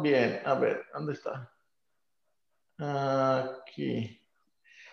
bien. 0.00 0.40
A 0.44 0.54
ver, 0.54 0.84
¿dónde 0.94 1.12
está? 1.12 1.50
Aquí. 2.78 4.20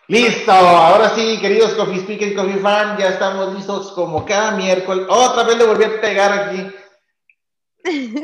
Listo, 0.09 0.51
ahora 0.51 1.09
sí, 1.09 1.37
queridos 1.41 1.73
Coffee 1.73 1.99
Speaker, 1.99 2.33
Coffee 2.33 2.59
Fan, 2.59 2.97
ya 2.97 3.09
estamos 3.09 3.53
listos 3.53 3.91
como 3.91 4.25
cada 4.25 4.51
miércoles. 4.51 5.05
Otra 5.09 5.43
vez 5.43 5.57
le 5.57 5.65
volví 5.65 5.83
a 5.83 5.99
pegar 5.99 6.31
aquí. 6.31 6.71
Ya 7.83 8.21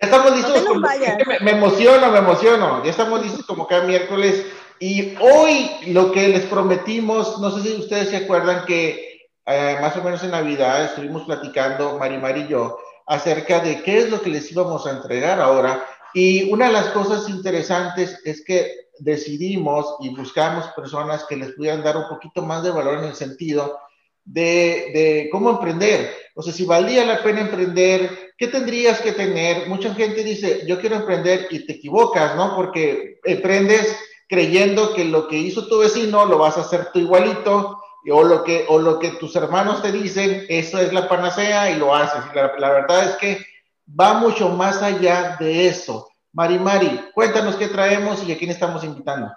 estamos 0.00 0.32
listos. 0.36 0.64
me, 0.76 1.40
me, 1.40 1.50
emociono, 1.52 2.10
me 2.10 2.18
emociono. 2.18 2.84
Ya 2.84 2.90
estamos 2.90 3.22
listos 3.22 3.46
como 3.46 3.66
cada 3.66 3.84
miércoles. 3.84 4.44
Y 4.80 5.14
hoy 5.20 5.70
lo 5.88 6.12
que 6.12 6.28
les 6.28 6.44
prometimos, 6.46 7.38
no 7.40 7.50
sé 7.52 7.62
si 7.62 7.74
ustedes 7.80 8.10
se 8.10 8.16
acuerdan 8.16 8.66
que 8.66 9.12
eh, 9.46 9.78
más 9.80 9.96
o 9.96 10.02
menos 10.02 10.22
en 10.22 10.30
Navidad 10.30 10.84
estuvimos 10.84 11.24
platicando, 11.24 11.98
Mari 11.98 12.18
Mari 12.18 12.42
y 12.42 12.48
yo, 12.48 12.78
acerca 13.12 13.60
de 13.60 13.82
qué 13.82 13.98
es 13.98 14.10
lo 14.10 14.22
que 14.22 14.30
les 14.30 14.50
íbamos 14.50 14.86
a 14.86 14.92
entregar 14.92 15.38
ahora. 15.38 15.84
Y 16.14 16.50
una 16.50 16.66
de 16.68 16.72
las 16.72 16.86
cosas 16.88 17.28
interesantes 17.28 18.18
es 18.24 18.42
que 18.42 18.88
decidimos 18.98 19.96
y 20.00 20.08
buscamos 20.08 20.66
personas 20.68 21.24
que 21.24 21.36
les 21.36 21.52
pudieran 21.52 21.82
dar 21.82 21.96
un 21.96 22.08
poquito 22.08 22.42
más 22.42 22.62
de 22.62 22.70
valor 22.70 22.98
en 22.98 23.04
el 23.04 23.14
sentido 23.14 23.78
de, 24.24 25.28
cómo 25.30 25.50
emprender. 25.50 26.10
O 26.34 26.42
sea, 26.42 26.54
si 26.54 26.64
valía 26.64 27.04
la 27.04 27.22
pena 27.22 27.42
emprender, 27.42 28.32
¿qué 28.38 28.48
tendrías 28.48 29.00
que 29.02 29.12
tener? 29.12 29.68
Mucha 29.68 29.94
gente 29.94 30.24
dice, 30.24 30.64
yo 30.66 30.80
quiero 30.80 30.96
emprender 30.96 31.48
y 31.50 31.66
te 31.66 31.74
equivocas, 31.74 32.34
¿no? 32.34 32.56
Porque 32.56 33.20
emprendes 33.24 33.94
creyendo 34.26 34.94
que 34.94 35.04
lo 35.04 35.28
que 35.28 35.36
hizo 35.36 35.66
tu 35.66 35.80
vecino 35.80 36.24
lo 36.24 36.38
vas 36.38 36.56
a 36.56 36.62
hacer 36.62 36.88
tú 36.94 37.00
igualito, 37.00 37.81
o 38.10 38.24
lo 38.24 38.42
que, 38.42 38.64
o 38.68 38.78
lo 38.78 38.98
que 38.98 39.10
tus 39.12 39.36
hermanos 39.36 39.82
te 39.82 39.92
dicen, 39.92 40.44
eso 40.48 40.78
es 40.78 40.92
la 40.92 41.08
panacea 41.08 41.70
y 41.70 41.78
lo 41.78 41.94
haces. 41.94 42.22
La, 42.34 42.52
la 42.58 42.70
verdad 42.70 43.10
es 43.10 43.16
que 43.16 43.46
va 43.88 44.14
mucho 44.14 44.48
más 44.50 44.82
allá 44.82 45.36
de 45.38 45.68
eso. 45.68 46.08
Mari 46.32 46.58
Mari, 46.58 47.00
cuéntanos 47.14 47.56
qué 47.56 47.68
traemos 47.68 48.26
y 48.26 48.32
a 48.32 48.38
quién 48.38 48.50
estamos 48.50 48.82
invitando. 48.84 49.30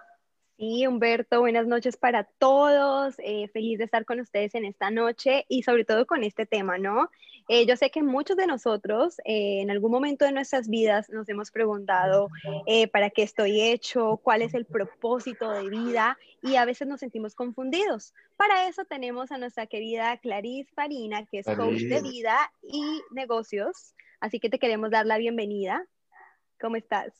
Sí, 0.57 0.87
Humberto, 0.87 1.41
buenas 1.41 1.67
noches 1.67 1.97
para 1.97 2.23
todos. 2.39 3.15
Eh, 3.19 3.49
feliz 3.49 3.77
de 3.77 3.83
estar 3.83 4.05
con 4.05 4.21
ustedes 4.21 4.55
en 4.55 4.63
esta 4.63 4.89
noche 4.89 5.45
y 5.49 5.63
sobre 5.63 5.83
todo 5.83 6.05
con 6.05 6.23
este 6.23 6.45
tema, 6.45 6.77
¿no? 6.77 7.09
Eh, 7.47 7.65
yo 7.65 7.75
sé 7.75 7.91
que 7.91 8.01
muchos 8.01 8.37
de 8.37 8.47
nosotros 8.47 9.19
eh, 9.19 9.61
en 9.61 9.69
algún 9.69 9.91
momento 9.91 10.25
de 10.25 10.31
nuestras 10.31 10.67
vidas 10.67 11.09
nos 11.09 11.29
hemos 11.29 11.51
preguntado 11.51 12.29
para 12.91 13.09
qué 13.09 13.23
estoy 13.23 13.61
hecho, 13.61 14.19
cuál 14.23 14.41
es 14.41 14.53
el 14.53 14.65
propósito 14.65 15.51
de 15.51 15.69
vida 15.69 16.17
y 16.41 16.55
a 16.55 16.65
veces 16.65 16.87
nos 16.87 16.99
sentimos 16.99 17.35
confundidos. 17.35 18.13
Para 18.35 18.67
eso 18.67 18.85
tenemos 18.85 19.31
a 19.31 19.37
nuestra 19.37 19.67
querida 19.67 20.17
Clarice 20.17 20.71
Farina, 20.73 21.25
que 21.25 21.39
es 21.39 21.45
coach 21.45 21.81
de 21.81 22.01
vida 22.01 22.51
y 22.63 23.01
negocios. 23.11 23.95
Así 24.19 24.39
que 24.39 24.49
te 24.49 24.59
queremos 24.59 24.91
dar 24.91 25.05
la 25.05 25.17
bienvenida. 25.17 25.85
¿Cómo 26.59 26.75
estás? 26.75 27.13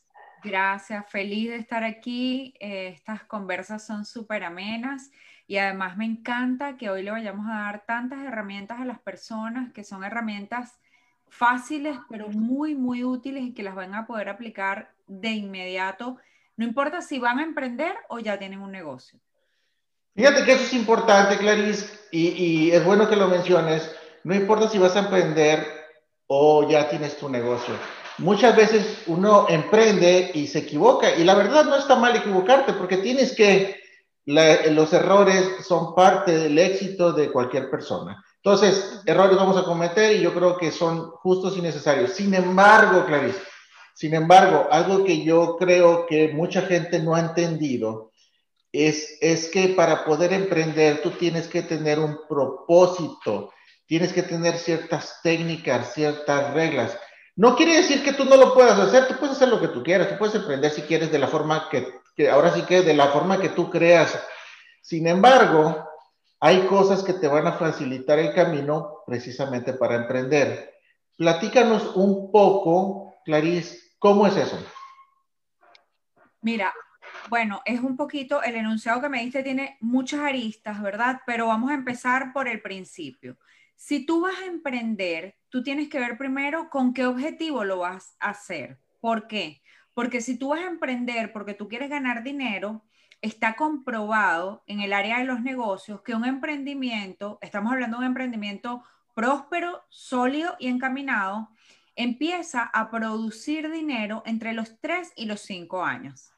Gracias, 0.44 1.10
feliz 1.10 1.50
de 1.50 1.58
estar 1.58 1.84
aquí. 1.84 2.54
Eh, 2.60 2.90
estas 2.90 3.24
conversas 3.24 3.86
son 3.86 4.06
súper 4.06 4.44
amenas 4.44 5.10
y 5.48 5.58
además 5.58 5.98
me 5.98 6.06
encanta 6.06 6.78
que 6.78 6.90
hoy 6.90 7.04
le 7.04 7.12
vayamos 7.12 7.48
a 7.48 7.60
dar 7.60 7.84
tantas 7.86 8.24
herramientas 8.24 8.80
a 8.80 8.86
las 8.86 9.00
personas 9.00 9.72
que 9.74 9.84
son 9.84 10.04
herramientas 10.04 10.80
fáciles 11.28 11.98
pero 12.10 12.30
muy, 12.30 12.76
muy 12.76 13.04
útiles 13.04 13.44
y 13.44 13.54
que 13.54 13.64
las 13.64 13.76
van 13.76 13.94
a 13.94 14.08
poder 14.08 14.30
aplicar 14.30 14.92
de 15.08 15.30
inmediato, 15.30 16.18
no 16.58 16.66
importa 16.66 17.02
si 17.02 17.20
van 17.20 17.40
a 17.40 17.44
emprender 17.44 17.96
o 18.08 18.20
ya 18.20 18.40
tienen 18.40 18.62
un 18.62 18.72
negocio. 18.72 19.20
Fíjate 20.16 20.46
que 20.46 20.54
eso 20.54 20.64
es 20.64 20.74
importante, 20.74 21.38
Clarice, 21.38 21.94
y, 22.12 22.30
y 22.30 22.72
es 22.72 22.84
bueno 22.86 23.10
que 23.10 23.18
lo 23.18 23.28
menciones. 23.28 23.94
No 24.24 24.34
importa 24.34 24.70
si 24.70 24.78
vas 24.78 24.96
a 24.96 25.00
emprender 25.00 25.68
o 26.28 26.68
ya 26.70 26.90
tienes 26.90 27.18
tu 27.18 27.30
negocio 27.30 27.76
muchas 28.18 28.56
veces 28.56 29.04
uno 29.08 29.48
emprende 29.50 30.32
y 30.34 30.48
se 30.48 30.60
equivoca. 30.60 31.16
Y 31.16 31.24
la 31.24 31.36
verdad 31.36 31.66
no 31.66 31.76
está 31.76 31.96
mal 31.96 32.16
equivocarte 32.16 32.74
porque 32.74 32.98
tienes 32.98 33.34
que, 33.34 33.82
los 34.26 34.94
errores 34.94 35.66
son 35.66 35.94
parte 35.94 36.38
del 36.38 36.58
éxito 36.58 37.14
de 37.14 37.32
cualquier 37.32 37.70
persona. 37.70 38.24
Entonces, 38.38 39.02
errores 39.06 39.38
vamos 39.38 39.58
a 39.58 39.64
cometer 39.64 40.16
y 40.16 40.22
yo 40.22 40.34
creo 40.34 40.58
que 40.58 40.72
son 40.72 41.12
justos 41.12 41.58
y 41.58 41.62
necesarios. 41.62 42.12
Sin 42.12 42.34
embargo, 42.34 43.06
Clarice, 43.06 43.40
sin 43.96 44.14
embargo, 44.14 44.68
algo 44.72 45.04
que 45.04 45.24
yo 45.24 45.56
creo 45.58 46.06
que 46.06 46.34
mucha 46.34 46.62
gente 46.64 47.00
no 47.00 47.16
ha 47.16 47.22
entendido 47.22 48.12
es, 48.72 49.18
es 49.22 49.48
que 49.50 49.70
para 49.70 50.04
poder 50.04 50.34
emprender 50.34 51.02
tú 51.02 51.12
tienes 51.12 51.48
que 51.48 51.62
tener 51.62 52.00
un 52.00 52.20
propósito, 52.28 53.52
tienes 53.86 54.12
que 54.12 54.24
tener 54.24 54.58
ciertas 54.58 55.20
técnicas, 55.24 55.94
ciertas 55.94 56.54
reglas. 56.54 56.98
No 57.38 57.56
quiere 57.56 57.78
decir 57.78 58.04
que 58.04 58.14
tú 58.14 58.26
no 58.26 58.36
lo 58.38 58.54
puedas 58.54 58.78
hacer, 58.80 59.08
tú 59.08 59.16
puedes 59.18 59.36
hacer 59.36 59.50
lo 59.50 59.62
que 59.62 59.70
tú 59.70 59.84
quieras, 59.84 60.10
tú 60.10 60.18
puedes 60.18 60.36
emprender 60.36 60.72
si 60.72 60.82
quieres 60.82 61.12
de 61.12 61.20
la 61.20 61.28
forma 61.28 61.70
que, 61.70 61.88
que 62.16 62.30
ahora 62.30 62.52
sí 62.52 62.64
que 62.64 62.82
de 62.82 62.94
la 62.94 63.08
forma 63.08 63.40
que 63.40 63.50
tú 63.50 63.70
creas. 63.70 64.18
Sin 64.82 65.08
embargo, 65.08 65.88
hay 66.40 66.66
cosas 66.68 67.04
que 67.04 67.14
te 67.14 67.28
van 67.28 67.48
a 67.48 67.54
facilitar 67.54 68.20
el 68.20 68.34
camino 68.34 69.04
precisamente 69.06 69.74
para 69.74 69.96
emprender. 69.96 70.74
Platícanos 71.18 71.96
un 71.96 72.32
poco, 72.32 73.16
Clarice, 73.26 73.80
¿cómo 74.00 74.28
es 74.28 74.38
eso? 74.38 74.58
Mira, 76.42 76.74
bueno, 77.30 77.62
es 77.66 77.80
un 77.80 77.98
poquito, 77.98 78.44
el 78.44 78.56
enunciado 78.56 79.02
que 79.02 79.10
me 79.10 79.22
diste 79.22 79.44
tiene 79.44 79.78
muchas 79.82 80.20
aristas, 80.20 80.82
¿verdad? 80.82 81.22
Pero 81.26 81.48
vamos 81.48 81.72
a 81.72 81.76
empezar 81.76 82.32
por 82.34 82.48
el 82.48 82.62
principio. 82.62 83.38
Si 83.76 84.06
tú 84.06 84.22
vas 84.22 84.40
a 84.42 84.46
emprender, 84.46 85.36
tú 85.50 85.64
tienes 85.64 85.90
que 85.90 86.00
ver 86.00 86.18
primero 86.18 86.70
con 86.70 86.94
qué 86.94 87.06
objetivo 87.06 87.64
lo 87.64 87.80
vas 87.80 88.16
a 88.20 88.30
hacer. 88.30 88.80
¿Por 89.02 89.28
qué? 89.28 89.62
Porque 89.96 90.22
si 90.22 90.38
tú 90.38 90.50
vas 90.50 90.60
a 90.60 90.68
emprender 90.68 91.34
porque 91.34 91.56
tú 91.56 91.68
quieres 91.68 91.90
ganar 91.90 92.22
dinero, 92.22 92.84
está 93.22 93.56
comprobado 93.56 94.64
en 94.68 94.82
el 94.82 94.94
área 94.94 95.18
de 95.18 95.26
los 95.26 95.42
negocios 95.42 96.02
que 96.02 96.14
un 96.14 96.26
emprendimiento, 96.26 97.40
estamos 97.42 97.72
hablando 97.72 97.98
de 97.98 98.02
un 98.02 98.10
emprendimiento 98.10 98.84
próspero, 99.16 99.84
sólido 99.90 100.56
y 100.60 100.68
encaminado, 100.68 101.50
empieza 101.96 102.62
a 102.62 102.92
producir 102.92 103.72
dinero 103.72 104.22
entre 104.26 104.54
los 104.54 104.80
3 104.82 105.14
y 105.16 105.26
los 105.26 105.42
5 105.42 105.84
años. 105.84 106.34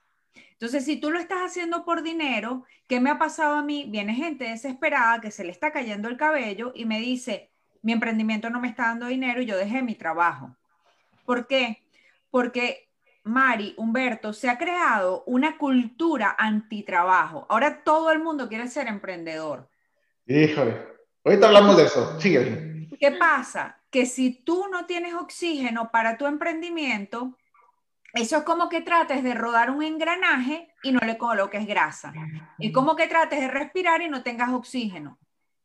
Entonces, 0.52 0.86
si 0.86 0.98
tú 0.98 1.10
lo 1.10 1.20
estás 1.20 1.40
haciendo 1.40 1.84
por 1.84 2.04
dinero, 2.04 2.64
¿qué 2.88 3.00
me 3.00 3.10
ha 3.10 3.18
pasado 3.18 3.56
a 3.56 3.64
mí? 3.64 3.88
Viene 3.90 4.14
gente 4.14 4.46
desesperada 4.46 5.20
que 5.20 5.32
se 5.32 5.44
le 5.44 5.52
está 5.52 5.72
cayendo 5.72 6.10
el 6.10 6.18
cabello 6.18 6.72
y 6.76 6.86
me 6.86 7.00
dice, 7.00 7.52
mi 7.82 7.92
emprendimiento 7.92 8.52
no 8.52 8.60
me 8.60 8.68
está 8.68 8.84
dando 8.84 9.08
dinero 9.08 9.42
y 9.42 9.46
yo 9.46 9.58
dejé 9.58 9.82
mi 9.82 9.96
trabajo. 9.96 10.56
¿Por 11.26 11.48
qué? 11.48 11.84
Porque 12.30 12.87
Mari, 13.28 13.74
Humberto, 13.78 14.34
se 14.34 14.50
ha 14.50 14.58
creado 14.58 15.24
una 15.26 15.58
cultura 15.58 16.36
antitrabajo. 16.38 17.46
Ahora 17.50 17.84
todo 17.84 18.12
el 18.12 18.20
mundo 18.20 18.48
quiere 18.48 18.68
ser 18.68 18.88
emprendedor. 18.88 19.70
Híjole, 20.26 20.86
ahorita 21.24 21.48
hablamos 21.48 21.78
de 21.78 21.84
eso. 21.84 22.20
Sigue. 22.20 22.88
¿Qué 23.00 23.12
pasa? 23.12 23.80
Que 23.90 24.06
si 24.06 24.44
tú 24.44 24.68
no 24.72 24.86
tienes 24.86 25.14
oxígeno 25.14 25.92
para 25.92 26.18
tu 26.18 26.26
emprendimiento, 26.26 27.38
eso 28.14 28.38
es 28.38 28.44
como 28.44 28.70
que 28.70 28.82
trates 28.82 29.24
de 29.24 29.34
rodar 29.34 29.70
un 29.70 29.84
engranaje 29.84 30.74
y 30.82 30.92
no 30.92 31.00
le 31.06 31.18
coloques 31.18 31.68
grasa. 31.68 32.14
Es 32.58 32.74
como 32.74 32.96
que 32.96 33.08
trates 33.08 33.40
de 33.40 33.48
respirar 33.48 34.02
y 34.02 34.10
no 34.10 34.24
tengas 34.24 34.50
oxígeno. 34.50 35.20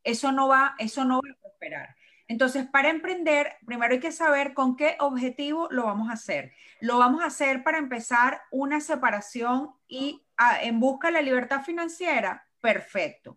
Eso 0.04 0.32
no 0.32 0.48
va, 0.48 0.74
eso 0.78 1.04
no 1.04 1.20
va 1.22 1.30
a 1.30 1.40
prosperar. 1.40 1.96
Entonces, 2.32 2.66
para 2.66 2.88
emprender, 2.88 3.56
primero 3.66 3.92
hay 3.92 4.00
que 4.00 4.10
saber 4.10 4.54
con 4.54 4.74
qué 4.74 4.96
objetivo 5.00 5.68
lo 5.70 5.84
vamos 5.84 6.08
a 6.08 6.14
hacer. 6.14 6.54
Lo 6.80 6.96
vamos 6.96 7.22
a 7.22 7.26
hacer 7.26 7.62
para 7.62 7.76
empezar 7.76 8.40
una 8.50 8.80
separación 8.80 9.72
y 9.86 10.24
en 10.62 10.80
busca 10.80 11.08
de 11.08 11.12
la 11.12 11.20
libertad 11.20 11.62
financiera. 11.62 12.48
Perfecto. 12.62 13.36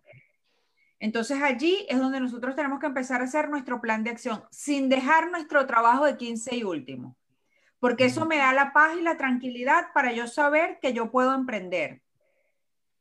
Entonces 0.98 1.42
allí 1.42 1.84
es 1.90 1.98
donde 1.98 2.20
nosotros 2.20 2.56
tenemos 2.56 2.80
que 2.80 2.86
empezar 2.86 3.20
a 3.20 3.24
hacer 3.24 3.50
nuestro 3.50 3.82
plan 3.82 4.02
de 4.02 4.08
acción 4.08 4.42
sin 4.50 4.88
dejar 4.88 5.30
nuestro 5.30 5.66
trabajo 5.66 6.06
de 6.06 6.16
15 6.16 6.56
y 6.56 6.64
último 6.64 7.18
porque 7.80 8.06
eso 8.06 8.24
me 8.24 8.38
da 8.38 8.54
la 8.54 8.72
paz 8.72 8.96
y 8.98 9.02
la 9.02 9.18
tranquilidad 9.18 9.92
para 9.92 10.10
yo 10.10 10.26
saber 10.26 10.78
que 10.80 10.94
yo 10.94 11.10
puedo 11.10 11.34
emprender. 11.34 12.00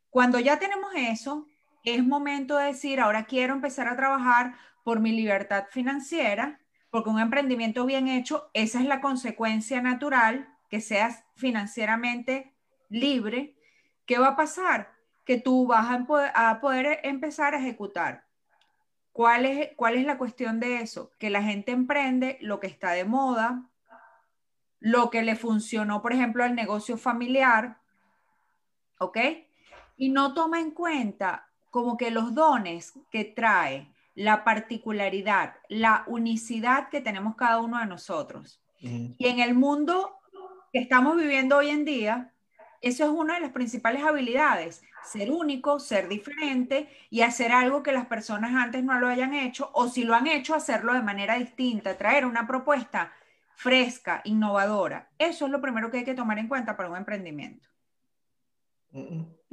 Cuando 0.09 0.38
ya 0.38 0.59
tenemos 0.59 0.91
eso, 0.95 1.48
es 1.86 2.03
momento 2.03 2.57
de 2.57 2.65
decir, 2.65 3.00
ahora 3.00 3.24
quiero 3.24 3.53
empezar 3.53 3.88
a 3.88 3.95
trabajar 3.95 4.56
por 4.86 5.00
mi 5.00 5.12
libertad 5.12 5.66
financiera, 5.72 6.60
porque 6.92 7.10
un 7.10 7.20
emprendimiento 7.20 7.88
bien 7.88 8.08
hecho, 8.08 8.52
esa 8.54 8.80
es 8.80 8.86
la 8.86 9.02
consecuencia 9.02 9.82
natural, 9.82 10.48
que 10.70 10.80
seas 10.80 11.24
financieramente 11.36 12.54
libre. 12.88 13.58
¿Qué 14.06 14.20
va 14.20 14.28
a 14.28 14.36
pasar? 14.36 14.94
Que 15.26 15.42
tú 15.42 15.66
vas 15.66 15.88
a 16.36 16.60
poder, 16.62 17.00
empezar 17.02 17.56
a 17.56 17.58
ejecutar. 17.58 18.28
¿Cuál 19.12 19.46
es, 19.46 19.72
¿Cuál 19.76 19.96
es 19.96 20.06
la 20.06 20.20
cuestión 20.20 20.60
de 20.60 20.82
eso? 20.82 21.12
Que 21.18 21.32
la 21.32 21.42
gente 21.42 21.72
emprende 21.72 22.38
lo 22.42 22.60
que 22.60 22.68
está 22.68 22.92
de 22.92 23.06
moda, 23.06 23.68
lo 24.80 25.10
que 25.10 25.24
le 25.24 25.36
funcionó, 25.36 26.04
por 26.04 26.14
ejemplo, 26.14 26.44
al 26.44 26.54
negocio 26.54 26.96
familiar, 26.96 27.80
¿ok? 29.00 29.18
Y 29.98 30.10
no 30.10 30.36
toma 30.36 30.60
en 30.60 30.70
cuenta 30.70 31.50
como 31.72 31.98
que 31.98 32.12
los 32.12 32.36
dones 32.36 32.94
que 33.10 33.26
trae, 33.26 33.94
la 34.15 34.44
particularidad, 34.44 35.56
la 35.67 36.03
unicidad 36.07 36.89
que 36.89 37.01
tenemos 37.01 37.35
cada 37.35 37.59
uno 37.59 37.79
de 37.79 37.85
nosotros. 37.85 38.62
Y 38.79 39.27
en 39.27 39.39
el 39.39 39.56
mundo 39.56 40.19
que 40.71 40.79
estamos 40.79 41.17
viviendo 41.17 41.57
hoy 41.57 41.69
en 41.69 41.85
día, 41.85 42.33
eso 42.81 43.03
es 43.03 43.09
una 43.09 43.35
de 43.35 43.41
las 43.41 43.51
principales 43.51 44.03
habilidades, 44.03 44.83
ser 45.03 45.31
único, 45.31 45.79
ser 45.79 46.07
diferente 46.07 46.88
y 47.09 47.21
hacer 47.21 47.51
algo 47.51 47.83
que 47.83 47.91
las 47.91 48.06
personas 48.06 48.53
antes 48.56 48.83
no 48.83 49.00
lo 49.00 49.07
hayan 49.07 49.33
hecho 49.33 49.71
o 49.73 49.88
si 49.88 50.03
lo 50.03 50.13
han 50.13 50.27
hecho, 50.27 50.53
hacerlo 50.53 50.94
de 50.94 51.01
manera 51.01 51.35
distinta, 51.35 51.97
traer 51.97 52.25
una 52.25 52.47
propuesta 52.47 53.12
fresca, 53.56 54.21
innovadora. 54.23 55.09
Eso 55.17 55.45
es 55.45 55.51
lo 55.51 55.62
primero 55.62 55.89
que 55.89 56.00
hay 56.00 56.06
que 56.06 56.13
tomar 56.13 56.38
en 56.38 56.47
cuenta 56.47 56.77
para 56.77 56.89
un 56.89 56.97
emprendimiento. 56.97 57.67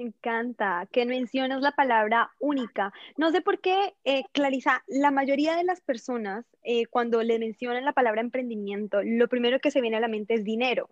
Encanta 0.02 0.88
que 0.90 1.06
mencionas 1.06 1.62
la 1.62 1.72
palabra 1.72 2.32
única. 2.40 2.92
No 3.16 3.30
sé 3.30 3.40
por 3.40 3.60
qué, 3.60 3.94
eh, 4.04 4.24
Clarisa, 4.32 4.82
la 4.88 5.12
mayoría 5.12 5.54
de 5.54 5.62
las 5.62 5.80
personas, 5.80 6.44
eh, 6.64 6.86
cuando 6.86 7.22
le 7.22 7.38
mencionan 7.38 7.84
la 7.84 7.92
palabra 7.92 8.20
emprendimiento, 8.20 9.00
lo 9.04 9.28
primero 9.28 9.60
que 9.60 9.70
se 9.70 9.80
viene 9.80 9.98
a 9.98 10.00
la 10.00 10.08
mente 10.08 10.34
es 10.34 10.42
dinero, 10.42 10.90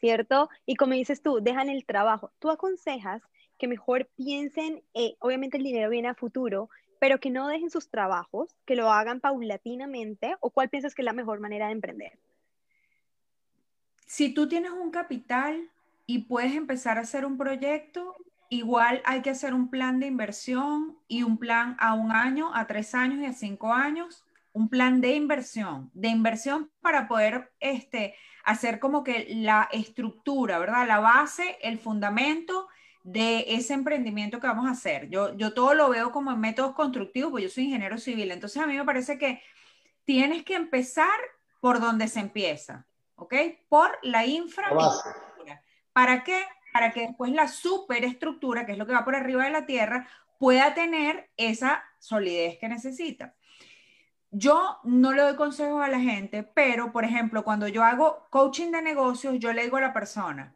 ¿cierto? 0.00 0.48
Y 0.66 0.74
como 0.74 0.94
dices 0.94 1.22
tú, 1.22 1.38
dejan 1.40 1.68
el 1.68 1.84
trabajo. 1.84 2.32
Tú 2.40 2.50
aconsejas 2.50 3.22
que 3.58 3.68
mejor 3.68 4.08
piensen, 4.16 4.82
eh, 4.92 5.14
obviamente 5.20 5.56
el 5.56 5.62
dinero 5.62 5.88
viene 5.88 6.08
a 6.08 6.14
futuro, 6.14 6.68
pero 6.98 7.20
que 7.20 7.30
no 7.30 7.46
dejen 7.46 7.70
sus 7.70 7.90
trabajos, 7.90 8.56
que 8.66 8.74
lo 8.74 8.90
hagan 8.90 9.20
paulatinamente, 9.20 10.34
o 10.40 10.50
cuál 10.50 10.68
piensas 10.68 10.96
que 10.96 11.02
es 11.02 11.06
la 11.06 11.12
mejor 11.12 11.38
manera 11.38 11.66
de 11.66 11.72
emprender? 11.72 12.18
Si 14.04 14.34
tú 14.34 14.48
tienes 14.48 14.72
un 14.72 14.90
capital 14.90 15.70
y 16.06 16.20
puedes 16.20 16.56
empezar 16.56 16.98
a 16.98 17.02
hacer 17.02 17.24
un 17.26 17.36
proyecto, 17.36 18.16
igual 18.48 19.02
hay 19.04 19.22
que 19.22 19.30
hacer 19.30 19.54
un 19.54 19.70
plan 19.70 20.00
de 20.00 20.06
inversión 20.06 20.98
y 21.06 21.22
un 21.22 21.38
plan 21.38 21.76
a 21.78 21.94
un 21.94 22.12
año, 22.12 22.54
a 22.54 22.66
tres 22.66 22.94
años 22.94 23.20
y 23.20 23.26
a 23.26 23.32
cinco 23.32 23.72
años, 23.72 24.24
un 24.52 24.68
plan 24.68 25.00
de 25.00 25.14
inversión, 25.14 25.90
de 25.94 26.08
inversión 26.08 26.70
para 26.80 27.06
poder 27.06 27.52
este, 27.60 28.14
hacer 28.44 28.80
como 28.80 29.04
que 29.04 29.26
la 29.30 29.68
estructura, 29.72 30.58
¿verdad? 30.58 30.86
La 30.86 31.00
base, 31.00 31.58
el 31.62 31.78
fundamento 31.78 32.68
de 33.04 33.44
ese 33.48 33.74
emprendimiento 33.74 34.40
que 34.40 34.46
vamos 34.46 34.66
a 34.66 34.72
hacer. 34.72 35.08
Yo, 35.10 35.36
yo 35.36 35.54
todo 35.54 35.74
lo 35.74 35.88
veo 35.90 36.10
como 36.10 36.32
en 36.32 36.40
métodos 36.40 36.74
constructivos, 36.74 37.30
pues 37.30 37.44
yo 37.44 37.50
soy 37.50 37.64
ingeniero 37.64 37.98
civil, 37.98 38.30
entonces 38.30 38.62
a 38.62 38.66
mí 38.66 38.76
me 38.76 38.84
parece 38.84 39.18
que 39.18 39.40
tienes 40.04 40.42
que 40.44 40.54
empezar 40.54 41.18
por 41.60 41.80
donde 41.80 42.08
se 42.08 42.20
empieza, 42.20 42.86
¿ok? 43.16 43.34
Por 43.68 43.98
la 44.02 44.26
infraestructura. 44.26 45.62
¿Para 45.92 46.24
qué? 46.24 46.42
Para 46.78 46.92
que 46.92 47.08
después 47.08 47.32
la 47.32 47.48
superestructura, 47.48 48.64
que 48.64 48.70
es 48.70 48.78
lo 48.78 48.86
que 48.86 48.92
va 48.92 49.04
por 49.04 49.16
arriba 49.16 49.42
de 49.42 49.50
la 49.50 49.66
Tierra, 49.66 50.06
pueda 50.38 50.74
tener 50.74 51.28
esa 51.36 51.82
solidez 51.98 52.56
que 52.60 52.68
necesita. 52.68 53.34
Yo 54.30 54.78
no 54.84 55.12
le 55.12 55.22
doy 55.22 55.34
consejos 55.34 55.82
a 55.82 55.88
la 55.88 55.98
gente, 55.98 56.44
pero 56.44 56.92
por 56.92 57.04
ejemplo, 57.04 57.42
cuando 57.42 57.66
yo 57.66 57.82
hago 57.82 58.28
coaching 58.30 58.70
de 58.70 58.80
negocios, 58.80 59.40
yo 59.40 59.52
le 59.52 59.64
digo 59.64 59.78
a 59.78 59.80
la 59.80 59.92
persona, 59.92 60.54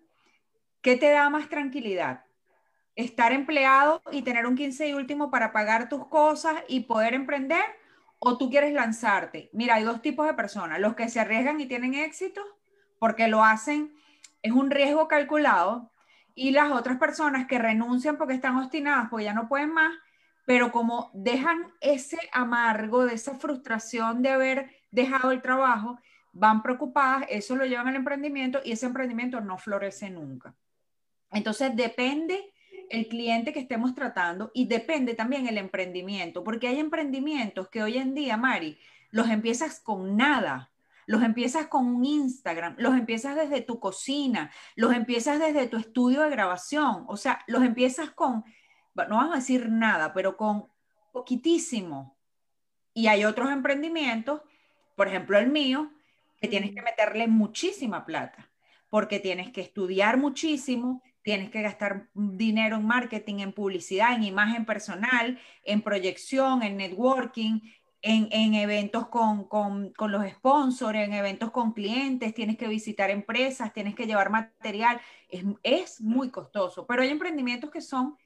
¿qué 0.80 0.94
te 0.96 1.10
da 1.10 1.28
más 1.28 1.48
tranquilidad? 1.48 2.24
¿Estar 2.94 3.32
empleado 3.32 4.00
y 4.12 4.22
tener 4.22 4.46
un 4.46 4.54
15 4.54 4.90
y 4.90 4.92
último 4.92 5.28
para 5.28 5.52
pagar 5.52 5.88
tus 5.88 6.06
cosas 6.06 6.54
y 6.68 6.82
poder 6.82 7.14
emprender? 7.14 7.64
¿O 8.20 8.38
tú 8.38 8.48
quieres 8.48 8.72
lanzarte? 8.72 9.50
Mira, 9.52 9.74
hay 9.74 9.82
dos 9.82 10.00
tipos 10.02 10.24
de 10.24 10.34
personas, 10.34 10.78
los 10.78 10.94
que 10.94 11.08
se 11.08 11.18
arriesgan 11.18 11.60
y 11.60 11.66
tienen 11.66 11.94
éxito 11.94 12.42
porque 13.00 13.26
lo 13.26 13.42
hacen 13.42 13.92
es 14.40 14.52
un 14.52 14.70
riesgo 14.70 15.08
calculado 15.08 15.90
y 16.34 16.50
las 16.50 16.72
otras 16.72 16.98
personas 16.98 17.46
que 17.46 17.58
renuncian 17.58 18.16
porque 18.16 18.34
están 18.34 18.56
obstinadas, 18.56 19.08
porque 19.10 19.26
ya 19.26 19.34
no 19.34 19.48
pueden 19.48 19.72
más, 19.72 19.92
pero 20.44 20.72
como 20.72 21.10
dejan 21.14 21.72
ese 21.80 22.18
amargo 22.32 23.06
de 23.06 23.14
esa 23.14 23.34
frustración 23.34 24.22
de 24.22 24.30
haber 24.30 24.70
dejado 24.90 25.30
el 25.30 25.42
trabajo, 25.42 25.98
van 26.32 26.62
preocupadas, 26.62 27.26
eso 27.28 27.54
lo 27.56 27.66
llevan 27.66 27.88
al 27.88 27.96
emprendimiento 27.96 28.60
y 28.64 28.72
ese 28.72 28.86
emprendimiento 28.86 29.40
no 29.40 29.58
florece 29.58 30.10
nunca. 30.10 30.54
Entonces 31.30 31.74
depende 31.76 32.52
el 32.90 33.08
cliente 33.08 33.52
que 33.52 33.60
estemos 33.60 33.94
tratando 33.94 34.50
y 34.52 34.66
depende 34.66 35.14
también 35.14 35.46
el 35.46 35.58
emprendimiento, 35.58 36.42
porque 36.42 36.68
hay 36.68 36.78
emprendimientos 36.78 37.68
que 37.68 37.82
hoy 37.82 37.98
en 37.98 38.14
día, 38.14 38.36
Mari, 38.36 38.78
los 39.10 39.28
empiezas 39.28 39.80
con 39.80 40.16
nada 40.16 40.71
los 41.06 41.22
empiezas 41.22 41.66
con 41.66 41.86
un 41.86 42.04
Instagram, 42.04 42.76
los 42.78 42.94
empiezas 42.94 43.36
desde 43.36 43.60
tu 43.60 43.80
cocina, 43.80 44.50
los 44.76 44.92
empiezas 44.92 45.38
desde 45.38 45.66
tu 45.66 45.76
estudio 45.76 46.22
de 46.22 46.30
grabación, 46.30 47.04
o 47.08 47.16
sea, 47.16 47.40
los 47.46 47.62
empiezas 47.62 48.10
con, 48.10 48.44
no 48.94 49.16
vamos 49.16 49.32
a 49.32 49.38
decir 49.38 49.68
nada, 49.70 50.12
pero 50.12 50.36
con 50.36 50.68
poquitísimo. 51.12 52.16
Y 52.94 53.06
hay 53.06 53.24
otros 53.24 53.50
emprendimientos, 53.50 54.42
por 54.96 55.08
ejemplo 55.08 55.38
el 55.38 55.48
mío, 55.48 55.90
que 56.40 56.48
tienes 56.48 56.74
que 56.74 56.82
meterle 56.82 57.28
muchísima 57.28 58.04
plata, 58.04 58.50
porque 58.90 59.20
tienes 59.20 59.50
que 59.52 59.60
estudiar 59.60 60.18
muchísimo, 60.18 61.02
tienes 61.22 61.50
que 61.50 61.62
gastar 61.62 62.08
dinero 62.14 62.76
en 62.76 62.86
marketing, 62.86 63.38
en 63.38 63.52
publicidad, 63.52 64.14
en 64.14 64.24
imagen 64.24 64.64
personal, 64.66 65.38
en 65.64 65.82
proyección, 65.82 66.62
en 66.62 66.76
networking, 66.76 67.60
en, 68.02 68.54
eventos 68.54 69.06
con, 69.06 69.48
los 69.98 70.30
sponsors, 70.30 70.98
en 70.98 71.12
eventos 71.12 71.50
con 71.52 71.72
clientes, 71.72 72.34
tienes 72.34 72.56
que 72.56 72.66
visitar 72.66 73.10
empresas, 73.10 73.72
tienes 73.72 73.94
que 73.94 74.06
llevar 74.06 74.30
material. 74.30 75.00
Es, 75.62 76.00
muy 76.00 76.30
costoso, 76.30 76.84
pero 76.86 77.02
hay 77.02 77.10
emprendimientos 77.10 77.70
que 77.70 77.80
son 77.80 78.16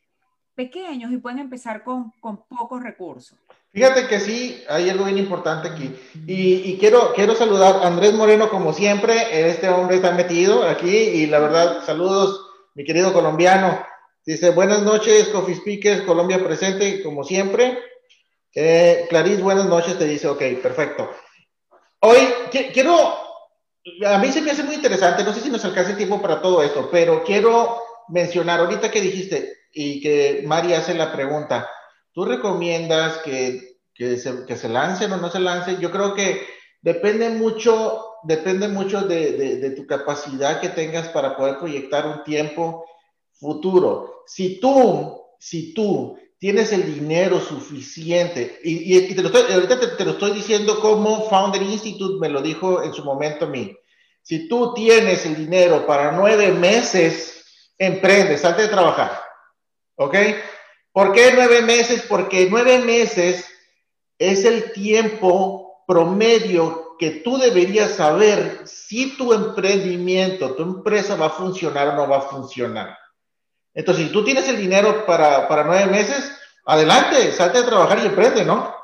pequeños 0.55 1.13
y 1.13 1.19
pueden 1.19 1.39
empezar 1.39 1.85
con, 1.85 2.13
pocos 2.21 2.83
recursos. 2.83 3.39
Fíjate 3.73 4.09
que 4.09 4.19
sí, 4.19 4.65
hay 4.71 4.89
algo 4.89 5.05
bien 5.05 5.19
importante 5.19 5.69
aquí. 5.69 5.95
Y, 6.27 6.79
quiero, 6.79 7.13
quiero 7.15 7.35
saludar 7.35 7.77
a 7.77 7.87
Andrés 7.87 8.15
Moreno, 8.15 8.49
como 8.49 8.73
siempre. 8.73 9.51
Este 9.51 9.69
hombre 9.69 9.97
está 9.97 10.13
metido 10.13 10.67
aquí 10.67 10.89
y 10.89 11.27
la 11.27 11.39
verdad, 11.39 11.85
saludos, 11.85 12.47
mi 12.75 12.85
querido 12.85 13.13
colombiano. 13.13 13.79
Dice, 14.25 14.51
buenas 14.51 14.83
noches, 14.83 15.29
Coffee 15.29 15.55
Speakers, 15.55 16.03
Colombia 16.03 16.43
presente, 16.43 17.03
como 17.03 17.23
siempre. 17.23 17.79
Eh, 18.59 19.05
Clarice, 19.11 19.43
buenas 19.43 19.67
noches, 19.67 19.99
te 19.99 20.07
dice, 20.07 20.27
ok, 20.29 20.41
perfecto. 20.63 21.11
Hoy 22.01 22.17
quiero, 22.73 22.97
a 24.07 24.17
mí 24.17 24.33
se 24.33 24.41
me 24.41 24.51
hace 24.51 24.63
muy 24.63 24.77
interesante, 24.77 25.23
no 25.23 25.35
sé 25.35 25.41
si 25.41 25.51
nos 25.51 25.63
alcanza 25.67 25.91
el 25.91 25.99
tiempo 25.99 26.23
para 26.23 26.41
todo 26.41 26.63
esto, 26.63 26.89
pero 26.91 27.23
quiero 27.23 27.79
mencionar, 28.09 28.61
ahorita 28.61 28.91
que 28.91 29.03
dijiste 29.03 29.59
y 29.75 30.01
que 30.01 30.43
Mari 30.47 30.73
hace 30.73 30.95
la 30.95 31.13
pregunta, 31.13 31.69
¿tú 32.13 32.25
recomiendas 32.25 33.19
que, 33.19 33.77
que, 33.93 34.17
se, 34.17 34.47
que 34.47 34.69
lancen 34.69 35.13
o 35.13 35.19
no 35.19 35.29
se 35.29 35.41
lancen? 35.41 35.79
Yo 35.79 35.91
creo 35.91 36.15
que 36.15 36.47
depende 36.81 37.29
mucho, 37.29 38.15
depende 38.23 38.69
mucho 38.69 39.03
de, 39.03 39.33
de 39.33 39.71
tu 39.73 39.87
capacidad 39.87 40.63
que 40.63 40.71
tengas 40.71 41.09
para 41.09 41.37
poder 41.37 41.59
proyectar 41.59 42.07
un 42.07 42.25
tiempo 42.25 42.87
futuro. 43.35 44.23
Si 44.27 44.59
tú, 44.61 45.27
si 45.39 45.75
tú 45.75 46.17
tienes 46.39 46.73
el 46.73 46.95
dinero 46.95 47.41
suficiente, 47.41 48.61
y, 48.63 49.15
te 49.15 49.23
lo 49.23 49.29
estoy, 49.29 49.53
ahorita 49.53 49.97
te, 49.97 50.05
lo 50.05 50.13
estoy 50.13 50.33
diciendo 50.33 50.81
como 50.81 51.29
Founder 51.29 51.63
Institute 51.63 52.21
me 52.21 52.29
lo 52.29 52.43
dijo 52.43 52.83
en 52.83 52.93
su 52.93 53.05
momento 53.05 53.47
a 53.47 53.49
mí. 53.49 53.77
Si 54.23 54.49
tú 54.49 54.75
tienes 54.75 55.25
el 55.25 55.37
dinero 55.37 55.87
para 55.87 56.13
nueve 56.13 56.53
meses, 56.53 57.73
emprende, 57.79 58.37
salte 58.37 58.63
de 58.63 58.69
trabajar. 58.69 59.23
¿Ok? 59.97 60.15
¿Por 60.93 61.13
qué 61.13 61.33
nueve 61.35 61.63
meses? 61.63 62.03
Porque 62.09 62.49
nueve 62.51 62.81
meses 62.81 63.47
es 64.19 64.45
el 64.45 64.73
tiempo 64.73 65.85
promedio 65.87 66.97
que 66.99 67.11
tú 67.11 67.39
deberías 67.39 67.93
saber 67.93 68.63
si 68.67 69.17
tu 69.17 69.33
emprendimiento, 69.33 70.55
tu 70.55 70.63
empresa 70.63 71.15
va 71.17 71.27
a 71.27 71.31
funcionar 71.31 71.89
o 71.89 71.97
no 71.97 72.09
va 72.09 72.19
a 72.19 72.23
funcionar. 72.23 72.97
Entonces, 73.77 74.07
si 74.07 74.13
tú 74.13 74.25
tienes 74.25 74.49
el 74.49 74.57
dinero 74.57 75.05
para, 75.05 75.47
para 75.47 75.63
nueve 75.63 75.87
meses, 75.87 76.33
adelante, 76.65 77.31
salte 77.31 77.59
a 77.59 77.67
trabajar 77.67 77.99
y 77.99 78.07
emprende, 78.07 78.43
¿no? 78.43 78.75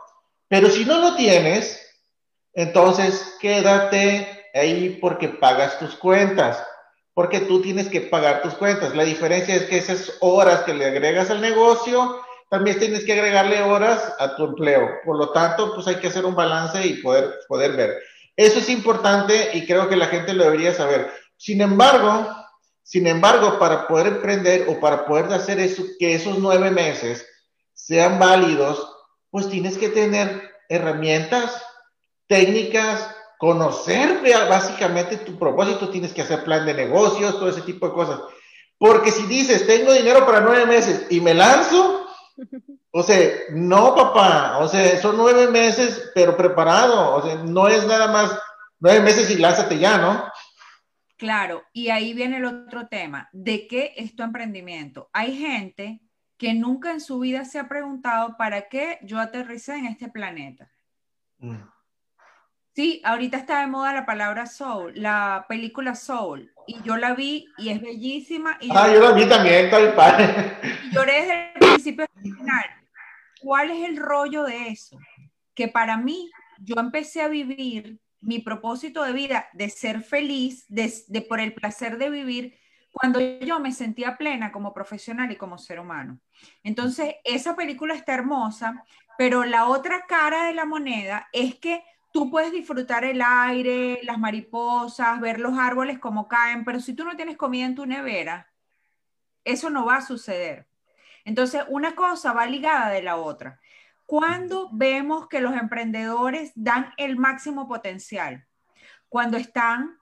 Pero 0.49 0.68
si 0.68 0.84
no 0.84 0.99
lo 0.99 1.16
tienes, 1.16 1.80
entonces 2.52 3.37
quédate 3.40 4.50
ahí 4.52 4.99
porque 5.00 5.28
pagas 5.28 5.78
tus 5.78 5.96
cuentas, 5.96 6.62
porque 7.14 7.40
tú 7.40 7.62
tienes 7.62 7.88
que 7.88 8.02
pagar 8.02 8.42
tus 8.42 8.52
cuentas. 8.52 8.94
La 8.94 9.04
diferencia 9.04 9.54
es 9.54 9.62
que 9.64 9.78
esas 9.78 10.12
horas 10.20 10.61
que 10.61 10.75
le 10.75 10.84
agregas 10.84 11.30
al 11.30 11.40
negocio, 11.40 12.20
también 12.50 12.78
tienes 12.78 13.04
que 13.04 13.14
agregarle 13.14 13.62
horas 13.62 14.14
a 14.18 14.37
tu 14.37 14.44
empleo. 14.44 14.87
Por 15.06 15.16
lo 15.16 15.30
tanto, 15.30 15.75
pues 15.75 15.87
hay 15.87 15.94
que 15.94 16.08
hacer 16.08 16.26
un 16.26 16.34
balance 16.34 16.87
y 16.87 17.00
poder, 17.00 17.32
poder 17.49 17.72
ver. 17.72 17.99
Eso 18.37 18.58
es 18.58 18.68
importante 18.68 19.52
y 19.54 19.64
creo 19.64 19.88
que 19.88 19.96
la 19.96 20.08
gente 20.08 20.34
lo 20.34 20.44
debería 20.44 20.75
saber. 20.75 21.11
Sin 21.38 21.62
embargo, 21.62 22.41
sin 22.83 23.07
embargo, 23.07 23.59
para 23.59 23.87
poder 23.87 24.09
emprender 24.09 24.67
o 24.69 24.81
para 24.81 25.07
poder 25.07 25.33
hacer 25.33 25.61
eso, 25.61 25.85
que 25.99 26.15
esos 26.15 26.39
nueve 26.39 26.71
meses 26.71 27.27
sean 27.75 28.19
válidos, 28.19 28.87
pues 29.31 29.49
tienes 29.49 29.79
que 29.79 29.89
tener 29.89 30.51
herramientas, 30.69 31.62
técnicas, 32.27 33.09
conocer 33.39 34.21
básicamente 34.49 35.17
tu 35.17 35.39
propósito, 35.39 35.89
tienes 35.89 36.12
que 36.12 36.23
hacer 36.23 36.45
plan 36.45 36.65
de 36.65 36.75
negocios, 36.75 37.39
todo 37.39 37.49
ese 37.49 37.62
tipo 37.62 37.89
de 37.89 37.93
cosas. 37.93 38.21
Porque 38.79 39.11
si 39.11 39.27
dices, 39.27 39.67
tengo 39.67 39.93
dinero 39.93 40.25
para 40.27 40.41
nueve 40.41 40.67
meses 40.67 41.07
y 41.11 41.21
me 41.21 41.35
lanzo, 41.35 42.07
o 42.93 43.03
sea, 43.03 43.31
no, 43.51 43.95
papá, 43.95 44.59
o 44.59 44.69
sea, 44.69 45.01
son 45.01 45.17
nueve 45.17 45.49
meses, 45.49 46.11
pero 46.15 46.37
preparado, 46.37 47.17
o 47.17 47.23
sea, 47.23 47.37
no 47.37 47.69
es 47.69 47.87
nada 47.87 48.09
más 48.09 48.39
nueve 48.81 49.01
meses 49.01 49.31
y 49.31 49.37
lánzate 49.37 49.79
ya, 49.79 49.99
¿no? 49.99 50.32
Claro, 51.23 51.62
y 51.73 51.91
ahí 51.91 52.14
viene 52.14 52.38
el 52.38 52.45
otro 52.47 52.88
tema. 52.88 53.29
¿De 53.31 53.69
qué 53.69 53.95
es 53.97 54.17
tu 54.17 54.25
emprendimiento? 54.25 55.09
Hay 55.12 55.38
gente 55.38 56.00
que 56.37 56.52
nunca 56.52 56.91
en 56.91 57.00
su 57.00 57.21
vida 57.21 57.45
se 57.45 57.61
ha 57.61 57.69
preguntado 57.69 58.37
para 58.37 58.69
qué 58.69 58.99
yo 59.02 59.21
aterricé 59.21 59.76
en 59.76 59.87
este 59.87 60.09
planeta. 60.09 60.69
Mm. 61.38 61.59
Sí, 62.75 63.00
ahorita 63.05 63.37
está 63.37 63.61
de 63.61 63.69
moda 63.69 63.93
la 63.93 64.05
palabra 64.05 64.47
soul, 64.47 64.95
la 64.97 65.47
película 65.49 65.95
Soul, 65.95 66.52
y 66.67 66.83
yo 66.83 66.97
la 66.97 67.14
vi 67.14 67.47
y 67.57 67.69
es 67.69 67.81
bellísima. 67.81 68.59
Y 68.61 68.71
ah, 68.73 68.93
yo, 68.93 69.00
la 69.00 69.12
vi 69.12 69.29
también, 69.29 69.71
bien 69.71 69.95
padre. 69.95 70.59
Y 70.83 70.93
lloré 70.93 71.21
desde 71.21 71.52
el 71.52 71.59
principio 71.61 72.05
hasta 72.05 72.19
el 72.19 72.35
final. 72.35 72.64
¿Cuál 73.41 73.71
es 73.71 73.88
el 73.88 73.97
rollo 73.97 74.43
de 74.43 74.71
eso? 74.71 74.99
Que 75.55 75.69
para 75.69 75.97
mí, 75.97 76.29
yo 76.59 76.75
empecé 76.81 77.23
a 77.23 77.29
vivir 77.29 78.00
mi 78.23 78.38
propósito 78.38 79.02
de 79.02 79.12
vida 79.12 79.49
de 79.52 79.69
ser 79.69 80.02
feliz, 80.02 80.64
de, 80.69 81.23
por 81.29 81.41
el 81.41 81.52
placer 81.52 81.99
de 81.99 82.09
vivir, 82.09 82.59
cuando 82.93 83.21
yo 83.21 83.59
me 83.59 83.73
sentía 83.73 84.17
plena 84.17 84.52
como 84.52 84.73
profesional 84.73 85.31
y 85.33 85.37
como 85.37 85.59
ser 85.59 85.81
humano. 85.81 86.21
Entonces, 86.62 87.17
esa 87.25 87.57
película 87.57 87.95
está 87.95 88.14
hermosa, 88.14 88.85
pero 89.19 89.45
la 89.45 89.67
otra 89.67 90.07
cara 90.07 90.45
de 90.45 90.55
la 90.55 90.64
moneda 90.64 91.29
es 91.33 91.57
que 91.57 91.83
tú 92.12 92.31
puedes 92.31 92.52
disfrutar 92.52 93.05
el 93.05 93.23
aire, 93.23 94.00
las 94.02 94.19
mariposas, 94.19 95.21
ver 95.21 95.41
los 95.41 95.59
árboles 95.59 95.99
como 95.99 96.29
caen, 96.29 96.64
pero 96.64 96.81
si 96.81 96.95
tú 96.95 97.05
no 97.05 97.17
tienes 97.17 97.37
comida 97.37 97.67
en 97.67 97.75
tu 97.75 97.87
nevera, 97.87 98.52
eso 99.45 99.71
no 99.71 99.85
va 99.85 99.97
a 99.97 100.02
suceder. 100.02 100.69
Entonces, 101.25 101.62
una 101.69 101.95
cosa 101.95 102.33
va 102.33 102.47
ligada 102.47 102.91
de 102.91 103.02
la 103.02 103.17
otra. 103.17 103.59
¿Cuándo 104.12 104.69
vemos 104.71 105.26
que 105.26 105.40
los 105.40 105.54
emprendedores 105.54 106.52
dan 106.54 106.92
el 106.99 107.16
máximo 107.16 107.66
potencial? 107.66 108.47
Cuando 109.09 109.38
están 109.38 109.97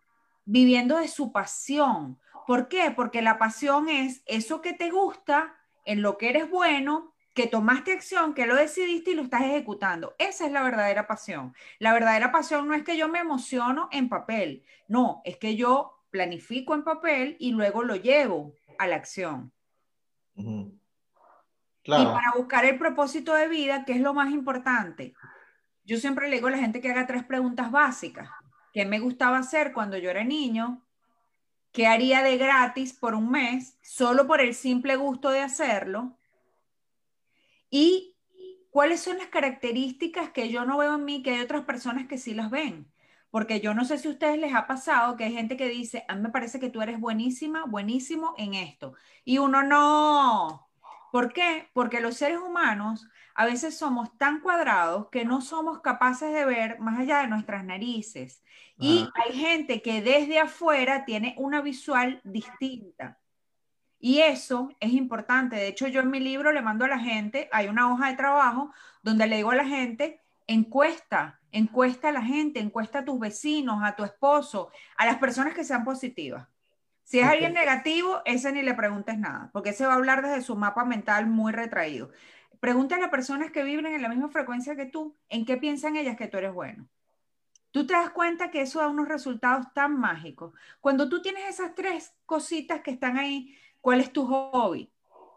viviendo 0.45 0.99
de 0.99 1.07
su 1.07 1.31
pasión. 1.31 2.19
¿Por 2.45 2.67
qué? 2.67 2.91
Porque 2.91 3.23
la 3.23 3.39
pasión 3.39 3.89
es 3.89 4.25
eso 4.27 4.63
que 4.63 4.73
te 4.73 4.91
gusta, 4.91 5.57
en 5.85 6.03
lo 6.03 6.19
que 6.19 6.29
eres 6.29 6.51
bueno, 6.51 7.15
que 7.35 7.47
tomaste 7.47 7.93
acción, 7.93 8.35
que 8.35 8.47
lo 8.47 8.57
decidiste 8.57 9.13
y 9.13 9.15
lo 9.15 9.23
estás 9.23 9.43
ejecutando. 9.43 10.17
Esa 10.19 10.45
es 10.45 10.51
la 10.51 10.65
verdadera 10.65 11.07
pasión. 11.07 11.55
La 11.79 11.93
verdadera 11.93 12.33
pasión 12.33 12.67
no 12.67 12.75
es 12.75 12.83
que 12.83 12.97
yo 12.97 13.09
me 13.09 13.21
emociono 13.21 13.89
en 13.93 14.09
papel, 14.09 14.65
no, 14.89 15.23
es 15.25 15.37
que 15.37 15.55
yo 15.55 16.03
planifico 16.11 16.75
en 16.75 16.83
papel 16.83 17.37
y 17.39 17.53
luego 17.53 17.85
lo 17.85 17.95
llevo 17.95 18.55
a 18.77 18.89
la 18.89 18.97
acción. 18.97 19.53
Y 21.85 21.91
para 21.91 22.33
buscar 22.37 22.65
el 22.65 22.79
propósito 22.79 23.35
de 23.35 23.49
vida, 23.49 23.85
que 23.85 23.93
es 23.93 24.01
lo 24.01 24.15
más 24.15 24.31
importante, 24.31 25.15
yo 25.85 25.97
siempre 25.97 26.29
le 26.29 26.37
digo 26.37 26.49
a 26.49 26.53
la 26.53 26.59
gente 26.59 26.81
que 26.81 26.91
haga 26.91 27.07
tres 27.07 27.25
preguntas 27.25 27.71
básicas. 27.71 28.29
¿Qué 28.73 28.85
me 28.85 29.01
gustaba 29.01 29.39
hacer 29.39 29.73
cuando 29.73 29.97
yo 29.97 30.11
era 30.11 30.23
niño? 30.23 30.87
¿Qué 31.73 31.87
haría 31.87 32.23
de 32.23 32.37
gratis 32.37 32.93
por 32.93 33.15
un 33.15 33.31
mes 33.31 33.79
solo 33.83 34.27
por 34.27 34.41
el 34.41 34.55
simple 34.55 34.97
gusto 34.97 35.31
de 35.31 35.41
hacerlo? 35.41 36.17
¿Y 37.71 38.17
cuáles 38.71 39.01
son 39.01 39.19
las 39.19 39.29
características 39.29 40.31
que 40.31 40.49
yo 40.49 40.65
no 40.65 40.79
veo 40.79 40.97
en 40.97 41.05
mí 41.05 41.23
que 41.23 41.31
hay 41.31 41.41
otras 41.41 41.65
personas 41.65 42.07
que 42.07 42.19
sí 42.19 42.35
las 42.35 42.51
ven? 42.51 42.93
Porque 43.31 43.61
yo 43.61 43.75
no 43.75 43.85
sé 43.85 43.99
si 43.99 44.09
a 44.09 44.11
ustedes 44.11 44.39
les 44.39 44.55
ha 44.55 44.67
pasado 44.67 45.17
que 45.17 45.25
hay 45.25 45.33
gente 45.33 45.57
que 45.57 45.69
dice, 45.69 46.05
a 46.09 46.17
mí 46.17 46.23
me 46.23 46.31
parece 46.31 46.59
que 46.59 46.71
tú 46.71 46.83
eres 46.83 46.99
buenísima, 46.99 47.65
buenísimo 47.65 48.35
en 48.37 48.55
esto. 48.55 48.95
Y 49.25 49.39
uno 49.39 49.63
no, 49.63 50.70
¿Por 51.11 51.33
qué? 51.33 51.69
Porque 51.73 52.01
los 52.01 52.17
seres 52.17 52.39
humanos 52.39 53.09
a 53.35 53.47
veces 53.47 53.77
somos 53.77 54.17
tan 54.19 54.41
cuadrados 54.41 55.09
que 55.11 55.25
no 55.25 55.41
somos 55.41 55.81
capaces 55.81 56.33
de 56.33 56.45
ver 56.45 56.79
más 56.79 56.99
allá 57.01 57.21
de 57.21 57.29
nuestras 57.29 57.65
narices. 57.65 58.43
Y 58.79 59.09
hay 59.15 59.39
gente 59.39 59.83
que 59.83 60.03
desde 60.03 60.39
afuera 60.39 61.05
tiene 61.05 61.35
una 61.37 61.61
visual 61.61 62.21
distinta. 62.25 63.19
Y 63.99 64.21
eso 64.21 64.71
es 64.81 64.93
importante. 64.93 65.57
De 65.57 65.69
hecho, 65.69 65.87
yo 65.87 66.01
en 66.01 66.11
mi 66.11 66.21
libro 66.21 66.53
le 66.53 66.63
mando 66.63 66.87
a 66.87 66.89
la 66.89 66.99
gente, 66.99 67.49
hay 67.53 67.69
una 67.69 67.93
hoja 67.93 68.09
de 68.09 68.17
trabajo 68.17 68.73
donde 69.03 69.27
le 69.27 69.37
digo 69.37 69.51
a 69.51 69.57
la 69.57 69.67
gente, 69.67 70.23
encuesta, 70.47 71.39
encuesta 71.53 72.09
a 72.09 72.13
la 72.13 72.23
gente, 72.23 72.61
encuesta 72.61 73.01
a 73.01 73.05
tus 73.05 73.21
vecinos, 73.21 73.81
a 73.83 73.95
tu 73.95 74.05
esposo, 74.05 74.71
a 74.97 75.05
las 75.05 75.19
personas 75.19 75.55
que 75.55 75.65
sean 75.65 75.85
positivas. 75.85 76.49
Si 77.11 77.19
es 77.19 77.27
alguien 77.27 77.55
negativo, 77.55 78.23
ese 78.25 78.53
ni 78.53 78.63
le 78.63 78.73
preguntes 78.73 79.19
nada, 79.19 79.51
porque 79.53 79.71
ese 79.71 79.85
va 79.85 79.95
a 79.95 79.97
hablar 79.97 80.23
desde 80.23 80.43
su 80.43 80.55
mapa 80.55 80.85
mental 80.85 81.27
muy 81.27 81.51
retraído. 81.51 82.11
Pregúntale 82.61 83.03
a 83.03 83.11
personas 83.11 83.51
que 83.51 83.65
viven 83.65 83.87
en 83.87 84.01
la 84.01 84.09
misma 84.09 84.29
frecuencia 84.29 84.77
que 84.77 84.87
tú, 84.87 85.19
¿en 85.29 85.45
qué 85.45 85.57
piensan 85.57 85.97
ellas 85.97 86.17
que 86.17 86.29
tú 86.29 86.39
eres 86.39 86.53
bueno? 86.53 86.89
Tú 87.73 87.85
te 87.85 87.95
das 87.95 88.11
cuenta 88.11 88.53
que 88.53 88.61
eso 88.61 88.79
da 88.79 88.87
unos 88.87 89.09
resultados 89.09 89.67
tan 89.75 89.99
mágicos. 89.99 90.55
Cuando 90.79 91.09
tú 91.09 91.21
tienes 91.21 91.49
esas 91.49 91.75
tres 91.75 92.15
cositas 92.27 92.81
que 92.81 92.93
están 92.93 93.19
ahí, 93.19 93.59
¿cuál 93.81 94.01
es 94.01 94.13
tu 94.13 94.25
hobby? 94.27 94.93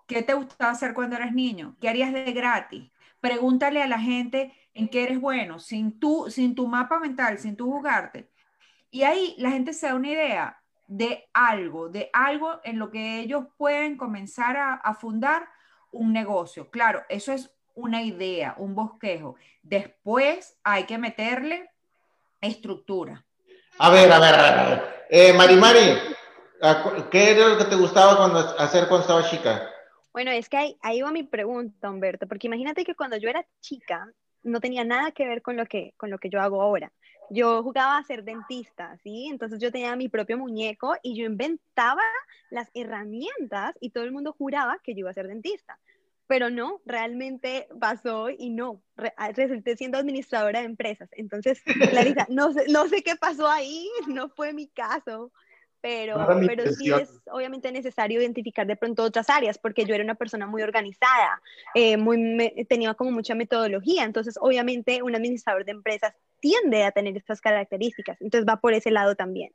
¿Qué 0.05 0.21
te 0.21 0.35
gustaba 0.35 0.73
hacer 0.73 0.93
cuando 0.93 1.15
eras 1.15 1.33
niño? 1.33 1.75
¿Qué 1.81 1.89
harías 1.89 2.13
de 2.13 2.33
gratis? 2.33 2.91
Pregúntale 3.19 3.81
a 3.81 3.87
la 3.87 3.99
gente 3.99 4.53
en 4.75 4.89
qué 4.89 5.05
eres 5.05 5.19
bueno, 5.19 5.57
sin 5.57 5.99
tu, 5.99 6.29
sin 6.29 6.53
tu 6.53 6.67
mapa 6.67 6.99
mental, 6.99 7.39
sin 7.39 7.55
tu 7.55 7.65
jugarte. 7.65 8.29
Y 8.91 9.01
ahí 9.01 9.33
la 9.39 9.49
gente 9.49 9.73
se 9.73 9.87
da 9.87 9.95
una 9.95 10.09
idea 10.09 10.62
de 10.87 11.29
algo, 11.33 11.89
de 11.89 12.09
algo 12.13 12.59
en 12.63 12.79
lo 12.79 12.91
que 12.91 13.19
ellos 13.19 13.45
pueden 13.57 13.97
comenzar 13.97 14.57
a, 14.57 14.93
fundar 14.93 15.47
un 15.91 16.13
negocio. 16.13 16.69
Claro, 16.69 17.03
eso 17.09 17.31
es 17.31 17.51
una 17.75 18.01
idea, 18.01 18.55
un 18.57 18.75
bosquejo. 18.75 19.35
Después 19.61 20.57
hay 20.63 20.83
que 20.83 20.97
meterle 20.97 21.69
estructura. 22.41 23.25
A 23.79 23.89
ver, 23.89 24.11
a 24.11 24.19
ver, 24.19 24.35
a 24.35 24.69
ver. 24.69 25.05
Eh, 25.09 25.33
Mari 25.33 25.55
Mari, 25.55 25.97
¿qué 27.09 27.31
era 27.31 27.49
lo 27.49 27.57
que 27.57 27.65
te 27.65 27.75
gustaba 27.75 28.17
cuando, 28.17 28.39
hacer 28.39 28.87
cuando 28.87 29.01
estaba 29.01 29.29
chica? 29.29 29.69
Bueno, 30.11 30.31
es 30.31 30.47
que 30.47 30.57
ahí, 30.57 30.77
ahí 30.81 31.01
va 31.01 31.11
mi 31.11 31.23
pregunta, 31.23 31.89
Humberto, 31.89 32.27
porque 32.27 32.47
imagínate 32.47 32.85
que 32.85 32.93
cuando 32.93 33.17
yo 33.17 33.29
era 33.29 33.45
chica 33.61 34.07
no 34.43 34.59
tenía 34.59 34.83
nada 34.83 35.11
que 35.11 35.25
ver 35.25 35.41
con 35.41 35.57
lo 35.57 35.65
que, 35.65 35.93
con 35.97 36.11
lo 36.11 36.19
que 36.19 36.29
yo 36.29 36.39
hago 36.39 36.61
ahora 36.61 36.91
yo 37.29 37.63
jugaba 37.63 37.97
a 37.97 38.03
ser 38.03 38.23
dentista, 38.23 38.97
¿sí? 39.03 39.27
Entonces 39.29 39.59
yo 39.59 39.71
tenía 39.71 39.95
mi 39.95 40.09
propio 40.09 40.37
muñeco 40.37 40.95
y 41.01 41.15
yo 41.15 41.25
inventaba 41.25 42.03
las 42.49 42.69
herramientas 42.73 43.75
y 43.79 43.89
todo 43.89 44.03
el 44.03 44.11
mundo 44.11 44.33
juraba 44.37 44.79
que 44.83 44.93
yo 44.93 44.99
iba 44.99 45.09
a 45.09 45.13
ser 45.13 45.27
dentista. 45.27 45.79
Pero 46.27 46.49
no, 46.49 46.81
realmente 46.85 47.67
pasó 47.79 48.29
y 48.29 48.49
no, 48.49 48.81
ah, 49.17 49.31
resulté 49.33 49.75
siendo 49.75 49.97
administradora 49.97 50.59
de 50.59 50.65
empresas. 50.65 51.09
Entonces, 51.13 51.61
Clarisa, 51.89 52.27
no 52.29 52.53
sé, 52.53 52.65
no 52.69 52.87
sé 52.87 53.03
qué 53.03 53.15
pasó 53.15 53.47
ahí, 53.47 53.89
no 54.07 54.29
fue 54.29 54.53
mi 54.53 54.67
caso, 54.67 55.31
pero, 55.83 56.25
pero 56.47 56.71
sí 56.71 56.93
es 56.93 57.09
obviamente 57.29 57.69
necesario 57.73 58.21
identificar 58.21 58.65
de 58.65 58.77
pronto 58.77 59.03
otras 59.03 59.29
áreas, 59.29 59.57
porque 59.57 59.83
yo 59.83 59.93
era 59.93 60.03
una 60.03 60.15
persona 60.15 60.47
muy 60.47 60.61
organizada, 60.61 61.41
eh, 61.75 61.97
muy 61.97 62.65
tenía 62.69 62.93
como 62.93 63.11
mucha 63.11 63.35
metodología, 63.35 64.05
entonces 64.05 64.37
obviamente 64.39 65.03
un 65.03 65.13
administrador 65.13 65.65
de 65.65 65.73
empresas 65.73 66.13
tiende 66.43 66.83
a 66.83 66.91
tener 66.91 67.15
estas 67.15 67.39
características, 67.39 68.19
entonces 68.19 68.45
va 68.45 68.59
por 68.59 68.73
ese 68.73 68.91
lado 68.91 69.15
también. 69.15 69.53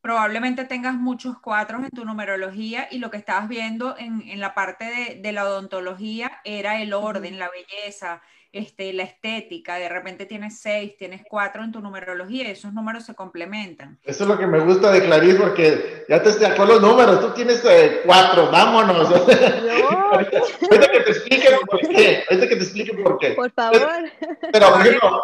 Probablemente 0.00 0.64
tengas 0.64 0.94
muchos 0.94 1.38
cuatros 1.38 1.84
en 1.84 1.90
tu 1.90 2.04
numerología 2.04 2.88
y 2.90 2.98
lo 2.98 3.12
que 3.12 3.16
estabas 3.16 3.48
viendo 3.48 3.96
en, 3.96 4.22
en 4.28 4.40
la 4.40 4.52
parte 4.52 4.86
de, 4.86 5.20
de, 5.20 5.32
la 5.32 5.44
odontología 5.44 6.40
era 6.42 6.82
el 6.82 6.94
orden, 6.94 7.38
la 7.38 7.48
belleza, 7.48 8.22
este, 8.50 8.92
la 8.92 9.04
estética, 9.04 9.76
de 9.76 9.88
repente 9.88 10.26
tienes 10.26 10.58
seis, 10.58 10.96
tienes 10.96 11.22
cuatro 11.28 11.62
en 11.62 11.70
tu 11.70 11.80
numerología 11.80 12.48
y 12.48 12.50
esos 12.50 12.72
números 12.72 13.04
se 13.04 13.14
complementan. 13.14 14.00
Eso 14.02 14.24
es 14.24 14.28
lo 14.28 14.36
que 14.36 14.48
me 14.48 14.58
gusta 14.58 14.90
de 14.90 15.04
Clarice 15.04 15.38
porque 15.38 16.06
ya 16.08 16.20
te 16.20 16.32
sacó 16.32 16.64
los 16.64 16.80
números, 16.80 17.20
tú 17.20 17.30
tienes 17.34 17.64
eh, 17.64 18.00
cuatro, 18.04 18.50
vámonos. 18.50 19.08
ahorita 20.10 20.90
que 20.90 21.00
te 21.00 21.10
explique 21.10 21.48
por 21.70 21.80
qué, 21.80 22.24
ahorita 22.28 22.48
que 22.48 22.56
te 22.56 22.62
explique 22.64 22.96
por 22.96 23.18
qué. 23.18 23.30
Por 23.34 23.52
favor. 23.52 24.10
Pero, 24.50 24.72
por 24.72 24.80
ejemplo, 24.80 25.22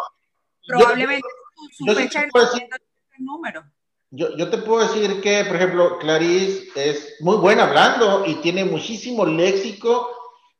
probablemente 0.67 1.27
su 1.71 1.85
fecha 1.85 2.21
de 2.21 2.29
número. 3.19 3.63
Yo, 4.09 4.35
yo, 4.37 4.49
te 4.49 4.57
puedo 4.59 4.87
decir 4.87 5.21
que, 5.21 5.43
por 5.45 5.57
ejemplo, 5.57 5.97
Clarice 5.99 6.69
es 6.75 7.15
muy 7.19 7.37
buena 7.37 7.63
hablando 7.63 8.25
y 8.25 8.35
tiene 8.35 8.63
muchísimo 8.63 9.25
léxico 9.25 10.09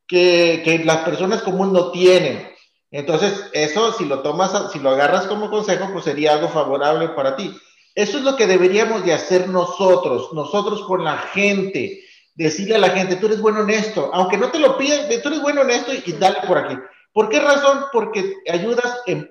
que, 0.06 0.62
que 0.66 0.80
las 0.80 0.98
personas 0.98 1.42
comunes 1.44 1.74
no 1.74 1.92
tienen. 1.92 2.50
Entonces, 2.92 3.50
eso, 3.54 3.94
si 3.94 4.06
lo 4.06 4.22
tomas, 4.22 4.72
si 4.72 4.80
lo 4.80 4.92
agarras 4.92 5.28
como 5.28 5.50
consejo, 5.50 5.90
pues 5.92 6.06
sería 6.06 6.34
algo 6.34 6.50
favorable 6.50 7.10
para 7.10 7.36
ti. 7.36 7.54
Eso 7.98 8.20
es 8.20 8.24
lo 8.24 8.36
que 8.36 8.48
deberíamos 8.48 9.04
de 9.04 9.14
hacer 9.14 9.50
nosotros, 9.50 10.32
nosotros 10.34 10.84
con 10.84 11.04
la 11.04 11.18
gente. 11.18 12.04
Decirle 12.36 12.76
a 12.76 12.80
la 12.80 12.92
gente, 12.92 13.16
tú 13.16 13.26
eres 13.26 13.42
bueno 13.42 13.62
en 13.62 13.72
esto, 13.72 14.12
aunque 14.14 14.38
no 14.38 14.52
te 14.52 14.60
lo 14.60 14.78
pidan, 14.78 15.10
tú 15.24 15.30
eres 15.30 15.42
bueno 15.42 15.64
en 15.64 15.72
esto 15.72 15.92
y, 16.06 16.12
dale 16.14 16.38
por 16.48 16.60
aquí. 16.60 16.78
¿Por 17.12 17.30
qué 17.30 17.40
razón? 17.40 17.86
Porque 17.92 18.36
ayudas, 18.48 19.02
em, 19.08 19.28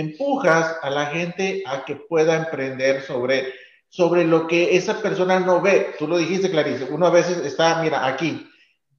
empujas 0.00 0.76
a 0.82 0.90
la 0.90 1.06
gente 1.06 1.62
a 1.66 1.84
que 1.84 1.96
pueda 1.96 2.36
emprender 2.36 3.02
sobre, 3.02 3.52
sobre 3.88 4.24
lo 4.24 4.46
que 4.46 4.76
esa 4.76 5.00
persona 5.00 5.40
no 5.40 5.60
ve. 5.60 5.94
Tú 5.98 6.06
lo 6.06 6.18
dijiste, 6.18 6.50
Clarice, 6.50 6.84
uno 6.90 7.06
a 7.06 7.10
veces 7.10 7.38
está, 7.38 7.80
mira, 7.80 8.06
aquí, 8.06 8.46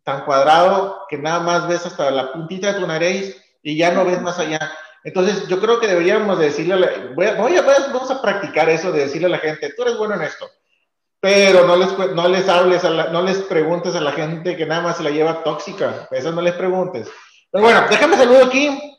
tan 0.04 0.26
cuadrado 0.26 1.02
que 1.10 1.18
nada 1.18 1.40
más 1.40 1.68
ves 1.68 1.86
hasta 1.86 2.10
la 2.10 2.34
puntita 2.34 2.74
de 2.74 2.80
tu 2.80 2.88
nariz 2.88 3.40
y 3.62 3.78
ya 3.78 3.92
no 3.92 4.06
ves 4.06 4.22
más 4.22 4.40
allá. 4.40 4.72
Entonces, 5.04 5.48
yo 5.48 5.60
creo 5.60 5.80
que 5.80 5.88
deberíamos 5.88 6.40
decirle, 6.40 6.74
a 6.74 6.78
la, 6.78 6.90
voy 7.16 7.56
a, 7.56 7.62
vamos 7.62 8.10
a 8.10 8.22
practicar 8.22 8.68
eso 8.70 8.92
de 8.92 9.02
decirle 9.02 9.28
a 9.28 9.32
la 9.32 9.38
gente, 9.38 9.74
tú 9.76 9.84
eres 9.84 9.98
bueno 9.98 10.16
en 10.16 10.24
esto. 10.24 10.50
pero 11.20 11.66
no 11.68 11.76
les, 11.76 11.98
no 12.16 12.28
les 12.28 12.50
hables, 12.50 12.84
no 12.84 13.22
les 13.22 13.38
preguntes 13.44 13.96
a 13.96 14.02
la 14.02 14.14
gente 14.14 14.58
que 14.58 14.66
nada 14.66 14.82
más 14.82 14.98
se 14.98 15.04
la 15.04 15.12
lleva 15.12 15.44
tóxica. 15.44 16.08
Eso 16.10 16.32
no 16.32 16.42
les 16.42 16.54
preguntes. 16.54 17.08
Pero 17.52 17.64
bueno, 17.64 17.86
déjame 17.90 18.18
saludo 18.18 18.46
aquí. 18.46 18.97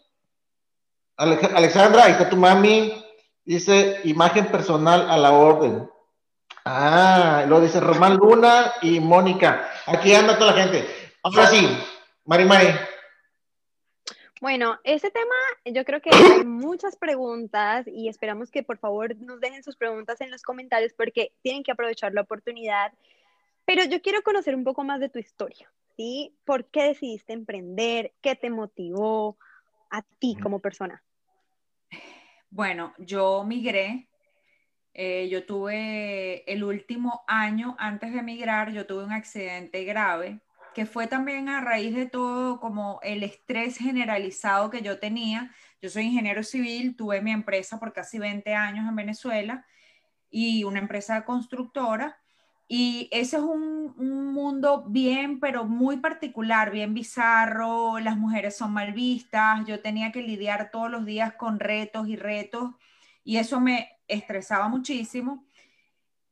Alexandra, 1.19 2.05
ahí 2.05 2.13
está 2.13 2.31
tu 2.31 2.37
mami. 2.37 3.05
Dice 3.45 4.01
imagen 4.05 4.47
personal 4.47 5.11
a 5.11 5.17
la 5.17 5.33
orden. 5.33 5.91
Ah, 6.65 7.45
lo 7.49 7.61
dice 7.61 7.81
Román 7.81 8.17
Luna 8.17 8.73
y 8.83 9.01
Mónica. 9.01 9.69
Aquí 9.87 10.15
anda 10.15 10.39
toda 10.39 10.55
la 10.55 10.63
gente. 10.63 10.87
Ahora 11.23 11.47
sí, 11.47 11.67
Mari 12.25 12.45
Mari. 12.45 12.69
Bueno, 14.41 14.79
ese 14.85 15.11
tema 15.11 15.35
yo 15.65 15.85
creo 15.85 16.01
que 16.01 16.11
hay 16.41 16.45
muchas 16.45 16.97
preguntas 16.97 17.87
y 17.89 18.09
esperamos 18.09 18.51
que 18.51 18.63
por 18.63 18.79
favor 18.79 19.17
nos 19.17 19.41
dejen 19.41 19.65
sus 19.65 19.77
preguntas 19.77 20.21
en 20.21 20.31
los 20.31 20.43
comentarios 20.43 20.93
porque 20.93 21.33
tienen 21.43 21.65
que 21.65 21.73
aprovechar 21.73 22.13
la 22.13 22.21
oportunidad. 22.21 22.93
Pero 23.65 23.83
yo 23.85 24.01
quiero 24.01 24.23
conocer 24.23 24.55
un 24.55 24.65
poco 24.65 24.85
más 24.85 25.01
de 25.01 25.09
tu 25.09 25.19
historia, 25.19 25.71
¿sí? 25.97 26.33
¿Por 26.45 26.67
qué 26.67 26.85
decidiste 26.85 27.33
emprender? 27.33 28.13
¿Qué 28.23 28.37
te 28.37 28.51
motivó 28.51 29.37
a 29.91 30.03
ti 30.21 30.37
como 30.41 30.61
persona? 30.61 31.03
Bueno, 32.51 32.95
yo 32.99 33.45
migré. 33.45 34.09
Eh, 34.95 35.29
yo 35.31 35.47
tuve 35.47 36.51
el 36.53 36.65
último 36.65 37.23
año 37.29 37.77
antes 37.79 38.13
de 38.13 38.23
migrar, 38.23 38.73
yo 38.73 38.85
tuve 38.87 39.05
un 39.05 39.13
accidente 39.13 39.85
grave 39.85 40.41
que 40.75 40.87
fue 40.87 41.09
también 41.09 41.49
a 41.49 41.61
raíz 41.61 41.93
de 41.95 42.07
todo 42.07 42.61
como 42.61 43.01
el 43.03 43.25
estrés 43.25 43.79
generalizado 43.79 44.71
que 44.71 44.81
yo 44.81 45.01
tenía. 45.01 45.53
Yo 45.83 45.91
soy 45.91 46.05
ingeniero 46.05 46.45
civil, 46.45 46.95
tuve 46.97 47.21
mi 47.21 47.33
empresa 47.33 47.81
por 47.81 47.93
casi 47.93 48.19
20 48.21 48.55
años 48.55 48.89
en 48.89 48.95
Venezuela 48.95 49.67
y 50.31 50.63
una 50.63 50.79
empresa 50.79 51.25
constructora. 51.25 52.21
Y 52.69 53.09
ese 53.13 53.39
es 53.39 53.43
un, 53.43 53.95
un, 53.97 54.33
mundo 54.35 54.85
bien, 54.87 55.41
pero 55.41 55.65
muy 55.65 55.97
particular, 55.97 56.71
bien 56.71 56.93
bizarro. 56.93 57.99
Las 57.99 58.19
mujeres 58.19 58.57
son 58.57 58.73
mal 58.73 58.93
vistas. 58.93 59.65
Yo 59.67 59.81
tenía 59.81 60.13
que 60.13 60.23
lidiar 60.23 60.71
todos 60.71 60.91
los 60.91 61.07
días 61.07 61.33
con 61.35 61.59
retos 61.59 62.09
y 62.09 62.17
retos. 62.17 62.73
Y 63.25 63.39
eso 63.39 63.59
me 63.61 63.91
estresaba 64.07 64.69
muchísimo. 64.69 65.47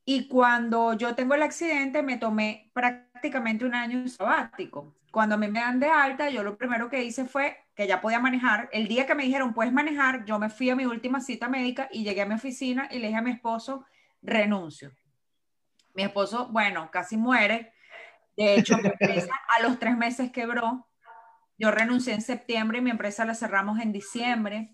Y 0.04 0.28
cuando 0.28 0.92
yo 0.92 1.14
tengo 1.16 1.34
el 1.34 1.42
accidente, 1.42 2.02
me 2.02 2.16
tomé 2.16 2.70
prácticamente 2.72 3.64
un 3.64 3.74
año 3.74 4.06
sabático. 4.06 4.94
Cuando 5.10 5.34
a 5.34 5.38
mí 5.38 5.48
me 5.48 5.60
dan 5.60 5.80
de 5.80 5.88
alta, 5.88 6.30
yo 6.30 6.44
lo 6.44 6.56
primero 6.56 6.88
que 6.88 7.02
hice 7.02 7.24
fue 7.24 7.56
que 7.74 7.88
ya 7.88 8.00
podía 8.00 8.20
manejar. 8.20 8.68
El 8.72 8.86
día 8.86 9.06
que 9.06 9.14
me 9.14 9.24
dijeron, 9.24 9.52
puedes 9.52 9.72
manejar, 9.72 10.24
yo 10.24 10.38
me 10.38 10.48
fui 10.48 10.70
a 10.70 10.76
mi 10.76 10.86
última 10.86 11.20
cita 11.20 11.48
médica 11.48 11.88
y 11.90 12.04
llegué 12.04 12.22
a 12.22 12.26
mi 12.26 12.34
oficina 12.34 12.88
y 12.90 12.98
le 12.98 13.08
dije 13.08 13.18
a 13.18 13.22
mi 13.22 13.32
esposo, 13.32 13.84
renuncio. 14.22 14.92
Mi 15.96 16.04
esposo, 16.04 16.48
bueno, 16.48 16.90
casi 16.90 17.16
muere. 17.16 17.72
De 18.36 18.54
hecho, 18.54 18.76
mi 18.78 18.88
empresa 18.88 19.32
a 19.56 19.62
los 19.62 19.78
tres 19.78 19.96
meses 19.96 20.30
quebró. 20.30 20.86
Yo 21.58 21.70
renuncié 21.70 22.12
en 22.14 22.22
septiembre 22.22 22.78
y 22.78 22.82
mi 22.82 22.90
empresa 22.90 23.24
la 23.24 23.34
cerramos 23.34 23.80
en 23.80 23.92
diciembre. 23.92 24.70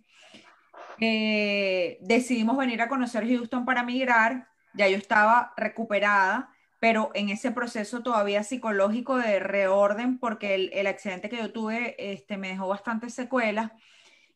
Eh, 0.99 1.99
decidimos 2.03 2.57
venir 2.57 2.83
a 2.83 2.89
conocer 2.89 3.27
Houston 3.27 3.65
para 3.65 3.83
migrar 3.83 4.53
ya 4.75 4.89
yo 4.89 4.97
estaba 4.97 5.53
recuperada, 5.57 6.51
pero 6.81 7.11
en 7.15 7.29
ese 7.29 7.53
proceso 7.53 8.03
todavía 8.03 8.43
psicológico 8.43 9.17
de 9.17 9.39
reorden, 9.39 10.19
porque 10.19 10.71
el, 10.73 10.87
accidente 10.87 11.29
que 11.29 11.37
yo 11.37 11.53
tuve 11.53 11.95
este, 11.99 12.37
me 12.37 12.49
dejó 12.49 12.69
bastantes 12.69 13.15
secuelas. 13.15 13.71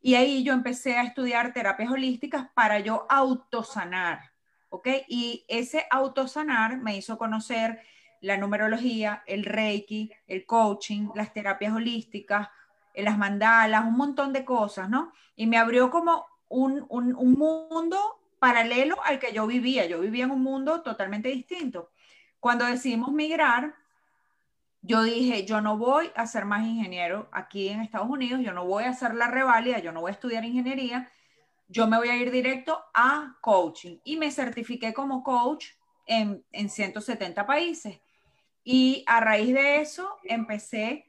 Y 0.00 0.14
ahí 0.14 0.44
yo 0.44 0.52
empecé 0.52 0.96
a 0.96 1.02
estudiar 1.02 1.52
terapias 1.52 1.90
holísticas 1.90 2.48
para 2.54 2.78
yo 2.78 3.06
autosanar, 3.08 4.20
¿ok? 4.68 4.88
Y 5.08 5.44
ese 5.48 5.86
autosanar 5.90 6.78
me 6.78 6.96
hizo 6.96 7.18
conocer 7.18 7.80
la 8.20 8.36
numerología, 8.36 9.22
el 9.26 9.44
reiki, 9.44 10.10
el 10.26 10.46
coaching, 10.46 11.08
las 11.14 11.32
terapias 11.32 11.72
holísticas, 11.72 12.48
las 12.94 13.18
mandalas, 13.18 13.84
un 13.84 13.96
montón 13.96 14.32
de 14.32 14.44
cosas, 14.44 14.88
¿no? 14.88 15.12
Y 15.34 15.46
me 15.46 15.58
abrió 15.58 15.90
como 15.90 16.26
un, 16.48 16.86
un, 16.88 17.14
un 17.14 17.32
mundo 17.32 17.98
paralelo 18.38 18.96
al 19.04 19.18
que 19.18 19.32
yo 19.32 19.46
vivía. 19.46 19.86
Yo 19.86 20.00
vivía 20.00 20.24
en 20.24 20.30
un 20.30 20.42
mundo 20.42 20.82
totalmente 20.82 21.28
distinto. 21.28 21.90
Cuando 22.40 22.64
decidimos 22.64 23.12
migrar, 23.12 23.74
yo 24.82 25.02
dije, 25.02 25.44
yo 25.44 25.60
no 25.60 25.76
voy 25.76 26.10
a 26.14 26.26
ser 26.26 26.44
más 26.44 26.64
ingeniero 26.64 27.28
aquí 27.32 27.68
en 27.68 27.80
Estados 27.80 28.08
Unidos, 28.08 28.40
yo 28.42 28.52
no 28.52 28.64
voy 28.64 28.84
a 28.84 28.90
hacer 28.90 29.14
la 29.14 29.26
reválida, 29.26 29.80
yo 29.80 29.90
no 29.90 30.00
voy 30.00 30.10
a 30.10 30.14
estudiar 30.14 30.44
ingeniería, 30.44 31.10
yo 31.68 31.86
me 31.86 31.96
voy 31.96 32.08
a 32.08 32.16
ir 32.16 32.30
directo 32.30 32.84
a 32.94 33.36
coaching. 33.40 33.98
Y 34.04 34.16
me 34.16 34.30
certifiqué 34.30 34.92
como 34.94 35.22
coach 35.22 35.66
en, 36.06 36.44
en 36.52 36.68
170 36.68 37.46
países. 37.46 38.00
Y 38.64 39.04
a 39.06 39.20
raíz 39.20 39.54
de 39.54 39.80
eso 39.80 40.18
empecé 40.24 41.06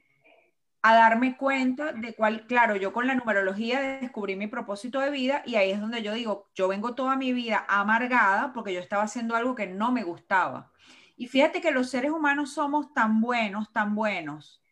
a 0.82 0.94
darme 0.94 1.36
cuenta 1.36 1.92
de 1.92 2.14
cuál, 2.14 2.46
claro, 2.46 2.76
yo 2.76 2.92
con 2.92 3.06
la 3.06 3.14
numerología 3.14 3.98
descubrí 4.00 4.36
mi 4.36 4.46
propósito 4.46 5.00
de 5.00 5.10
vida 5.10 5.42
y 5.44 5.56
ahí 5.56 5.72
es 5.72 5.80
donde 5.80 6.02
yo 6.02 6.14
digo, 6.14 6.48
yo 6.54 6.68
vengo 6.68 6.94
toda 6.94 7.16
mi 7.16 7.32
vida 7.32 7.66
amargada 7.68 8.52
porque 8.52 8.72
yo 8.72 8.80
estaba 8.80 9.02
haciendo 9.02 9.34
algo 9.34 9.54
que 9.54 9.66
no 9.66 9.90
me 9.90 10.04
gustaba. 10.04 10.70
Y 11.16 11.26
fíjate 11.26 11.60
que 11.60 11.72
los 11.72 11.90
seres 11.90 12.12
humanos 12.12 12.52
somos 12.52 12.94
tan 12.94 13.20
buenos, 13.20 13.72
tan 13.72 13.96
buenos 13.96 14.62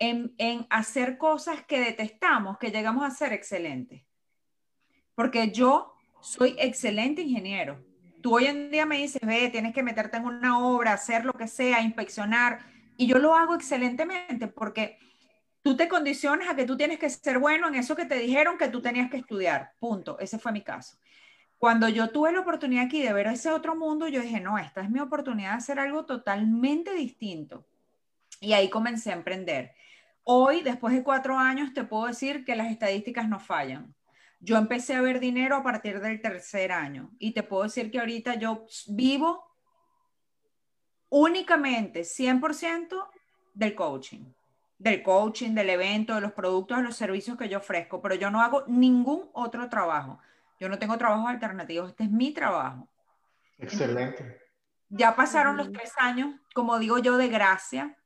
en, 0.00 0.34
en 0.38 0.66
hacer 0.70 1.18
cosas 1.18 1.64
que 1.64 1.78
detestamos 1.78 2.58
que 2.58 2.72
llegamos 2.72 3.04
a 3.04 3.10
ser 3.10 3.32
excelentes. 3.32 4.02
Porque 5.18 5.50
yo 5.50 5.96
soy 6.20 6.54
excelente 6.60 7.22
ingeniero. 7.22 7.84
Tú 8.22 8.36
hoy 8.36 8.46
en 8.46 8.70
día 8.70 8.86
me 8.86 8.98
dices, 8.98 9.20
ve, 9.20 9.48
tienes 9.48 9.74
que 9.74 9.82
meterte 9.82 10.16
en 10.16 10.26
una 10.26 10.60
obra, 10.64 10.92
hacer 10.92 11.24
lo 11.24 11.32
que 11.32 11.48
sea, 11.48 11.82
inspeccionar. 11.82 12.60
Y 12.96 13.08
yo 13.08 13.18
lo 13.18 13.34
hago 13.34 13.56
excelentemente 13.56 14.46
porque 14.46 14.96
tú 15.62 15.76
te 15.76 15.88
condicionas 15.88 16.48
a 16.48 16.54
que 16.54 16.66
tú 16.66 16.76
tienes 16.76 17.00
que 17.00 17.10
ser 17.10 17.40
bueno 17.40 17.66
en 17.66 17.74
eso 17.74 17.96
que 17.96 18.04
te 18.04 18.14
dijeron 18.14 18.58
que 18.58 18.68
tú 18.68 18.80
tenías 18.80 19.10
que 19.10 19.16
estudiar. 19.16 19.72
Punto. 19.80 20.20
Ese 20.20 20.38
fue 20.38 20.52
mi 20.52 20.62
caso. 20.62 20.96
Cuando 21.58 21.88
yo 21.88 22.10
tuve 22.10 22.30
la 22.30 22.38
oportunidad 22.38 22.84
aquí 22.84 23.02
de 23.02 23.12
ver 23.12 23.26
ese 23.26 23.50
otro 23.50 23.74
mundo, 23.74 24.06
yo 24.06 24.20
dije, 24.20 24.38
no, 24.38 24.56
esta 24.56 24.82
es 24.82 24.88
mi 24.88 25.00
oportunidad 25.00 25.50
de 25.50 25.56
hacer 25.56 25.80
algo 25.80 26.06
totalmente 26.06 26.94
distinto. 26.94 27.66
Y 28.40 28.52
ahí 28.52 28.70
comencé 28.70 29.10
a 29.10 29.16
emprender. 29.16 29.74
Hoy, 30.22 30.62
después 30.62 30.94
de 30.94 31.02
cuatro 31.02 31.36
años, 31.36 31.74
te 31.74 31.82
puedo 31.82 32.06
decir 32.06 32.44
que 32.44 32.54
las 32.54 32.70
estadísticas 32.70 33.28
no 33.28 33.40
fallan. 33.40 33.96
Yo 34.40 34.56
empecé 34.56 34.94
a 34.94 35.00
ver 35.00 35.20
dinero 35.20 35.56
a 35.56 35.62
partir 35.62 36.00
del 36.00 36.20
tercer 36.20 36.72
año 36.72 37.10
y 37.18 37.32
te 37.32 37.42
puedo 37.42 37.64
decir 37.64 37.90
que 37.90 37.98
ahorita 37.98 38.34
yo 38.36 38.66
vivo 38.86 39.50
únicamente 41.08 42.02
100% 42.02 43.08
del 43.54 43.74
coaching 43.74 44.24
del 44.78 45.02
coaching, 45.02 45.54
del 45.54 45.70
evento, 45.70 46.14
de 46.14 46.20
los 46.20 46.32
productos, 46.32 46.78
de 46.78 46.84
los 46.84 46.96
servicios 46.96 47.36
que 47.36 47.48
yo 47.48 47.58
ofrezco, 47.58 48.00
pero 48.00 48.14
yo 48.14 48.30
no 48.30 48.40
hago 48.40 48.64
ningún 48.68 49.28
otro 49.32 49.68
trabajo. 49.68 50.20
Yo 50.60 50.68
no 50.68 50.78
tengo 50.78 50.96
trabajos 50.96 51.28
alternativos, 51.28 51.90
este 51.90 52.04
es 52.04 52.10
mi 52.10 52.32
trabajo. 52.32 52.88
Excelente. 53.58 54.40
ya 54.88 55.16
pasaron 55.16 55.56
los 55.56 55.72
tres 55.72 55.92
años, 55.98 56.34
como 56.54 56.78
digo 56.78 56.98
yo, 56.98 57.16
de 57.16 57.28
gracia, 57.28 57.96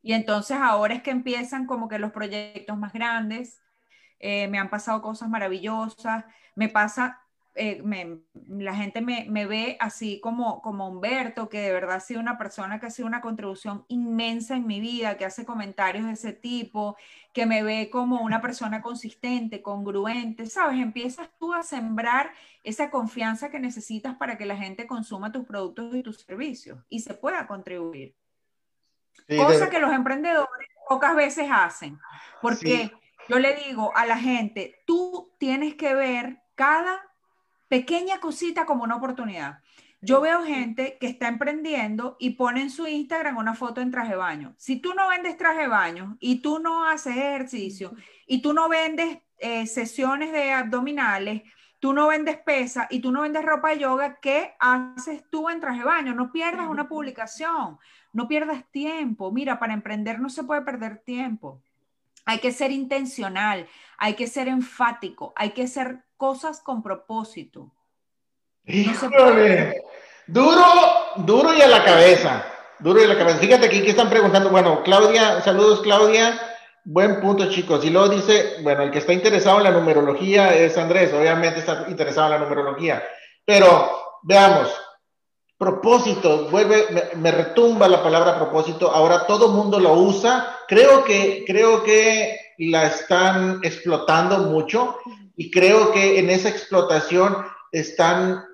y 0.00 0.14
entonces 0.14 0.56
ahora 0.56 0.94
es 0.94 1.02
que 1.02 1.10
empiezan 1.10 1.66
como 1.66 1.88
que 1.88 1.98
los 1.98 2.10
proyectos 2.10 2.76
más 2.76 2.92
grandes, 2.92 3.60
eh, 4.18 4.48
me 4.48 4.58
han 4.58 4.70
pasado 4.70 5.02
cosas 5.02 5.28
maravillosas, 5.28 6.24
me 6.54 6.68
pasa 6.68 7.24
eh, 7.56 7.82
la 8.48 8.74
gente 8.74 9.00
me, 9.00 9.46
ve 9.46 9.76
así 9.78 10.18
como, 10.20 10.60
como 10.60 10.88
Humberto, 10.88 11.48
que 11.48 11.60
de 11.60 11.72
verdad 11.72 11.96
ha 11.96 12.00
sido 12.00 12.20
una 12.20 12.36
persona 12.36 12.80
que 12.80 12.86
ha 12.86 12.90
sido 12.90 13.06
una 13.06 13.20
contribución 13.20 13.84
inmensa 13.86 14.56
en 14.56 14.66
mi 14.66 14.80
vida, 14.80 15.16
que 15.16 15.24
hace 15.24 15.44
comentarios 15.44 16.06
de 16.06 16.12
ese 16.12 16.32
tipo, 16.32 16.96
que 17.32 17.46
me 17.46 17.62
ve 17.62 17.90
como 17.90 18.22
una 18.22 18.40
persona 18.40 18.82
consistente, 18.82 19.62
congruente, 19.62 20.46
¿sabes? 20.46 20.80
Empiezas 20.80 21.30
tú 21.38 21.54
a 21.54 21.62
sembrar 21.62 22.32
esa 22.64 22.90
confianza 22.90 23.50
que 23.50 23.60
necesitas 23.60 24.16
para 24.16 24.36
que 24.36 24.46
la 24.46 24.56
gente 24.56 24.88
consuma 24.88 25.30
tus 25.30 25.46
productos 25.46 25.94
y 25.94 26.02
tus 26.02 26.22
servicios 26.22 26.80
y 26.88 27.00
se 27.00 27.14
pueda 27.14 27.46
contribuir. 27.46 28.16
Cosa 29.28 29.70
que 29.70 29.78
los 29.78 29.92
emprendedores 29.92 30.68
pocas 30.88 31.14
veces 31.14 31.48
hacen, 31.50 31.98
porque 32.42 32.90
yo 33.28 33.38
le 33.38 33.54
digo 33.54 33.92
a 33.96 34.06
la 34.06 34.18
gente, 34.18 34.82
tú 34.86 35.32
tienes 35.38 35.74
que 35.74 35.94
ver 35.94 36.42
cada 36.54 37.00
pequeña 37.68 38.20
cosita 38.20 38.66
como 38.66 38.84
una 38.84 38.96
oportunidad. 38.96 39.60
Yo 40.00 40.20
veo 40.20 40.44
gente 40.44 40.98
que 41.00 41.06
está 41.06 41.28
emprendiendo 41.28 42.16
y 42.20 42.30
pone 42.30 42.60
en 42.60 42.70
su 42.70 42.86
Instagram 42.86 43.38
una 43.38 43.54
foto 43.54 43.80
en 43.80 43.90
traje 43.90 44.10
de 44.10 44.16
baño. 44.16 44.54
Si 44.58 44.76
tú 44.76 44.92
no 44.92 45.08
vendes 45.08 45.38
traje 45.38 45.62
de 45.62 45.68
baño 45.68 46.18
y 46.20 46.42
tú 46.42 46.58
no 46.58 46.86
haces 46.86 47.16
ejercicio 47.16 47.94
y 48.26 48.42
tú 48.42 48.52
no 48.52 48.68
vendes 48.68 49.18
eh, 49.38 49.66
sesiones 49.66 50.30
de 50.30 50.52
abdominales, 50.52 51.42
tú 51.80 51.94
no 51.94 52.08
vendes 52.08 52.36
pesa 52.36 52.86
y 52.90 53.00
tú 53.00 53.12
no 53.12 53.22
vendes 53.22 53.46
ropa 53.46 53.70
de 53.70 53.78
yoga, 53.78 54.18
¿qué 54.20 54.54
haces 54.60 55.24
tú 55.30 55.48
en 55.48 55.60
traje 55.60 55.78
de 55.78 55.84
baño? 55.86 56.14
No 56.14 56.30
pierdas 56.30 56.68
una 56.68 56.86
publicación, 56.86 57.78
no 58.12 58.28
pierdas 58.28 58.70
tiempo. 58.70 59.32
Mira, 59.32 59.58
para 59.58 59.72
emprender 59.72 60.20
no 60.20 60.28
se 60.28 60.44
puede 60.44 60.60
perder 60.60 60.98
tiempo. 60.98 61.62
Hay 62.24 62.38
que 62.38 62.52
ser 62.52 62.70
intencional, 62.70 63.68
hay 63.98 64.14
que 64.14 64.26
ser 64.26 64.48
enfático, 64.48 65.32
hay 65.36 65.50
que 65.50 65.66
ser 65.66 66.04
cosas 66.16 66.60
con 66.60 66.82
propósito. 66.82 67.72
Duro, 70.26 70.64
duro 71.16 71.54
y 71.54 71.60
a 71.60 71.68
la 71.68 71.84
cabeza. 71.84 72.44
Duro 72.78 73.00
y 73.00 73.04
a 73.04 73.08
la 73.08 73.18
cabeza. 73.18 73.38
Fíjate 73.38 73.66
aquí 73.66 73.82
que 73.82 73.90
están 73.90 74.08
preguntando. 74.08 74.50
Bueno, 74.50 74.82
Claudia, 74.82 75.40
saludos, 75.42 75.82
Claudia. 75.82 76.40
Buen 76.84 77.20
punto, 77.20 77.50
chicos. 77.50 77.84
Y 77.84 77.90
luego 77.90 78.08
dice, 78.08 78.56
bueno, 78.62 78.82
el 78.82 78.90
que 78.90 78.98
está 78.98 79.12
interesado 79.12 79.58
en 79.58 79.64
la 79.64 79.70
numerología 79.70 80.54
es 80.54 80.76
Andrés, 80.76 81.12
obviamente 81.12 81.60
está 81.60 81.86
interesado 81.88 82.26
en 82.26 82.40
la 82.40 82.46
numerología. 82.46 83.02
Pero 83.44 84.20
veamos, 84.22 84.70
propósito, 85.58 86.48
vuelve, 86.50 87.12
me, 87.16 87.30
retumba 87.30 87.88
la 87.88 88.02
palabra 88.02 88.36
propósito, 88.36 88.90
ahora 88.90 89.26
todo 89.26 89.48
mundo 89.48 89.78
lo 89.78 89.94
usa, 89.94 90.58
creo 90.66 91.04
que, 91.04 91.44
creo 91.46 91.82
que 91.84 92.38
la 92.58 92.86
están 92.86 93.60
explotando 93.62 94.38
mucho 94.38 94.98
y 95.36 95.50
creo 95.50 95.92
que 95.92 96.18
en 96.18 96.30
esa 96.30 96.48
explotación 96.48 97.44
están 97.72 98.44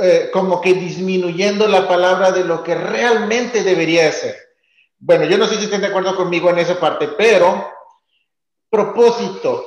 eh, 0.00 0.30
como 0.32 0.60
que 0.60 0.74
disminuyendo 0.74 1.66
la 1.66 1.88
palabra 1.88 2.30
de 2.30 2.44
lo 2.44 2.62
que 2.62 2.74
realmente 2.74 3.62
debería 3.62 4.10
ser. 4.12 4.36
Bueno, 4.98 5.24
yo 5.24 5.38
no 5.38 5.46
sé 5.46 5.56
si 5.56 5.64
estén 5.64 5.80
de 5.80 5.88
acuerdo 5.88 6.14
conmigo 6.16 6.50
en 6.50 6.58
esa 6.58 6.78
parte, 6.78 7.08
pero 7.08 7.72
propósito, 8.70 9.64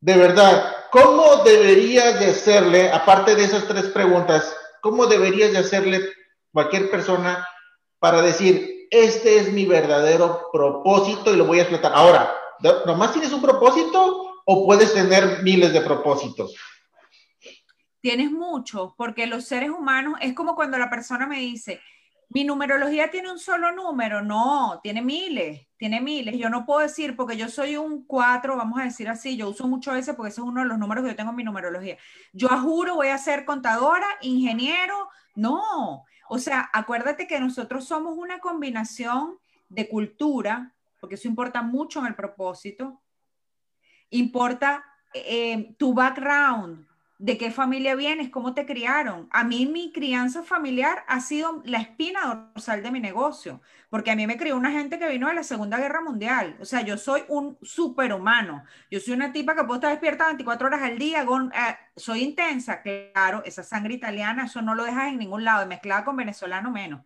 de 0.00 0.16
verdad, 0.16 0.74
¿cómo 0.90 1.42
deberías 1.44 2.20
de 2.20 2.26
hacerle, 2.26 2.90
aparte 2.90 3.34
de 3.34 3.44
esas 3.44 3.66
tres 3.66 3.86
preguntas, 3.86 4.54
cómo 4.86 5.06
deberías 5.06 5.50
de 5.50 5.58
hacerle 5.58 6.00
cualquier 6.52 6.88
persona 6.88 7.44
para 7.98 8.22
decir, 8.22 8.86
este 8.88 9.40
es 9.40 9.52
mi 9.52 9.66
verdadero 9.66 10.48
propósito 10.52 11.34
y 11.34 11.36
lo 11.36 11.44
voy 11.44 11.58
a 11.58 11.62
explotar? 11.62 11.90
Ahora, 11.92 12.32
¿nomás 12.86 13.12
tienes 13.12 13.32
un 13.32 13.42
propósito 13.42 14.42
o 14.44 14.64
puedes 14.64 14.94
tener 14.94 15.42
miles 15.42 15.72
de 15.72 15.80
propósitos? 15.80 16.54
Tienes 18.00 18.30
mucho, 18.30 18.94
porque 18.96 19.26
los 19.26 19.44
seres 19.44 19.70
humanos, 19.70 20.14
es 20.20 20.34
como 20.34 20.54
cuando 20.54 20.78
la 20.78 20.88
persona 20.88 21.26
me 21.26 21.40
dice, 21.40 21.80
mi 22.28 22.44
numerología 22.44 23.10
tiene 23.10 23.30
un 23.30 23.38
solo 23.38 23.72
número, 23.72 24.20
no, 24.20 24.80
tiene 24.82 25.00
miles, 25.00 25.68
tiene 25.76 26.00
miles. 26.00 26.36
Yo 26.36 26.50
no 26.50 26.66
puedo 26.66 26.80
decir, 26.80 27.14
porque 27.16 27.36
yo 27.36 27.48
soy 27.48 27.76
un 27.76 28.04
4, 28.04 28.56
vamos 28.56 28.80
a 28.80 28.84
decir 28.84 29.08
así, 29.08 29.36
yo 29.36 29.48
uso 29.48 29.68
mucho 29.68 29.94
ese 29.94 30.14
porque 30.14 30.30
ese 30.30 30.40
es 30.40 30.46
uno 30.46 30.62
de 30.62 30.68
los 30.68 30.78
números 30.78 31.04
que 31.04 31.10
yo 31.10 31.16
tengo 31.16 31.30
en 31.30 31.36
mi 31.36 31.44
numerología. 31.44 31.96
Yo 32.32 32.48
juro 32.48 32.96
voy 32.96 33.08
a 33.08 33.18
ser 33.18 33.44
contadora, 33.44 34.06
ingeniero, 34.22 35.08
no. 35.36 36.04
O 36.28 36.38
sea, 36.38 36.68
acuérdate 36.72 37.28
que 37.28 37.38
nosotros 37.38 37.84
somos 37.84 38.18
una 38.18 38.40
combinación 38.40 39.38
de 39.68 39.88
cultura, 39.88 40.74
porque 41.00 41.14
eso 41.14 41.28
importa 41.28 41.62
mucho 41.62 42.00
en 42.00 42.06
el 42.06 42.16
propósito, 42.16 43.02
importa 44.10 44.84
eh, 45.14 45.74
tu 45.78 45.94
background, 45.94 46.86
de 47.18 47.38
qué 47.38 47.50
familia 47.50 47.94
vienes, 47.94 48.28
cómo 48.28 48.52
te 48.52 48.66
criaron. 48.66 49.28
A 49.30 49.42
mí 49.42 49.66
mi 49.66 49.90
crianza 49.90 50.42
familiar 50.42 51.04
ha 51.08 51.20
sido 51.20 51.62
la 51.64 51.78
espina 51.78 52.50
dorsal 52.54 52.82
de 52.82 52.90
mi 52.90 53.00
negocio, 53.00 53.62
porque 53.88 54.10
a 54.10 54.16
mí 54.16 54.26
me 54.26 54.36
crió 54.36 54.56
una 54.56 54.70
gente 54.70 54.98
que 54.98 55.08
vino 55.08 55.28
de 55.28 55.34
la 55.34 55.42
Segunda 55.42 55.78
Guerra 55.78 56.02
Mundial. 56.02 56.56
O 56.60 56.66
sea, 56.66 56.82
yo 56.82 56.98
soy 56.98 57.24
un 57.28 57.56
superhumano. 57.62 58.64
Yo 58.90 59.00
soy 59.00 59.14
una 59.14 59.32
tipa 59.32 59.54
que 59.54 59.64
puedo 59.64 59.76
estar 59.76 59.90
despierta 59.90 60.26
24 60.26 60.66
horas 60.66 60.82
al 60.82 60.98
día, 60.98 61.22
eh, 61.22 61.76
soy 61.96 62.22
intensa, 62.22 62.82
claro, 62.82 63.42
esa 63.44 63.62
sangre 63.62 63.94
italiana, 63.94 64.44
eso 64.44 64.60
no 64.60 64.74
lo 64.74 64.84
dejas 64.84 65.08
en 65.08 65.18
ningún 65.18 65.44
lado, 65.44 65.66
mezclada 65.66 66.04
con 66.04 66.16
venezolano 66.16 66.70
menos. 66.70 67.00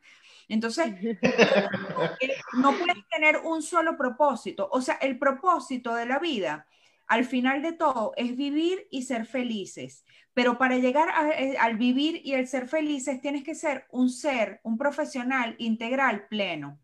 Entonces, 0.49 0.92
no 2.55 2.73
puedes 2.73 3.09
tener 3.09 3.37
un 3.44 3.62
solo 3.62 3.96
propósito. 3.96 4.68
O 4.73 4.81
sea, 4.81 4.96
el 4.96 5.16
propósito 5.16 5.94
de 5.94 6.07
la 6.07 6.18
vida 6.18 6.66
al 7.11 7.25
final 7.25 7.61
de 7.61 7.73
todo 7.73 8.12
es 8.16 8.37
vivir 8.37 8.87
y 8.88 9.03
ser 9.03 9.27
felices. 9.27 10.05
Pero 10.33 10.59
para 10.59 10.77
llegar 10.79 11.12
eh, 11.37 11.57
al 11.59 11.77
vivir 11.77 12.20
y 12.25 12.35
el 12.35 12.46
ser 12.46 12.68
felices 12.68 13.20
tienes 13.20 13.42
que 13.42 13.57
ser 13.57 13.87
un 13.90 14.11
ser, 14.11 14.61
un 14.62 14.79
profesional 14.79 15.57
integral 15.59 16.29
pleno. 16.29 16.79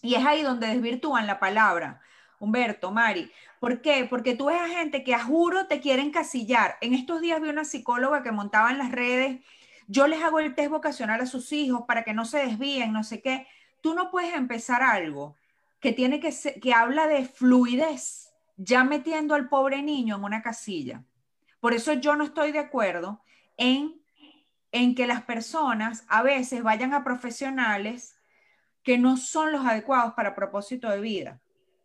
Y 0.00 0.14
es 0.14 0.24
ahí 0.24 0.42
donde 0.42 0.68
desvirtúan 0.68 1.26
la 1.26 1.38
palabra. 1.38 2.00
Humberto, 2.40 2.90
Mari. 2.90 3.30
¿Por 3.60 3.82
qué? 3.82 4.06
Porque 4.08 4.34
tú 4.34 4.46
ves 4.46 4.58
a 4.58 4.68
gente 4.68 5.04
que 5.04 5.14
a 5.14 5.22
juro 5.22 5.66
te 5.66 5.80
quieren 5.80 6.10
casillar. 6.10 6.78
En 6.80 6.94
estos 6.94 7.20
días 7.20 7.42
vi 7.42 7.50
una 7.50 7.66
psicóloga 7.66 8.22
que 8.22 8.32
montaba 8.32 8.70
en 8.70 8.78
las 8.78 8.90
redes, 8.90 9.44
yo 9.88 10.06
les 10.06 10.22
hago 10.22 10.38
el 10.38 10.54
test 10.54 10.70
vocacional 10.70 11.20
a 11.20 11.26
sus 11.26 11.52
hijos 11.52 11.82
para 11.86 12.02
que 12.02 12.14
no 12.14 12.24
se 12.24 12.38
desvíen, 12.38 12.94
no 12.94 13.04
sé 13.04 13.20
qué. 13.20 13.46
Tú 13.82 13.94
no 13.94 14.10
puedes 14.10 14.34
empezar 14.34 14.82
algo 14.82 15.36
que 15.80 15.92
tiene 15.92 16.18
que 16.18 16.34
que 16.62 16.72
habla 16.72 17.06
de 17.06 17.26
fluidez 17.26 18.25
ya 18.56 18.84
metiendo 18.84 19.34
al 19.34 19.48
pobre 19.48 19.82
niño 19.82 20.16
en 20.16 20.24
una 20.24 20.42
casilla. 20.42 21.04
Por 21.60 21.74
eso 21.74 21.92
yo 21.94 22.16
no 22.16 22.24
estoy 22.24 22.52
de 22.52 22.58
acuerdo 22.58 23.22
en, 23.56 24.00
en 24.72 24.94
que 24.94 25.06
las 25.06 25.22
personas 25.22 26.04
a 26.08 26.22
veces 26.22 26.62
vayan 26.62 26.94
a 26.94 27.04
profesionales 27.04 28.16
que 28.82 28.98
no 28.98 29.16
son 29.16 29.52
los 29.52 29.66
adecuados 29.66 30.14
para 30.14 30.34
propósito 30.34 30.88
de 30.88 31.00
vida. 31.00 31.40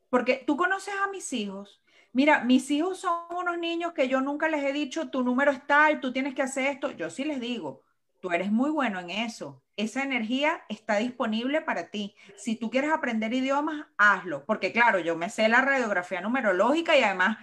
Porque 0.10 0.44
tú 0.46 0.56
conoces 0.58 0.94
a 1.04 1.10
mis 1.10 1.34
hijos. 1.34 1.82
Mira, 2.14 2.44
mis 2.44 2.70
hijos 2.70 3.00
son 3.00 3.14
unos 3.36 3.58
niños 3.58 3.94
que 3.94 4.08
yo 4.08 4.22
nunca 4.22 4.50
les 4.50 4.64
he 4.64 4.74
dicho, 4.74 5.10
tu 5.10 5.24
número 5.24 5.52
es 5.52 5.66
tal, 5.66 6.02
tú 6.02 6.12
tienes 6.12 6.36
que 6.36 6.42
hacer 6.42 6.68
esto. 6.68 6.92
Yo 6.92 7.10
sí 7.10 7.24
les 7.24 7.40
digo, 7.40 7.82
tú 8.22 8.32
eres 8.32 8.52
muy 8.52 8.70
bueno 8.70 9.00
en 9.00 9.10
eso. 9.10 9.62
Esa 9.76 10.04
energía 10.04 10.64
está 10.70 10.98
disponible 10.98 11.62
para 11.62 11.90
ti. 11.90 12.16
Si 12.38 12.56
tú 12.56 12.70
quieres 12.70 12.92
aprender 12.92 13.34
idiomas, 13.34 13.88
hazlo. 13.98 14.46
Porque 14.46 14.72
claro, 14.72 15.00
yo 15.00 15.18
me 15.18 15.30
sé 15.30 15.50
la 15.50 15.62
radiografía 15.62 16.22
numerológica 16.22 16.96
y 16.98 17.04
además, 17.04 17.38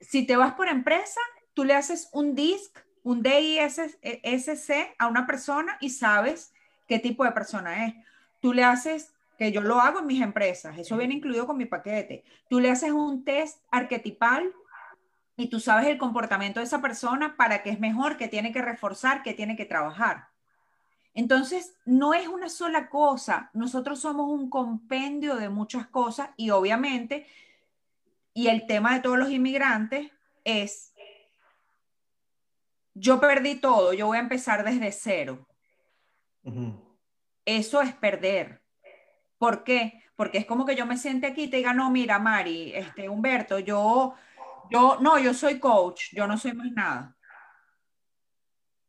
si 0.00 0.26
te 0.26 0.36
vas 0.36 0.54
por 0.54 0.68
empresa, 0.68 1.20
tú 1.52 1.64
le 1.64 1.74
haces 1.74 2.08
un 2.12 2.34
DISC, 2.34 2.78
un 3.02 3.22
DISC 3.22 4.70
a 4.98 5.06
una 5.06 5.26
persona 5.26 5.76
y 5.80 5.90
sabes 5.90 6.52
qué 6.88 6.98
tipo 6.98 7.24
de 7.24 7.32
persona 7.32 7.86
es. 7.86 7.94
Tú 8.40 8.52
le 8.52 8.64
haces, 8.64 9.14
que 9.38 9.52
yo 9.52 9.60
lo 9.60 9.80
hago 9.80 9.98
en 9.98 10.06
mis 10.06 10.22
empresas, 10.22 10.78
eso 10.78 10.96
viene 10.96 11.14
incluido 11.14 11.46
con 11.46 11.58
mi 11.58 11.66
paquete. 11.66 12.24
Tú 12.48 12.60
le 12.60 12.70
haces 12.70 12.92
un 12.92 13.24
test 13.24 13.60
arquetipal 13.70 14.52
y 15.36 15.48
tú 15.48 15.58
sabes 15.60 15.88
el 15.88 15.98
comportamiento 15.98 16.60
de 16.60 16.66
esa 16.66 16.80
persona 16.80 17.36
para 17.36 17.62
que 17.62 17.70
es 17.70 17.80
mejor, 17.80 18.16
que 18.16 18.28
tiene 18.28 18.52
que 18.52 18.62
reforzar, 18.62 19.22
que 19.22 19.34
tiene 19.34 19.56
que 19.56 19.64
trabajar. 19.64 20.28
Entonces, 21.12 21.74
no 21.84 22.12
es 22.14 22.26
una 22.26 22.48
sola 22.48 22.88
cosa, 22.88 23.50
nosotros 23.52 24.00
somos 24.00 24.28
un 24.28 24.50
compendio 24.50 25.36
de 25.36 25.48
muchas 25.48 25.86
cosas 25.86 26.30
y 26.36 26.50
obviamente, 26.50 27.26
y 28.32 28.48
el 28.48 28.66
tema 28.66 28.94
de 28.94 29.00
todos 29.00 29.18
los 29.18 29.30
inmigrantes 29.30 30.10
es, 30.42 30.92
yo 32.94 33.20
perdí 33.20 33.56
todo, 33.56 33.92
yo 33.92 34.06
voy 34.06 34.18
a 34.18 34.20
empezar 34.20 34.64
desde 34.64 34.90
cero. 34.92 35.46
Eso 37.44 37.80
es 37.80 37.94
perder. 37.94 38.60
¿Por 39.38 39.64
qué? 39.64 40.02
Porque 40.16 40.38
es 40.38 40.46
como 40.46 40.64
que 40.64 40.76
yo 40.76 40.86
me 40.86 40.96
siente 40.96 41.26
aquí 41.26 41.44
y 41.44 41.48
te 41.48 41.58
diga, 41.58 41.74
no, 41.74 41.90
mira, 41.90 42.18
Mari, 42.18 42.72
este, 42.74 43.08
Humberto, 43.08 43.58
yo 43.58 44.14
yo, 44.70 44.98
no, 45.00 45.18
yo 45.18 45.34
soy 45.34 45.58
coach, 45.58 46.12
yo 46.12 46.26
no 46.26 46.36
soy 46.38 46.52
más 46.52 46.70
nada. 46.72 47.16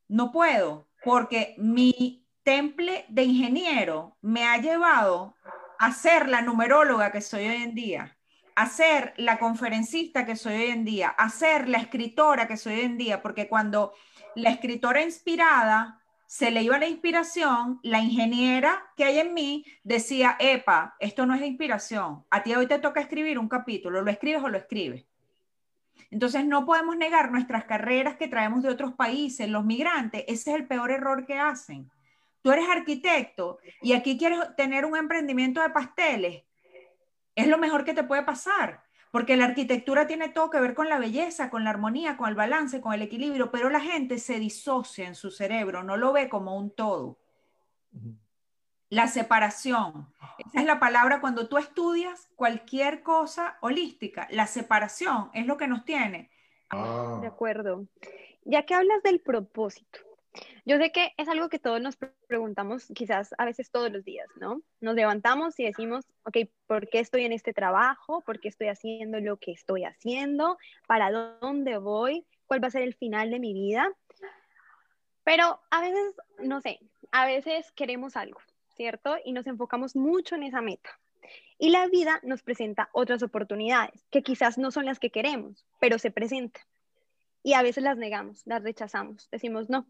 No 0.08 0.32
puedo, 0.32 0.88
porque 1.04 1.56
mi 1.58 2.26
temple 2.44 3.06
de 3.10 3.24
ingeniero 3.24 4.18
me 4.22 4.46
ha 4.46 4.58
llevado 4.58 5.36
a 5.80 5.92
ser 5.92 6.30
la 6.30 6.42
numeróloga 6.42 7.12
que 7.12 7.22
soy 7.22 7.48
hoy 7.48 7.64
en 7.64 7.76
día, 7.76 8.18
a 8.56 8.68
ser 8.68 9.14
la 9.18 9.40
conferencista 9.40 10.26
que 10.26 10.36
soy 10.36 10.56
hoy 10.56 10.70
en 10.70 10.86
día, 10.86 11.10
a 11.10 11.30
ser 11.30 11.68
la 11.68 11.80
escritora 11.80 12.48
que 12.48 12.58
soy 12.58 12.76
hoy 12.76 12.86
en 12.86 12.98
día, 12.98 13.22
porque 13.22 13.48
cuando 13.48 13.94
la 14.36 14.52
escritora 14.52 15.02
inspirada 15.02 16.02
se 16.28 16.52
le 16.52 16.64
iba 16.64 16.80
la 16.80 16.88
inspiración, 16.88 17.80
la 17.84 18.00
ingeniera 18.00 18.92
que 18.96 19.06
hay 19.06 19.20
en 19.20 19.34
mí 19.34 19.66
decía, 19.84 20.38
epa, 20.40 20.96
esto 21.00 21.26
no 21.26 21.34
es 21.36 21.42
inspiración, 21.42 22.26
a 22.30 22.44
ti 22.44 22.54
hoy 22.56 22.68
te 22.68 22.80
toca 22.80 23.02
escribir 23.02 23.38
un 23.38 23.48
capítulo, 23.48 24.02
¿lo 24.02 24.12
escribes 24.12 24.44
o 24.44 24.50
lo 24.50 24.58
escribes? 24.58 25.06
Entonces 26.16 26.46
no 26.46 26.66
podemos 26.66 26.96
negar 26.96 27.30
nuestras 27.30 27.66
carreras 27.66 28.16
que 28.16 28.30
traemos 28.30 28.64
de 28.64 28.70
otros 28.70 28.94
países, 28.94 29.50
los 29.50 29.66
migrantes, 29.66 30.24
ese 30.30 30.52
es 30.52 30.56
el 30.56 30.66
peor 30.66 30.90
error 30.92 31.26
que 31.26 31.38
hacen. 31.38 31.92
Tú 32.42 32.54
eres 32.54 32.70
arquitecto 32.70 33.58
y 33.82 33.92
aquí 33.92 34.18
quieres 34.18 34.40
tener 34.56 34.86
un 34.86 34.96
emprendimiento 34.96 35.62
de 35.62 35.72
pasteles, 35.72 36.44
es 37.36 37.48
lo 37.48 37.58
mejor 37.58 37.84
que 37.84 37.94
te 37.94 38.06
puede 38.06 38.24
pasar, 38.24 38.82
porque 39.12 39.36
la 39.36 39.44
arquitectura 39.44 40.08
tiene 40.08 40.30
todo 40.30 40.50
que 40.50 40.62
ver 40.62 40.74
con 40.74 40.88
la 40.88 41.00
belleza, 41.00 41.50
con 41.50 41.66
la 41.66 41.72
armonía, 41.72 42.16
con 42.16 42.30
el 42.30 42.36
balance, 42.36 42.80
con 42.80 42.94
el 42.94 43.02
equilibrio, 43.02 43.52
pero 43.52 43.70
la 43.70 43.82
gente 43.82 44.18
se 44.18 44.40
disocia 44.40 45.06
en 45.06 45.16
su 45.16 45.32
cerebro, 45.32 45.84
no 45.84 45.98
lo 45.98 46.14
ve 46.14 46.30
como 46.30 46.58
un 46.58 46.74
todo. 46.74 47.18
La 48.90 49.08
separación. 49.08 50.14
Esa 50.38 50.60
es 50.60 50.66
la 50.66 50.80
palabra 50.80 51.22
cuando 51.22 51.48
tú 51.48 51.58
estudias 51.58 52.30
cualquier 52.36 53.04
cosa 53.04 53.58
holística. 53.62 54.28
La 54.32 54.48
separación 54.48 55.30
es 55.34 55.46
lo 55.48 55.58
que 55.58 55.68
nos 55.68 55.86
tiene. 55.86 56.30
Ah. 56.70 57.20
De 57.22 57.28
acuerdo. 57.28 57.88
Ya 58.44 58.64
que 58.64 58.76
hablas 58.76 59.02
del 59.02 59.22
propósito, 59.22 60.00
yo 60.66 60.78
sé 60.78 60.92
que 60.92 61.14
es 61.18 61.28
algo 61.28 61.50
que 61.50 61.60
todos 61.60 61.82
nos 61.82 61.98
preguntamos 62.28 62.88
quizás 62.94 63.34
a 63.38 63.46
veces 63.46 63.72
todos 63.72 63.92
los 63.92 64.04
días, 64.04 64.28
¿no? 64.36 64.62
Nos 64.82 64.96
levantamos 64.96 65.60
y 65.60 65.66
decimos, 65.66 66.06
ok, 66.24 66.38
¿por 66.68 66.90
qué 66.90 67.00
estoy 67.00 67.26
en 67.26 67.34
este 67.34 67.54
trabajo? 67.54 68.22
¿Por 68.22 68.40
qué 68.40 68.48
estoy 68.48 68.68
haciendo 68.68 69.20
lo 69.20 69.38
que 69.38 69.52
estoy 69.52 69.84
haciendo? 69.84 70.58
¿Para 70.88 71.12
dónde 71.12 71.78
voy? 71.78 72.26
¿Cuál 72.48 72.64
va 72.64 72.68
a 72.68 72.72
ser 72.72 72.82
el 72.82 72.96
final 72.96 73.30
de 73.30 73.40
mi 73.40 73.54
vida? 73.54 73.92
Pero 75.24 75.60
a 75.72 75.82
veces, 75.82 76.16
no 76.40 76.62
sé, 76.62 76.80
a 77.12 77.26
veces 77.26 77.72
queremos 77.72 78.16
algo, 78.16 78.40
¿cierto? 78.76 79.16
Y 79.24 79.34
nos 79.34 79.48
enfocamos 79.48 79.96
mucho 79.96 80.36
en 80.36 80.44
esa 80.44 80.62
meta. 80.62 80.90
Y 81.58 81.70
la 81.70 81.88
vida 81.88 82.20
nos 82.24 82.44
presenta 82.44 82.90
otras 82.92 83.24
oportunidades 83.24 84.06
que 84.12 84.22
quizás 84.22 84.58
no 84.58 84.72
son 84.72 84.86
las 84.86 85.00
que 85.00 85.10
queremos, 85.10 85.66
pero 85.80 85.98
se 85.98 86.12
presentan. 86.12 86.64
Y 87.44 87.54
a 87.54 87.64
veces 87.64 87.84
las 87.84 87.98
negamos, 87.98 88.42
las 88.46 88.64
rechazamos, 88.64 89.30
decimos 89.32 89.70
no, 89.70 89.86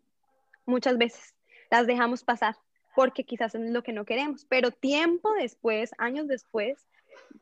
muchas 0.65 0.97
veces 0.97 1.33
las 1.71 1.87
dejamos 1.87 2.23
pasar 2.23 2.55
porque 2.95 3.25
quizás 3.25 3.55
es 3.55 3.61
lo 3.71 3.83
que 3.83 3.93
no 3.93 4.05
queremos, 4.05 4.45
pero 4.45 4.71
tiempo 4.71 5.33
después, 5.33 5.91
años 5.97 6.27
después, 6.27 6.87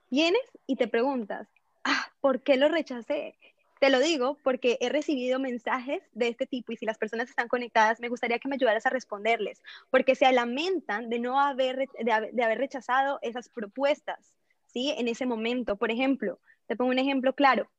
vienes 0.10 0.42
y 0.66 0.76
te 0.76 0.88
preguntas, 0.88 1.48
ah, 1.84 2.12
¿por 2.22 2.42
qué 2.42 2.58
lo 2.58 2.70
rechacé? 2.70 3.36
Te 3.84 3.90
lo 3.90 4.00
digo 4.00 4.38
porque 4.44 4.78
he 4.80 4.88
recibido 4.88 5.40
mensajes 5.40 6.02
de 6.14 6.30
este 6.30 6.46
tipo 6.46 6.72
y 6.72 6.78
si 6.78 6.86
las 6.86 6.98
personas 6.98 7.30
están 7.30 7.50
conectadas, 7.50 8.00
me 8.00 8.08
gustaría 8.08 8.40
que 8.40 8.48
me 8.48 8.56
ayudaras 8.56 8.86
a 8.86 8.90
responderles, 8.90 9.62
porque 9.90 10.16
se 10.16 10.32
lamentan 10.32 11.10
de 11.10 11.20
no 11.20 11.38
haber, 11.38 11.90
de, 12.00 12.12
haber 12.14 12.60
rechazado 12.60 13.20
esas 13.22 13.50
propuestas, 13.50 14.38
¿sí? 14.68 14.94
En 14.98 15.10
ese 15.10 15.26
momento. 15.26 15.76
Por 15.76 15.92
ejemplo, 15.92 16.40
te 16.66 16.78
pongo 16.78 16.92
un 16.92 16.98
ejemplo 16.98 17.36
claro. 17.36 17.70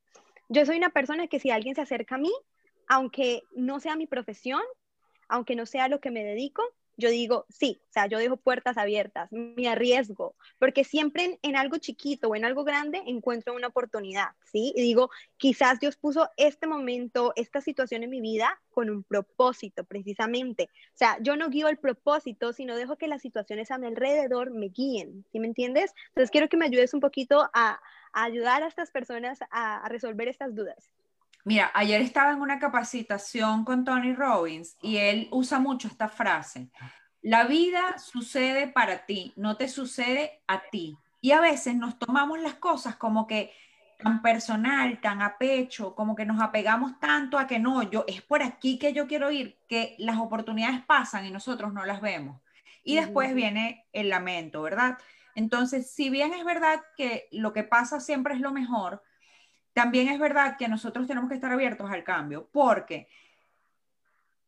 Yo 0.50 0.66
soy 0.66 0.76
una 0.76 0.90
persona 0.90 1.26
que 1.26 1.40
si 1.40 1.50
alguien 1.50 1.74
se 1.74 1.80
acerca 1.80 2.16
a 2.16 2.18
mí, 2.18 2.34
aunque 2.86 3.44
no 3.56 3.80
sea 3.80 3.96
mi 3.96 4.06
profesión, 4.06 4.60
aunque 5.28 5.56
no 5.56 5.64
sea 5.64 5.88
lo 5.88 6.00
que 6.00 6.10
me 6.10 6.22
dedico, 6.22 6.64
yo 6.96 7.10
digo, 7.10 7.46
sí, 7.48 7.80
o 7.88 7.92
sea, 7.92 8.06
yo 8.06 8.18
dejo 8.18 8.36
puertas 8.36 8.78
abiertas, 8.78 9.30
me 9.32 9.68
arriesgo, 9.68 10.34
porque 10.58 10.84
siempre 10.84 11.38
en, 11.42 11.56
algo 11.56 11.78
chiquito 11.78 12.28
o 12.28 12.36
en 12.36 12.44
algo 12.44 12.64
grande 12.64 13.02
encuentro 13.06 13.54
una 13.54 13.68
oportunidad, 13.68 14.28
¿sí? 14.44 14.72
Y 14.76 14.82
digo, 14.82 15.10
quizás 15.36 15.80
Dios 15.80 15.96
puso 15.96 16.28
este 16.36 16.66
momento, 16.66 17.32
esta 17.36 17.60
situación 17.60 18.02
en 18.02 18.10
mi 18.10 18.20
vida 18.20 18.60
con 18.70 18.90
un 18.90 19.02
propósito, 19.02 19.84
precisamente. 19.84 20.68
O 20.94 20.96
sea, 20.96 21.18
yo 21.20 21.36
no 21.36 21.50
guío 21.50 21.68
el 21.68 21.78
propósito, 21.78 22.52
sino 22.52 22.76
dejo 22.76 22.96
que 22.96 23.08
las 23.08 23.22
situaciones 23.22 23.70
a 23.70 23.78
mi 23.78 23.86
alrededor 23.86 24.50
me 24.50 24.68
guíen, 24.68 25.24
¿sí 25.32 25.40
me 25.40 25.46
entiendes? 25.46 25.94
Entonces 26.08 26.30
quiero 26.30 26.48
que 26.48 26.56
me 26.56 26.66
ayudes 26.66 26.94
un 26.94 27.00
poquito 27.00 27.48
a, 27.52 27.80
ayudar 28.12 28.62
a 28.62 28.68
estas 28.68 28.92
personas 28.92 29.40
a 29.50 29.88
resolver 29.88 30.28
estas 30.28 30.54
dudas. 30.54 30.92
Mira, 31.44 31.70
ayer 31.74 32.00
estaba 32.00 32.32
en 32.32 32.40
una 32.40 32.58
capacitación 32.58 33.64
con 33.64 33.84
Tony 33.84 34.14
Robbins 34.14 34.76
y 34.80 34.96
él 34.96 35.28
usa 35.30 35.58
mucho 35.58 35.88
esta 35.88 36.08
frase. 36.08 36.70
La 37.20 37.44
vida 37.44 37.98
sucede 37.98 38.66
para 38.66 39.04
ti, 39.04 39.34
no 39.36 39.56
te 39.56 39.68
sucede 39.68 40.42
a 40.46 40.62
ti. 40.70 40.96
Y 41.20 41.32
a 41.32 41.40
veces 41.40 41.74
nos 41.74 41.98
tomamos 41.98 42.40
las 42.40 42.54
cosas 42.54 42.96
como 42.96 43.26
que 43.26 43.52
tan 43.98 44.22
personal, 44.22 45.00
tan 45.00 45.22
a 45.22 45.36
pecho, 45.38 45.94
como 45.94 46.14
que 46.14 46.24
nos 46.24 46.40
apegamos 46.40 46.98
tanto 46.98 47.38
a 47.38 47.46
que 47.46 47.58
no, 47.58 47.82
yo 47.82 48.04
es 48.06 48.22
por 48.22 48.42
aquí 48.42 48.78
que 48.78 48.92
yo 48.92 49.06
quiero 49.06 49.30
ir, 49.30 49.58
que 49.68 49.96
las 49.98 50.18
oportunidades 50.18 50.82
pasan 50.84 51.26
y 51.26 51.30
nosotros 51.30 51.72
no 51.72 51.84
las 51.84 52.00
vemos. 52.00 52.40
Y 52.82 52.96
después 52.96 53.34
viene 53.34 53.86
el 53.92 54.08
lamento, 54.08 54.62
¿verdad? 54.62 54.98
Entonces, 55.34 55.90
si 55.90 56.10
bien 56.10 56.32
es 56.34 56.44
verdad 56.44 56.80
que 56.96 57.28
lo 57.32 57.52
que 57.52 57.64
pasa 57.64 58.00
siempre 58.00 58.34
es 58.34 58.40
lo 58.40 58.52
mejor, 58.52 59.02
también 59.74 60.08
es 60.08 60.18
verdad 60.18 60.56
que 60.56 60.68
nosotros 60.68 61.06
tenemos 61.06 61.28
que 61.28 61.34
estar 61.34 61.52
abiertos 61.52 61.90
al 61.90 62.04
cambio, 62.04 62.48
porque 62.52 63.08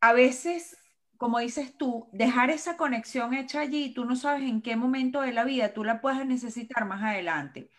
a 0.00 0.12
veces, 0.12 0.78
como 1.18 1.40
dices 1.40 1.76
tú, 1.76 2.08
dejar 2.12 2.50
esa 2.50 2.76
conexión 2.76 3.34
hecha 3.34 3.60
allí, 3.60 3.92
tú 3.92 4.04
no 4.04 4.16
sabes 4.16 4.44
en 4.44 4.62
qué 4.62 4.76
momento 4.76 5.20
de 5.20 5.32
la 5.32 5.44
vida 5.44 5.74
tú 5.74 5.84
la 5.84 6.00
puedes 6.00 6.24
necesitar 6.26 6.86
más 6.86 7.02
adelante. 7.02 7.70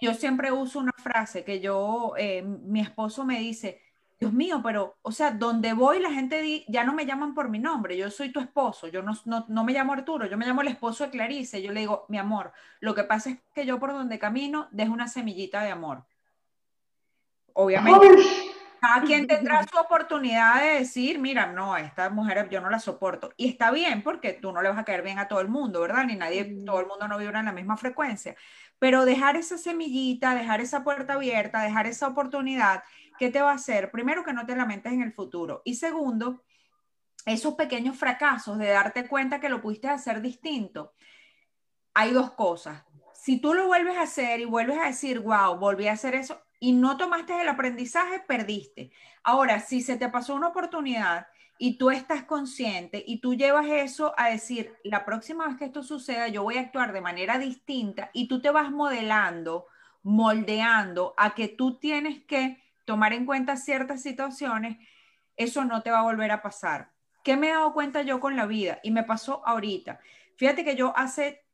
Yo 0.00 0.14
siempre 0.14 0.52
uso 0.52 0.78
una 0.78 0.92
frase 0.96 1.44
que 1.44 1.60
yo, 1.60 2.14
eh, 2.16 2.42
mi 2.42 2.80
esposo 2.80 3.24
me 3.24 3.40
dice, 3.40 3.80
Dios 4.20 4.32
mío, 4.32 4.60
pero, 4.62 4.98
o 5.02 5.12
sea, 5.12 5.30
donde 5.32 5.72
voy 5.72 6.00
la 6.00 6.12
gente 6.12 6.64
ya 6.68 6.84
no 6.84 6.92
me 6.92 7.06
llaman 7.06 7.34
por 7.34 7.48
mi 7.48 7.58
nombre, 7.58 7.96
yo 7.96 8.10
soy 8.10 8.30
tu 8.30 8.40
esposo, 8.40 8.88
yo 8.88 9.02
no, 9.02 9.12
no, 9.24 9.46
no, 9.48 9.64
me 9.64 9.72
llamo 9.72 9.92
Arturo, 9.92 10.26
yo 10.26 10.36
me 10.36 10.46
llamo 10.46 10.62
el 10.62 10.68
esposo 10.68 11.04
de 11.04 11.10
Clarice, 11.10 11.62
yo 11.62 11.72
le 11.72 11.80
digo, 11.80 12.04
mi 12.08 12.18
amor, 12.18 12.52
lo 12.80 12.94
que 12.94 13.04
pasa 13.04 13.30
es 13.30 13.38
que 13.54 13.66
yo 13.66 13.80
por 13.80 13.92
donde 13.92 14.18
camino 14.18 14.68
dejo 14.72 14.92
una 14.92 15.08
semillita 15.08 15.62
de 15.62 15.70
amor 15.70 16.04
obviamente 17.58 18.06
cada 18.80 19.02
quien 19.02 19.26
tendrá 19.26 19.66
su 19.66 19.76
oportunidad 19.76 20.60
de 20.60 20.78
decir, 20.78 21.18
mira, 21.18 21.46
no, 21.46 21.76
esta 21.76 22.10
mujer 22.10 22.48
yo 22.48 22.60
no 22.60 22.70
la 22.70 22.78
soporto. 22.78 23.32
Y 23.36 23.48
está 23.48 23.70
bien 23.70 24.02
porque 24.02 24.34
tú 24.34 24.52
no 24.52 24.62
le 24.62 24.68
vas 24.68 24.78
a 24.78 24.84
caer 24.84 25.02
bien 25.02 25.18
a 25.18 25.26
todo 25.26 25.40
el 25.40 25.48
mundo, 25.48 25.80
¿verdad? 25.80 26.04
Ni 26.04 26.14
nadie, 26.14 26.44
todo 26.64 26.80
el 26.80 26.86
mundo 26.86 27.08
no 27.08 27.18
vibra 27.18 27.40
en 27.40 27.46
la 27.46 27.52
misma 27.52 27.76
frecuencia. 27.76 28.36
Pero 28.78 29.04
dejar 29.04 29.36
esa 29.36 29.58
semillita, 29.58 30.34
dejar 30.34 30.60
esa 30.60 30.84
puerta 30.84 31.14
abierta, 31.14 31.62
dejar 31.62 31.86
esa 31.86 32.06
oportunidad, 32.06 32.84
¿qué 33.18 33.30
te 33.30 33.42
va 33.42 33.50
a 33.50 33.54
hacer? 33.54 33.90
Primero, 33.90 34.24
que 34.24 34.32
no 34.32 34.46
te 34.46 34.54
lamentes 34.54 34.92
en 34.92 35.02
el 35.02 35.12
futuro. 35.12 35.62
Y 35.64 35.74
segundo, 35.74 36.44
esos 37.26 37.54
pequeños 37.54 37.96
fracasos 37.96 38.58
de 38.58 38.68
darte 38.68 39.08
cuenta 39.08 39.40
que 39.40 39.48
lo 39.48 39.60
pudiste 39.60 39.88
hacer 39.88 40.20
distinto. 40.20 40.94
Hay 41.94 42.12
dos 42.12 42.30
cosas. 42.32 42.84
Si 43.12 43.40
tú 43.40 43.54
lo 43.54 43.66
vuelves 43.66 43.96
a 43.96 44.02
hacer 44.02 44.38
y 44.38 44.44
vuelves 44.44 44.78
a 44.78 44.86
decir, 44.86 45.18
wow, 45.18 45.56
volví 45.56 45.88
a 45.88 45.92
hacer 45.92 46.14
eso, 46.14 46.40
y 46.60 46.72
no 46.72 46.96
tomaste 46.96 47.40
el 47.40 47.48
aprendizaje, 47.48 48.20
perdiste. 48.20 48.90
Ahora, 49.22 49.60
si 49.60 49.80
se 49.80 49.96
te 49.96 50.08
pasó 50.08 50.34
una 50.34 50.48
oportunidad 50.48 51.28
y 51.58 51.76
tú 51.78 51.90
estás 51.90 52.24
consciente 52.24 53.02
y 53.06 53.20
tú 53.20 53.34
llevas 53.34 53.66
eso 53.66 54.14
a 54.16 54.30
decir, 54.30 54.74
la 54.84 55.04
próxima 55.04 55.46
vez 55.46 55.56
que 55.56 55.66
esto 55.66 55.82
suceda, 55.82 56.28
yo 56.28 56.42
voy 56.42 56.56
a 56.56 56.60
actuar 56.60 56.92
de 56.92 57.00
manera 57.00 57.38
distinta 57.38 58.10
y 58.12 58.28
tú 58.28 58.40
te 58.40 58.50
vas 58.50 58.70
modelando, 58.70 59.66
moldeando 60.02 61.14
a 61.16 61.34
que 61.34 61.48
tú 61.48 61.78
tienes 61.78 62.24
que 62.24 62.62
tomar 62.84 63.12
en 63.12 63.26
cuenta 63.26 63.56
ciertas 63.56 64.02
situaciones, 64.02 64.78
eso 65.36 65.64
no 65.64 65.82
te 65.82 65.90
va 65.90 66.00
a 66.00 66.04
volver 66.04 66.30
a 66.30 66.42
pasar. 66.42 66.90
¿Qué 67.22 67.36
me 67.36 67.48
he 67.48 67.52
dado 67.52 67.74
cuenta 67.74 68.02
yo 68.02 68.20
con 68.20 68.36
la 68.36 68.46
vida? 68.46 68.80
Y 68.82 68.90
me 68.90 69.02
pasó 69.02 69.46
ahorita. 69.46 70.00
Fíjate 70.36 70.64
que 70.64 70.76
yo 70.76 70.96
hace 70.96 71.44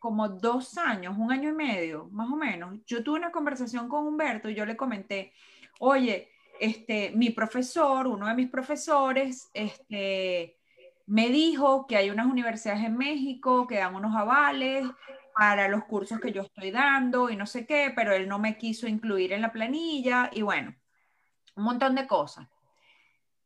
como 0.00 0.28
dos 0.28 0.78
años, 0.78 1.16
un 1.16 1.30
año 1.30 1.50
y 1.50 1.52
medio, 1.52 2.08
más 2.10 2.28
o 2.30 2.36
menos, 2.36 2.80
yo 2.86 3.04
tuve 3.04 3.18
una 3.18 3.30
conversación 3.30 3.88
con 3.88 4.06
Humberto 4.06 4.48
y 4.48 4.54
yo 4.54 4.64
le 4.64 4.76
comenté, 4.76 5.32
oye, 5.78 6.30
este, 6.58 7.12
mi 7.14 7.30
profesor, 7.30 8.06
uno 8.06 8.26
de 8.26 8.34
mis 8.34 8.50
profesores, 8.50 9.50
este, 9.54 10.58
me 11.06 11.28
dijo 11.28 11.86
que 11.86 11.96
hay 11.96 12.10
unas 12.10 12.26
universidades 12.26 12.84
en 12.84 12.96
México 12.96 13.66
que 13.66 13.76
dan 13.76 13.94
unos 13.94 14.16
avales 14.16 14.86
para 15.34 15.68
los 15.68 15.84
cursos 15.84 16.18
que 16.18 16.32
yo 16.32 16.42
estoy 16.42 16.70
dando 16.70 17.30
y 17.30 17.36
no 17.36 17.46
sé 17.46 17.66
qué, 17.66 17.92
pero 17.94 18.12
él 18.12 18.26
no 18.26 18.38
me 18.38 18.56
quiso 18.56 18.88
incluir 18.88 19.32
en 19.32 19.42
la 19.42 19.52
planilla 19.52 20.30
y 20.32 20.42
bueno, 20.42 20.74
un 21.56 21.64
montón 21.64 21.94
de 21.94 22.06
cosas. 22.06 22.48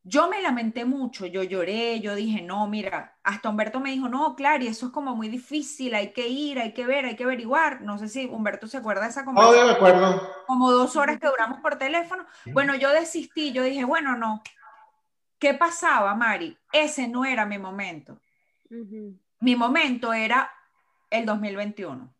Yo 0.07 0.29
me 0.29 0.39
lamenté 0.39 0.85
mucho, 0.85 1.25
yo 1.25 1.41
lloré, 1.41 1.99
yo 1.99 2.13
dije, 2.13 2.43
no, 2.43 2.67
mira, 2.67 3.17
hasta 3.23 3.49
Humberto 3.49 3.79
me 3.79 3.89
dijo, 3.89 4.07
no, 4.07 4.35
claro, 4.35 4.63
y 4.63 4.67
eso 4.67 4.85
es 4.85 4.91
como 4.91 5.15
muy 5.15 5.29
difícil, 5.29 5.95
hay 5.95 6.13
que 6.13 6.27
ir, 6.27 6.59
hay 6.59 6.75
que 6.75 6.85
ver, 6.85 7.05
hay 7.05 7.15
que 7.15 7.23
averiguar. 7.23 7.81
No 7.81 7.97
sé 7.97 8.07
si 8.07 8.27
Humberto 8.27 8.67
se 8.67 8.77
acuerda 8.77 9.01
de 9.01 9.09
esa 9.09 9.25
conversación. 9.25 9.65
No, 9.65 9.71
me 9.71 9.77
acuerdo. 9.77 10.29
Como 10.45 10.71
dos 10.71 10.95
horas 10.95 11.19
que 11.19 11.25
duramos 11.25 11.59
por 11.59 11.79
teléfono. 11.79 12.23
Bueno, 12.53 12.75
yo 12.75 12.91
desistí, 12.91 13.51
yo 13.51 13.63
dije, 13.63 13.83
bueno, 13.83 14.15
no. 14.15 14.43
¿Qué 15.39 15.55
pasaba, 15.55 16.13
Mari? 16.13 16.55
Ese 16.71 17.07
no 17.07 17.25
era 17.25 17.47
mi 17.47 17.57
momento. 17.57 18.21
Mi 19.39 19.55
momento 19.55 20.13
era 20.13 20.51
el 21.09 21.25
2021. 21.25 22.13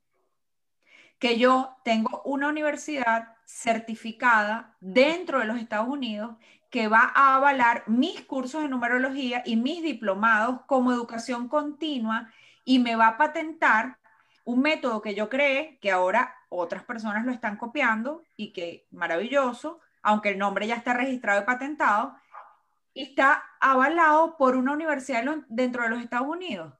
Que 1.19 1.37
yo 1.37 1.77
tengo 1.83 2.23
una 2.25 2.47
universidad 2.47 3.35
certificada 3.45 4.75
dentro 4.79 5.37
de 5.37 5.45
los 5.45 5.59
Estados 5.59 5.87
Unidos 5.87 6.35
que 6.75 6.89
va 6.89 7.09
a 7.15 7.37
avalar 7.37 7.85
mis 7.87 8.19
cursos 8.19 8.61
de 8.61 8.67
numerología 8.67 9.43
y 9.45 9.55
mis 9.55 9.81
diplomados 9.81 10.59
como 10.65 10.91
educación 10.91 11.47
continua 11.47 12.29
y 12.65 12.79
me 12.79 12.97
va 12.97 13.07
a 13.07 13.17
patentar 13.17 13.97
un 14.43 14.59
método 14.59 15.01
que 15.01 15.15
yo 15.15 15.29
creé, 15.29 15.79
que 15.79 15.89
ahora 15.89 16.35
otras 16.49 16.83
personas 16.83 17.25
lo 17.25 17.31
están 17.31 17.55
copiando 17.55 18.23
y 18.35 18.51
que 18.51 18.87
maravilloso, 18.91 19.79
aunque 20.01 20.31
el 20.31 20.37
nombre 20.37 20.67
ya 20.67 20.75
está 20.75 20.93
registrado 20.93 21.41
y 21.41 21.45
patentado, 21.45 22.17
está 22.93 23.45
avalado 23.61 24.35
por 24.35 24.57
una 24.57 24.73
universidad 24.73 25.23
dentro 25.47 25.83
de 25.83 25.89
los 25.89 26.01
Estados 26.01 26.27
Unidos. 26.27 26.73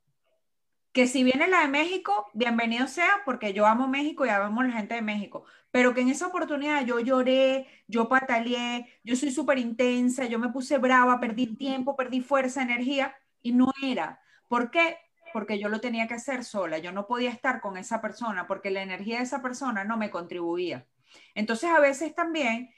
Que 0.95 1.05
si 1.05 1.23
viene 1.23 1.47
la 1.47 1.59
de 1.59 1.67
México, 1.67 2.31
bienvenido 2.33 2.87
sea, 2.87 3.21
porque 3.25 3.53
yo 3.53 3.67
amo 3.67 3.87
México 3.87 4.25
y 4.25 4.29
amo 4.29 4.61
a 4.61 4.63
la 4.63 4.73
gente 4.73 4.95
de 4.95 5.03
México 5.03 5.45
pero 5.75 5.93
que 5.93 5.99
en 5.99 6.07
esa 6.07 6.27
oportunidad 6.27 6.85
yo 6.85 7.01
lloré, 7.01 7.67
yo 7.85 8.07
pataleé, 8.07 8.87
yo 9.03 9.17
soy 9.17 9.29
súper 9.29 9.57
intensa, 9.57 10.25
yo 10.25 10.39
me 10.39 10.47
puse 10.47 10.77
brava, 10.77 11.19
perdí 11.19 11.47
tiempo, 11.57 11.97
perdí 11.97 12.21
fuerza, 12.21 12.61
energía, 12.61 13.13
y 13.41 13.51
no 13.51 13.73
era. 13.83 14.21
¿Por 14.47 14.71
qué? 14.71 14.97
Porque 15.33 15.59
yo 15.59 15.67
lo 15.67 15.81
tenía 15.81 16.07
que 16.07 16.13
hacer 16.13 16.45
sola, 16.45 16.77
yo 16.77 16.93
no 16.93 17.07
podía 17.07 17.29
estar 17.29 17.59
con 17.59 17.75
esa 17.75 17.99
persona, 17.99 18.47
porque 18.47 18.69
la 18.69 18.83
energía 18.83 19.17
de 19.17 19.25
esa 19.25 19.41
persona 19.41 19.83
no 19.83 19.97
me 19.97 20.09
contribuía. 20.09 20.87
Entonces 21.33 21.69
a 21.69 21.81
veces 21.81 22.15
también, 22.15 22.69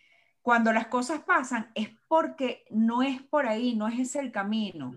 cuando 0.41 0.73
las 0.73 0.87
cosas 0.87 1.19
pasan, 1.19 1.69
es 1.75 1.89
porque 2.07 2.65
no 2.71 3.03
es 3.03 3.21
por 3.21 3.45
ahí, 3.45 3.75
no 3.75 3.87
es 3.87 3.99
ese 3.99 4.21
el 4.21 4.31
camino. 4.31 4.95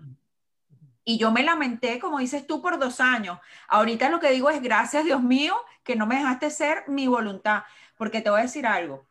Y 1.11 1.17
yo 1.17 1.29
me 1.29 1.43
lamenté, 1.43 1.99
como 1.99 2.19
dices 2.19 2.47
tú, 2.47 2.61
por 2.61 2.79
dos 2.79 3.01
años. 3.01 3.37
Ahorita 3.67 4.09
lo 4.09 4.21
que 4.21 4.31
digo 4.31 4.49
es, 4.49 4.61
gracias 4.61 5.03
Dios 5.03 5.21
mío, 5.21 5.57
que 5.83 5.97
no 5.97 6.07
me 6.07 6.15
dejaste 6.15 6.49
ser 6.49 6.85
mi 6.87 7.05
voluntad. 7.07 7.63
Porque 7.97 8.21
te 8.21 8.29
voy 8.29 8.39
a 8.39 8.43
decir 8.43 8.65
algo, 8.65 9.05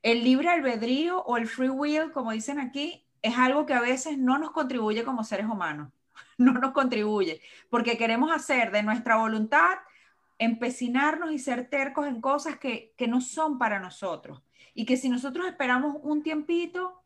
el 0.00 0.22
libre 0.22 0.48
albedrío 0.48 1.20
o 1.24 1.36
el 1.36 1.48
free 1.48 1.68
will, 1.68 2.12
como 2.12 2.30
dicen 2.30 2.60
aquí, 2.60 3.04
es 3.20 3.36
algo 3.36 3.66
que 3.66 3.74
a 3.74 3.80
veces 3.80 4.16
no 4.16 4.38
nos 4.38 4.52
contribuye 4.52 5.02
como 5.02 5.24
seres 5.24 5.46
humanos. 5.46 5.92
no 6.38 6.52
nos 6.52 6.70
contribuye, 6.70 7.42
porque 7.68 7.98
queremos 7.98 8.30
hacer 8.30 8.70
de 8.70 8.84
nuestra 8.84 9.16
voluntad, 9.16 9.78
empecinarnos 10.38 11.32
y 11.32 11.40
ser 11.40 11.68
tercos 11.68 12.06
en 12.06 12.20
cosas 12.20 12.60
que, 12.60 12.94
que 12.96 13.08
no 13.08 13.20
son 13.20 13.58
para 13.58 13.80
nosotros. 13.80 14.40
Y 14.72 14.86
que 14.86 14.96
si 14.96 15.08
nosotros 15.08 15.48
esperamos 15.48 15.96
un 16.02 16.22
tiempito, 16.22 16.99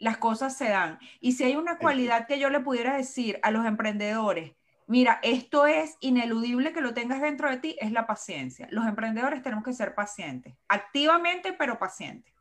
las 0.00 0.16
cosas 0.16 0.56
se 0.56 0.68
dan. 0.68 0.98
Y 1.20 1.32
si 1.32 1.44
hay 1.44 1.54
una 1.54 1.78
cualidad 1.78 2.26
que 2.26 2.40
yo 2.40 2.50
le 2.50 2.60
pudiera 2.60 2.96
decir 2.96 3.38
a 3.42 3.52
los 3.52 3.64
emprendedores, 3.64 4.52
mira, 4.88 5.20
esto 5.22 5.66
es 5.66 5.96
ineludible 6.00 6.72
que 6.72 6.80
lo 6.80 6.94
tengas 6.94 7.20
dentro 7.20 7.48
de 7.48 7.58
ti, 7.58 7.76
es 7.78 7.92
la 7.92 8.06
paciencia. 8.08 8.66
Los 8.70 8.86
emprendedores 8.86 9.42
tenemos 9.42 9.64
que 9.64 9.72
ser 9.72 9.94
pacientes, 9.94 10.56
activamente, 10.68 11.52
pero 11.52 11.78
pacientes. 11.78 12.34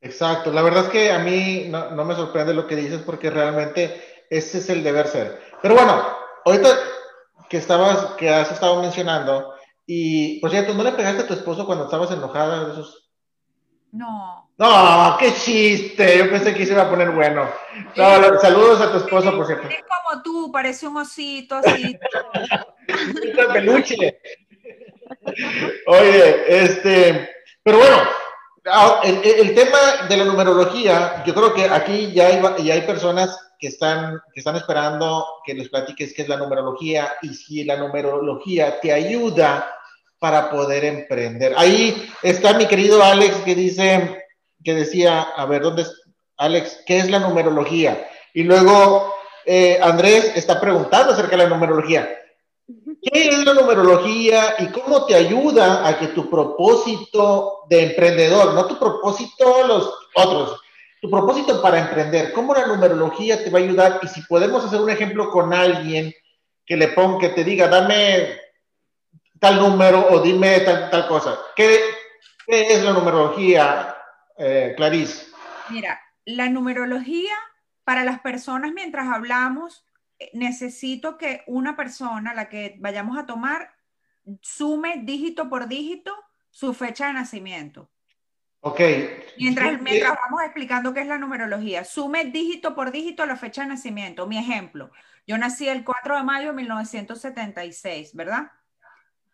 Exacto, 0.00 0.50
la 0.50 0.62
verdad 0.62 0.86
es 0.86 0.90
que 0.90 1.12
a 1.12 1.18
mí 1.18 1.66
no, 1.68 1.90
no 1.90 2.06
me 2.06 2.14
sorprende 2.14 2.54
lo 2.54 2.66
que 2.66 2.76
dices 2.76 3.02
porque 3.02 3.28
realmente 3.28 4.00
ese 4.30 4.58
es 4.58 4.70
el 4.70 4.82
deber 4.82 5.08
ser. 5.08 5.38
Pero 5.60 5.74
bueno, 5.74 6.02
ahorita 6.46 6.68
que 7.50 7.58
estabas, 7.58 8.14
que 8.16 8.30
has 8.30 8.50
estado 8.50 8.80
mencionando, 8.80 9.52
y 9.84 10.40
por 10.40 10.50
cierto, 10.50 10.72
¿no 10.72 10.84
le 10.84 10.92
pegaste 10.92 11.22
a 11.22 11.26
tu 11.26 11.34
esposo 11.34 11.66
cuando 11.66 11.84
estabas 11.84 12.12
enojada 12.12 12.64
de 12.64 12.72
esos? 12.72 12.99
No. 13.92 14.50
No, 14.56 15.16
qué 15.18 15.32
chiste. 15.34 16.18
Yo 16.18 16.30
pensé 16.30 16.54
que 16.54 16.64
se 16.64 16.72
iba 16.72 16.82
a 16.82 16.90
poner 16.90 17.10
bueno. 17.10 17.48
No, 17.96 18.38
saludos 18.40 18.80
a 18.80 18.92
tu 18.92 18.98
esposo, 18.98 19.34
por 19.36 19.46
cierto. 19.46 19.68
Es 19.68 19.82
como 19.82 20.22
tú, 20.22 20.52
parece 20.52 20.86
un 20.86 20.96
osito 20.96 21.56
así. 21.56 21.98
un 23.46 23.52
peluche. 23.52 24.20
Oye, 25.86 26.62
este, 26.62 27.30
pero 27.62 27.78
bueno, 27.78 27.96
ah, 28.66 29.00
el, 29.02 29.20
el, 29.24 29.54
tema 29.54 29.78
de 30.08 30.16
la 30.16 30.24
numerología, 30.24 31.24
yo 31.24 31.34
creo 31.34 31.52
que 31.52 31.64
aquí 31.64 32.12
ya 32.12 32.28
hay, 32.28 32.64
ya 32.64 32.74
hay 32.74 32.82
personas 32.82 33.36
que 33.58 33.68
están, 33.68 34.20
que 34.32 34.40
están 34.40 34.56
esperando 34.56 35.26
que 35.44 35.54
les 35.54 35.68
platiques 35.68 36.14
qué 36.14 36.22
es 36.22 36.28
la 36.28 36.38
numerología 36.38 37.12
y 37.22 37.34
si 37.34 37.64
la 37.64 37.76
numerología 37.76 38.80
te 38.80 38.92
ayuda 38.92 39.70
para 40.20 40.50
poder 40.50 40.84
emprender. 40.84 41.54
Ahí 41.56 42.08
está 42.22 42.52
mi 42.52 42.66
querido 42.66 43.02
Alex 43.02 43.36
que 43.36 43.54
dice, 43.54 44.24
que 44.62 44.74
decía, 44.74 45.22
a 45.22 45.46
ver, 45.46 45.62
¿dónde 45.62 45.82
es? 45.82 45.92
Alex, 46.36 46.82
¿qué 46.86 46.98
es 46.98 47.10
la 47.10 47.18
numerología? 47.18 48.06
Y 48.32 48.44
luego 48.44 49.12
eh, 49.44 49.78
Andrés 49.82 50.32
está 50.36 50.60
preguntando 50.60 51.12
acerca 51.12 51.36
de 51.36 51.44
la 51.44 51.48
numerología. 51.48 52.08
¿Qué 53.02 53.28
es 53.28 53.44
la 53.44 53.54
numerología 53.54 54.56
y 54.58 54.66
cómo 54.66 55.06
te 55.06 55.14
ayuda 55.14 55.88
a 55.88 55.98
que 55.98 56.08
tu 56.08 56.30
propósito 56.30 57.60
de 57.68 57.84
emprendedor, 57.84 58.54
no 58.54 58.66
tu 58.66 58.78
propósito 58.78 59.66
los 59.66 59.92
otros, 60.14 60.60
tu 61.00 61.10
propósito 61.10 61.62
para 61.62 61.80
emprender, 61.80 62.32
cómo 62.32 62.54
la 62.54 62.66
numerología 62.66 63.42
te 63.42 63.50
va 63.50 63.58
a 63.58 63.62
ayudar 63.62 64.00
y 64.02 64.08
si 64.08 64.20
podemos 64.22 64.64
hacer 64.64 64.80
un 64.80 64.90
ejemplo 64.90 65.30
con 65.30 65.52
alguien 65.52 66.12
que 66.66 66.76
le 66.76 66.88
ponga, 66.88 67.20
que 67.20 67.28
te 67.30 67.42
diga, 67.42 67.68
dame 67.68 68.38
tal 69.40 69.56
número 69.56 70.06
o 70.10 70.20
dime 70.20 70.60
tal, 70.60 70.90
tal 70.90 71.08
cosa. 71.08 71.38
¿Qué, 71.56 71.80
¿Qué, 72.46 72.74
es 72.74 72.84
la 72.84 72.92
numerología, 72.92 73.96
eh, 74.38 74.74
Clarice? 74.76 75.26
Mira, 75.70 76.00
la 76.24 76.48
numerología 76.48 77.34
para 77.84 78.04
las 78.04 78.20
personas 78.20 78.72
mientras 78.72 79.08
hablamos, 79.08 79.84
eh, 80.18 80.30
necesito 80.34 81.18
que 81.18 81.42
una 81.46 81.74
persona, 81.74 82.34
la 82.34 82.48
que 82.48 82.76
vayamos 82.78 83.18
a 83.18 83.26
tomar, 83.26 83.74
sume 84.42 85.00
dígito 85.02 85.48
por 85.48 85.66
dígito 85.66 86.14
su 86.50 86.74
fecha 86.74 87.08
de 87.08 87.14
nacimiento. 87.14 87.90
Ok. 88.60 88.80
Mientras, 89.38 89.80
mientras 89.80 90.18
vamos 90.22 90.42
explicando 90.44 90.92
qué 90.92 91.00
es 91.00 91.06
la 91.06 91.16
numerología, 91.16 91.84
sume 91.84 92.26
dígito 92.26 92.74
por 92.74 92.92
dígito 92.92 93.24
la 93.24 93.36
fecha 93.36 93.62
de 93.62 93.68
nacimiento. 93.68 94.26
Mi 94.26 94.36
ejemplo, 94.36 94.90
yo 95.26 95.38
nací 95.38 95.66
el 95.66 95.82
4 95.82 96.18
de 96.18 96.22
mayo 96.22 96.48
de 96.48 96.56
1976, 96.56 98.14
¿verdad? 98.14 98.50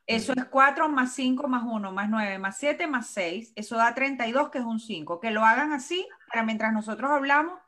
Eso 0.07 0.33
es 0.37 0.45
4 0.45 0.89
más 0.89 1.15
5 1.15 1.49
más 1.49 1.65
1 1.65 1.93
más 1.93 2.09
9 2.09 2.39
más 2.39 2.57
7 2.59 2.87
más 2.87 3.09
6. 3.09 3.53
Eso 3.57 3.77
da 3.77 3.95
32, 3.95 4.51
que 4.51 4.59
es 4.59 4.65
un 4.65 4.79
5. 4.79 5.21
Que 5.21 5.31
lo 5.31 5.45
hagan 5.45 5.73
así 5.73 6.07
para 6.29 6.43
mientras 6.43 6.73
nosotros 6.73 7.11
hablamos, 7.11 7.59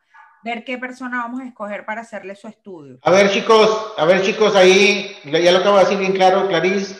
ver 0.42 0.64
qué 0.64 0.78
persona 0.78 1.18
vamos 1.18 1.40
a 1.40 1.46
escoger 1.46 1.84
para 1.84 2.02
hacerle 2.02 2.36
su 2.36 2.48
estudio. 2.48 2.98
A 3.02 3.10
ver, 3.10 3.30
chicos, 3.30 3.94
a 3.96 4.04
ver, 4.04 4.22
chicos, 4.22 4.54
ahí 4.54 5.16
ya 5.24 5.52
lo 5.52 5.58
acabo 5.58 5.78
de 5.78 5.84
decir 5.84 5.98
bien 5.98 6.12
claro, 6.12 6.48
Clarice, 6.48 6.96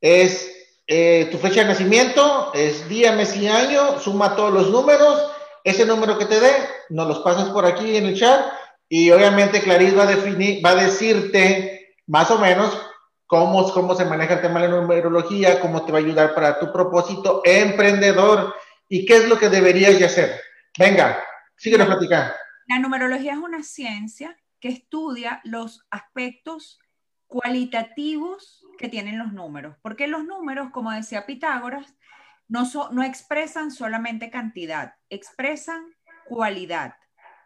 es 0.00 0.50
eh, 0.86 1.28
tu 1.30 1.38
fecha 1.38 1.62
de 1.62 1.68
nacimiento, 1.68 2.52
es 2.54 2.88
día, 2.88 3.12
mes 3.12 3.36
y 3.36 3.48
año, 3.48 3.98
suma 3.98 4.36
todos 4.36 4.52
los 4.52 4.70
números, 4.70 5.30
ese 5.64 5.86
número 5.86 6.18
que 6.18 6.26
te 6.26 6.40
dé, 6.40 6.52
nos 6.90 7.08
los 7.08 7.18
pasas 7.20 7.50
por 7.50 7.64
aquí 7.64 7.96
en 7.96 8.06
el 8.06 8.18
chat 8.18 8.52
y 8.88 9.10
obviamente 9.10 9.62
Clarice 9.62 9.96
va 9.96 10.02
a, 10.02 10.06
definir, 10.06 10.64
va 10.64 10.70
a 10.70 10.74
decirte 10.74 11.94
más 12.06 12.30
o 12.30 12.38
menos 12.38 12.76
cómo, 13.32 13.72
cómo 13.72 13.94
se 13.94 14.04
maneja 14.04 14.34
el 14.34 14.42
tema 14.42 14.60
de 14.60 14.68
la 14.68 14.76
numerología, 14.82 15.58
cómo 15.58 15.86
te 15.86 15.90
va 15.90 15.96
a 15.96 16.02
ayudar 16.02 16.34
para 16.34 16.60
tu 16.60 16.70
propósito 16.70 17.40
emprendedor 17.46 18.54
y 18.90 19.06
qué 19.06 19.16
es 19.16 19.26
lo 19.26 19.38
que 19.38 19.48
deberías 19.48 19.98
de 19.98 20.04
hacer. 20.04 20.38
Venga, 20.78 21.18
síguenos 21.56 21.86
platicando. 21.86 22.34
La 22.66 22.78
numerología 22.78 23.32
es 23.32 23.38
una 23.38 23.62
ciencia 23.62 24.38
que 24.60 24.68
estudia 24.68 25.40
los 25.44 25.80
aspectos 25.90 26.78
cualitativos 27.26 28.66
que 28.76 28.90
tienen 28.90 29.18
los 29.18 29.32
números, 29.32 29.76
porque 29.80 30.08
los 30.08 30.26
números, 30.26 30.68
como 30.70 30.90
decía 30.90 31.24
Pitágoras, 31.24 31.96
no, 32.48 32.64
no 32.90 33.02
expresan 33.02 33.70
solamente 33.70 34.28
cantidad, 34.28 34.92
expresan 35.08 35.86
cualidad. 36.26 36.96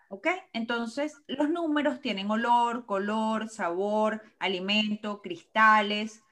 ¿Ok? 0.08 0.28
Entonces, 0.52 1.20
los 1.26 1.50
números 1.50 2.00
tienen 2.00 2.30
olor, 2.30 2.86
color, 2.86 3.48
sabor, 3.48 4.22
alimento, 4.38 5.20
cristales, 5.20 6.22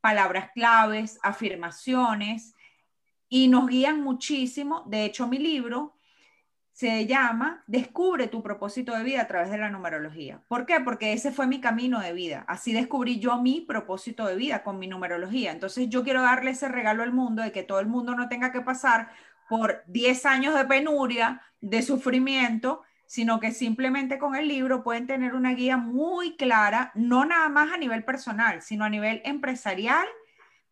palabras 0.00 0.50
claves, 0.52 1.18
afirmaciones, 1.22 2.54
y 3.28 3.48
nos 3.48 3.66
guían 3.66 4.00
muchísimo. 4.00 4.84
De 4.86 5.04
hecho, 5.04 5.26
mi 5.26 5.38
libro 5.38 5.94
se 6.72 7.06
llama 7.06 7.62
Descubre 7.66 8.26
tu 8.26 8.42
propósito 8.42 8.96
de 8.96 9.04
vida 9.04 9.22
a 9.22 9.26
través 9.26 9.50
de 9.50 9.58
la 9.58 9.70
numerología. 9.70 10.42
¿Por 10.48 10.66
qué? 10.66 10.80
Porque 10.80 11.12
ese 11.12 11.32
fue 11.32 11.46
mi 11.46 11.60
camino 11.60 12.00
de 12.00 12.12
vida. 12.12 12.44
Así 12.48 12.72
descubrí 12.72 13.18
yo 13.18 13.40
mi 13.40 13.60
propósito 13.60 14.26
de 14.26 14.36
vida 14.36 14.62
con 14.62 14.78
mi 14.78 14.86
numerología. 14.88 15.52
Entonces 15.52 15.88
yo 15.88 16.04
quiero 16.04 16.22
darle 16.22 16.50
ese 16.50 16.68
regalo 16.68 17.02
al 17.02 17.12
mundo 17.12 17.42
de 17.42 17.52
que 17.52 17.62
todo 17.62 17.80
el 17.80 17.86
mundo 17.86 18.14
no 18.14 18.28
tenga 18.28 18.52
que 18.52 18.60
pasar 18.60 19.10
por 19.48 19.82
10 19.86 20.26
años 20.26 20.54
de 20.54 20.64
penuria, 20.64 21.42
de 21.60 21.82
sufrimiento, 21.82 22.82
sino 23.06 23.40
que 23.40 23.52
simplemente 23.52 24.18
con 24.18 24.34
el 24.34 24.48
libro 24.48 24.82
pueden 24.82 25.06
tener 25.06 25.34
una 25.34 25.54
guía 25.54 25.76
muy 25.76 26.36
clara, 26.36 26.92
no 26.94 27.24
nada 27.24 27.48
más 27.48 27.72
a 27.72 27.76
nivel 27.76 28.04
personal, 28.04 28.62
sino 28.62 28.84
a 28.84 28.90
nivel 28.90 29.22
empresarial 29.24 30.06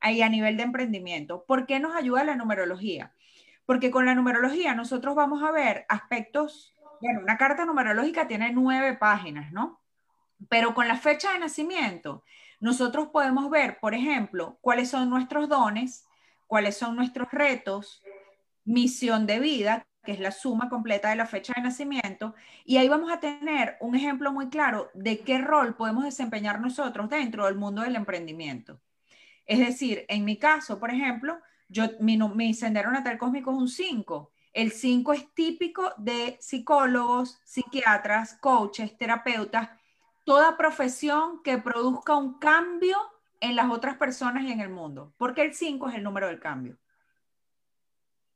y 0.02 0.22
a 0.22 0.28
nivel 0.28 0.56
de 0.56 0.64
emprendimiento. 0.64 1.44
¿Por 1.46 1.66
qué 1.66 1.80
nos 1.80 1.94
ayuda 1.94 2.24
la 2.24 2.36
numerología? 2.36 3.12
porque 3.66 3.90
con 3.90 4.06
la 4.06 4.14
numerología 4.14 4.74
nosotros 4.74 5.14
vamos 5.14 5.42
a 5.42 5.50
ver 5.50 5.86
aspectos, 5.88 6.74
bueno, 7.00 7.20
una 7.20 7.38
carta 7.38 7.64
numerológica 7.64 8.28
tiene 8.28 8.52
nueve 8.52 8.94
páginas, 8.94 9.52
¿no? 9.52 9.80
Pero 10.48 10.74
con 10.74 10.88
la 10.88 10.96
fecha 10.96 11.32
de 11.32 11.38
nacimiento, 11.38 12.24
nosotros 12.60 13.08
podemos 13.08 13.48
ver, 13.50 13.78
por 13.80 13.94
ejemplo, 13.94 14.58
cuáles 14.60 14.90
son 14.90 15.08
nuestros 15.08 15.48
dones, 15.48 16.06
cuáles 16.46 16.76
son 16.76 16.96
nuestros 16.96 17.30
retos, 17.30 18.02
misión 18.64 19.26
de 19.26 19.40
vida, 19.40 19.86
que 20.02 20.12
es 20.12 20.20
la 20.20 20.32
suma 20.32 20.68
completa 20.68 21.10
de 21.10 21.16
la 21.16 21.26
fecha 21.26 21.52
de 21.56 21.62
nacimiento, 21.62 22.34
y 22.64 22.76
ahí 22.76 22.88
vamos 22.88 23.12
a 23.12 23.20
tener 23.20 23.76
un 23.80 23.94
ejemplo 23.94 24.32
muy 24.32 24.48
claro 24.48 24.90
de 24.94 25.20
qué 25.20 25.38
rol 25.38 25.76
podemos 25.76 26.04
desempeñar 26.04 26.60
nosotros 26.60 27.08
dentro 27.08 27.46
del 27.46 27.56
mundo 27.56 27.82
del 27.82 27.96
emprendimiento. 27.96 28.80
Es 29.46 29.58
decir, 29.58 30.04
en 30.08 30.24
mi 30.24 30.38
caso, 30.38 30.78
por 30.78 30.90
ejemplo, 30.90 31.38
yo, 31.68 31.84
mi, 32.00 32.18
mi 32.18 32.54
sendero 32.54 32.90
natal 32.90 33.18
cósmico 33.18 33.50
es 33.50 33.56
un 33.56 33.68
5. 33.68 34.30
El 34.52 34.72
5 34.72 35.12
es 35.12 35.34
típico 35.34 35.92
de 35.96 36.36
psicólogos, 36.40 37.40
psiquiatras, 37.44 38.34
coaches, 38.34 38.96
terapeutas, 38.98 39.70
toda 40.24 40.56
profesión 40.56 41.42
que 41.42 41.58
produzca 41.58 42.16
un 42.16 42.38
cambio 42.38 42.98
en 43.40 43.56
las 43.56 43.70
otras 43.70 43.96
personas 43.96 44.44
y 44.44 44.52
en 44.52 44.60
el 44.60 44.68
mundo, 44.68 45.14
porque 45.16 45.42
el 45.42 45.54
5 45.54 45.88
es 45.88 45.94
el 45.96 46.02
número 46.02 46.28
del 46.28 46.38
cambio. 46.38 46.78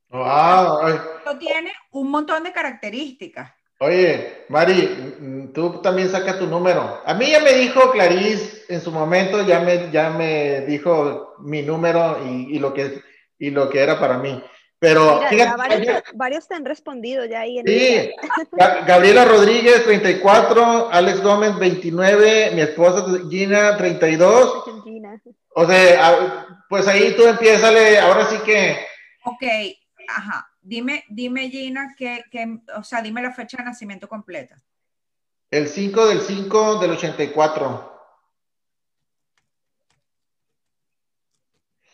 Wow. 0.09 1.39
Tiene 1.39 1.73
un 1.93 2.11
montón 2.11 2.45
de 2.45 2.53
características. 2.53 3.53
Oye, 3.79 4.47
Mari, 4.49 5.51
tú 5.53 5.83
también 5.83 6.09
saca 6.09 6.39
tu 6.39 6.47
número. 6.47 7.03
A 7.05 7.13
mí 7.15 7.31
ya 7.31 7.41
me 7.41 7.53
dijo 7.53 7.91
Clarice 7.91 8.65
en 8.69 8.81
su 8.81 8.91
momento, 8.91 9.47
ya 9.47 9.61
me, 9.61 9.91
ya 9.91 10.11
me 10.11 10.63
dijo 10.63 11.35
mi 11.41 11.63
número 11.63 12.19
y, 12.25 12.57
y 12.57 12.59
lo 12.59 12.73
que 12.73 13.03
y 13.39 13.51
lo 13.51 13.69
que 13.69 13.81
era 13.81 13.99
para 13.99 14.19
mí. 14.19 14.43
Pero 14.79 15.21
varios, 16.15 16.47
te 16.47 16.55
han 16.55 16.65
respondido 16.65 17.25
ya 17.25 17.41
ahí. 17.41 17.59
En 17.59 17.67
sí, 17.67 18.11
Gabriela 18.87 19.25
Rodríguez, 19.25 19.85
34, 19.85 20.91
Alex 20.93 21.23
Gómez, 21.23 21.59
29, 21.59 22.51
mi 22.55 22.61
esposa 22.61 23.05
Gina, 23.31 23.77
32. 23.79 24.65
O 25.55 25.67
sea, 25.67 26.47
pues 26.69 26.87
ahí 26.89 27.15
tú 27.17 27.27
empiezale, 27.27 27.99
ahora 27.99 28.27
sí 28.27 28.37
que... 28.45 28.77
Ok, 29.25 29.43
ajá. 30.09 30.51
Dime, 30.61 31.05
dime 31.09 31.51
Gina, 31.51 31.95
que, 31.97 32.25
que, 32.31 32.59
o 32.77 32.83
sea, 32.83 33.03
dime 33.03 33.23
la 33.23 33.33
fecha 33.33 33.59
de 33.59 33.65
nacimiento 33.65 34.09
completa. 34.09 34.57
El 35.51 35.69
5 35.69 36.07
del 36.07 36.21
5 36.21 36.79
del 36.79 36.91
84. 36.93 37.93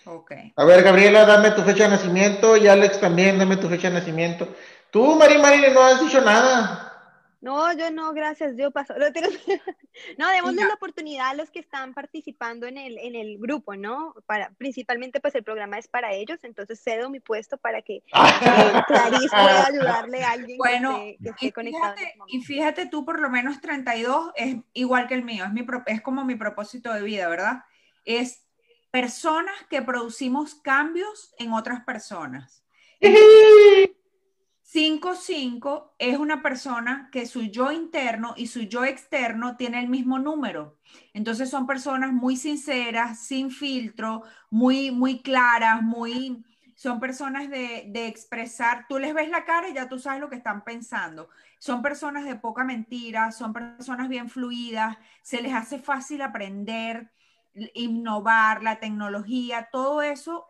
Ok. 0.04 0.32
A 0.56 0.64
ver, 0.64 0.82
Gabriela, 0.82 1.24
dame 1.24 1.52
tu 1.52 1.62
fecha 1.62 1.84
de 1.84 1.90
nacimiento 1.90 2.56
y 2.56 2.66
Alex 2.66 3.00
también, 3.00 3.38
dame 3.38 3.56
tu 3.56 3.68
fecha 3.68 3.88
de 3.88 3.98
nacimiento. 3.98 4.48
Tú, 4.90 5.14
Mari 5.16 5.38
Mari, 5.38 5.72
no 5.72 5.82
has 5.82 6.00
dicho 6.00 6.20
nada. 6.20 6.91
No, 7.42 7.72
yo 7.76 7.90
no, 7.90 8.12
gracias, 8.12 8.56
yo 8.56 8.70
paso. 8.70 8.94
No, 10.16 10.30
démosle 10.30 10.64
la 10.64 10.74
oportunidad 10.74 11.30
a 11.30 11.34
los 11.34 11.50
que 11.50 11.58
están 11.58 11.92
participando 11.92 12.66
en 12.66 12.78
el, 12.78 12.96
en 12.98 13.14
el 13.14 13.38
grupo, 13.38 13.76
¿no? 13.76 14.14
Para, 14.26 14.50
principalmente, 14.56 15.20
pues 15.20 15.34
el 15.34 15.42
programa 15.42 15.76
es 15.76 15.86
para 15.86 16.12
ellos, 16.12 16.38
entonces 16.44 16.80
cedo 16.82 17.10
mi 17.10 17.20
puesto 17.20 17.58
para 17.58 17.82
que 17.82 17.96
eh, 18.06 18.82
Clarice 18.86 19.28
pueda 19.28 19.66
ayudarle 19.66 20.22
a 20.22 20.30
alguien 20.30 20.56
bueno, 20.56 20.96
que, 20.96 21.18
esté, 21.20 21.46
y 21.46 21.52
conectado. 21.52 21.94
Fíjate, 21.96 22.14
y 22.28 22.40
fíjate 22.40 22.86
tú, 22.86 23.04
por 23.04 23.20
lo 23.20 23.28
menos 23.28 23.60
32 23.60 24.32
es 24.36 24.56
igual 24.72 25.08
que 25.08 25.14
el 25.14 25.24
mío, 25.24 25.44
es, 25.44 25.52
mi, 25.52 25.66
es 25.86 26.00
como 26.00 26.24
mi 26.24 26.36
propósito 26.36 26.92
de 26.94 27.02
vida, 27.02 27.28
¿verdad? 27.28 27.64
Es 28.04 28.46
personas 28.90 29.56
que 29.68 29.82
producimos 29.82 30.54
cambios 30.54 31.34
en 31.38 31.52
otras 31.52 31.84
personas. 31.84 32.64
5-5 34.72 35.92
es 35.98 36.16
una 36.16 36.42
persona 36.42 37.10
que 37.12 37.26
su 37.26 37.42
yo 37.42 37.72
interno 37.72 38.32
y 38.38 38.46
su 38.46 38.62
yo 38.62 38.84
externo 38.84 39.56
tiene 39.56 39.80
el 39.80 39.88
mismo 39.88 40.18
número. 40.18 40.78
Entonces 41.12 41.50
son 41.50 41.66
personas 41.66 42.12
muy 42.12 42.36
sinceras, 42.36 43.18
sin 43.20 43.50
filtro, 43.50 44.22
muy, 44.48 44.90
muy 44.90 45.20
claras, 45.20 45.82
muy, 45.82 46.42
son 46.74 47.00
personas 47.00 47.50
de, 47.50 47.84
de, 47.88 48.06
expresar, 48.06 48.86
tú 48.88 48.98
les 48.98 49.12
ves 49.12 49.28
la 49.28 49.44
cara 49.44 49.68
y 49.68 49.74
ya 49.74 49.90
tú 49.90 49.98
sabes 49.98 50.20
lo 50.22 50.30
que 50.30 50.36
están 50.36 50.64
pensando. 50.64 51.28
Son 51.58 51.82
personas 51.82 52.24
de 52.24 52.36
poca 52.36 52.64
mentira, 52.64 53.30
son 53.30 53.52
personas 53.52 54.08
bien 54.08 54.30
fluidas, 54.30 54.96
se 55.20 55.42
les 55.42 55.52
hace 55.52 55.80
fácil 55.80 56.22
aprender, 56.22 57.12
innovar, 57.74 58.62
la 58.62 58.80
tecnología, 58.80 59.68
todo 59.70 60.00
eso, 60.00 60.46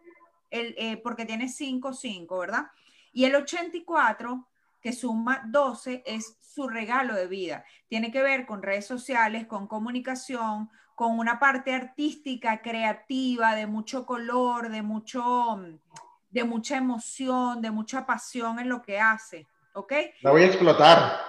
eh, 0.51 1.01
porque 1.03 1.25
tiene 1.25 1.49
5-5, 1.49 2.39
¿verdad? 2.39 2.66
Y 3.13 3.25
el 3.25 3.35
84, 3.35 4.49
que 4.81 4.93
suma 4.93 5.43
12, 5.47 6.03
es 6.07 6.39
su 6.41 6.69
regalo 6.69 7.15
de 7.15 7.27
vida. 7.27 7.65
Tiene 7.89 8.11
que 8.11 8.23
ver 8.23 8.47
con 8.47 8.63
redes 8.63 8.87
sociales, 8.87 9.47
con 9.47 9.67
comunicación, 9.67 10.71
con 10.95 11.19
una 11.19 11.39
parte 11.39 11.75
artística, 11.75 12.61
creativa, 12.63 13.55
de 13.55 13.67
mucho 13.67 14.05
color, 14.07 14.71
de, 14.71 14.83
mucho, 14.83 15.61
de 16.31 16.45
mucha 16.45 16.77
emoción, 16.77 17.61
de 17.61 17.71
mucha 17.71 18.07
pasión 18.07 18.59
en 18.59 18.69
lo 18.69 18.83
que 18.83 19.01
hace. 19.01 19.47
¿Ok? 19.75 19.93
La 20.21 20.31
voy 20.31 20.43
a 20.43 20.47
explotar. 20.47 21.21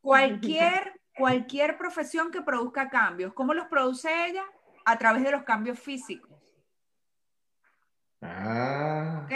Cualquier, 0.00 1.00
cualquier 1.16 1.78
profesión 1.78 2.30
que 2.30 2.42
produzca 2.42 2.88
cambios. 2.88 3.32
¿Cómo 3.32 3.54
los 3.54 3.66
produce 3.66 4.28
ella? 4.28 4.44
A 4.84 4.98
través 4.98 5.22
de 5.22 5.32
los 5.32 5.42
cambios 5.42 5.78
físicos. 5.78 6.30
Ah. 8.22 9.22
¿Ok? 9.24 9.32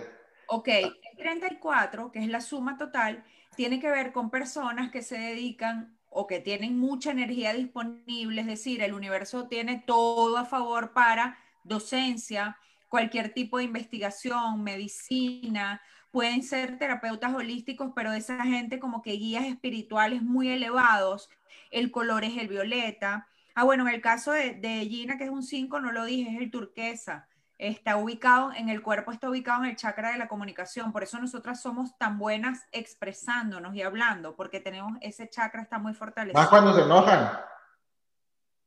Ok, 0.46 0.68
el 0.68 0.96
34, 1.18 2.12
que 2.12 2.20
es 2.20 2.28
la 2.28 2.40
suma 2.40 2.78
total, 2.78 3.24
tiene 3.56 3.80
que 3.80 3.90
ver 3.90 4.12
con 4.12 4.30
personas 4.30 4.90
que 4.90 5.02
se 5.02 5.18
dedican 5.18 5.98
o 6.10 6.26
que 6.26 6.40
tienen 6.40 6.78
mucha 6.78 7.10
energía 7.10 7.52
disponible, 7.52 8.40
es 8.40 8.46
decir, 8.46 8.82
el 8.82 8.94
universo 8.94 9.48
tiene 9.48 9.82
todo 9.86 10.38
a 10.38 10.44
favor 10.44 10.92
para 10.92 11.36
docencia, 11.64 12.56
cualquier 12.88 13.34
tipo 13.34 13.58
de 13.58 13.64
investigación, 13.64 14.62
medicina, 14.62 15.82
pueden 16.10 16.42
ser 16.42 16.78
terapeutas 16.78 17.34
holísticos, 17.34 17.92
pero 17.94 18.12
esa 18.12 18.42
gente 18.44 18.78
como 18.78 19.02
que 19.02 19.12
guías 19.12 19.44
espirituales 19.44 20.22
muy 20.22 20.48
elevados, 20.48 21.28
el 21.70 21.90
color 21.90 22.24
es 22.24 22.38
el 22.38 22.48
violeta. 22.48 23.28
Ah, 23.54 23.64
bueno, 23.64 23.86
en 23.86 23.94
el 23.94 24.00
caso 24.00 24.32
de, 24.32 24.54
de 24.54 24.86
Gina, 24.86 25.18
que 25.18 25.24
es 25.24 25.30
un 25.30 25.42
5, 25.42 25.80
no 25.80 25.92
lo 25.92 26.04
dije, 26.04 26.30
es 26.30 26.40
el 26.40 26.50
turquesa 26.50 27.28
está 27.59 27.96
ubicado 27.96 28.52
en 28.52 28.68
el 28.68 28.82
cuerpo, 28.82 29.11
está 29.11 29.28
ubicado 29.28 29.64
en 29.64 29.70
el 29.70 29.76
chakra 29.76 30.12
de 30.12 30.18
la 30.18 30.28
comunicación. 30.28 30.92
Por 30.92 31.02
eso 31.02 31.18
nosotras 31.18 31.61
somos 31.61 31.98
tan 31.98 32.16
buenas 32.18 32.66
expresándonos 32.72 33.74
y 33.74 33.82
hablando, 33.82 34.36
porque 34.36 34.61
tenemos 34.61 34.92
ese 35.00 35.28
chakra 35.28 35.62
está 35.62 35.78
muy 35.78 35.92
fortalecido. 35.92 36.40
Más 36.40 36.48
cuando 36.48 36.74
se 36.74 36.82
enojan. 36.82 37.40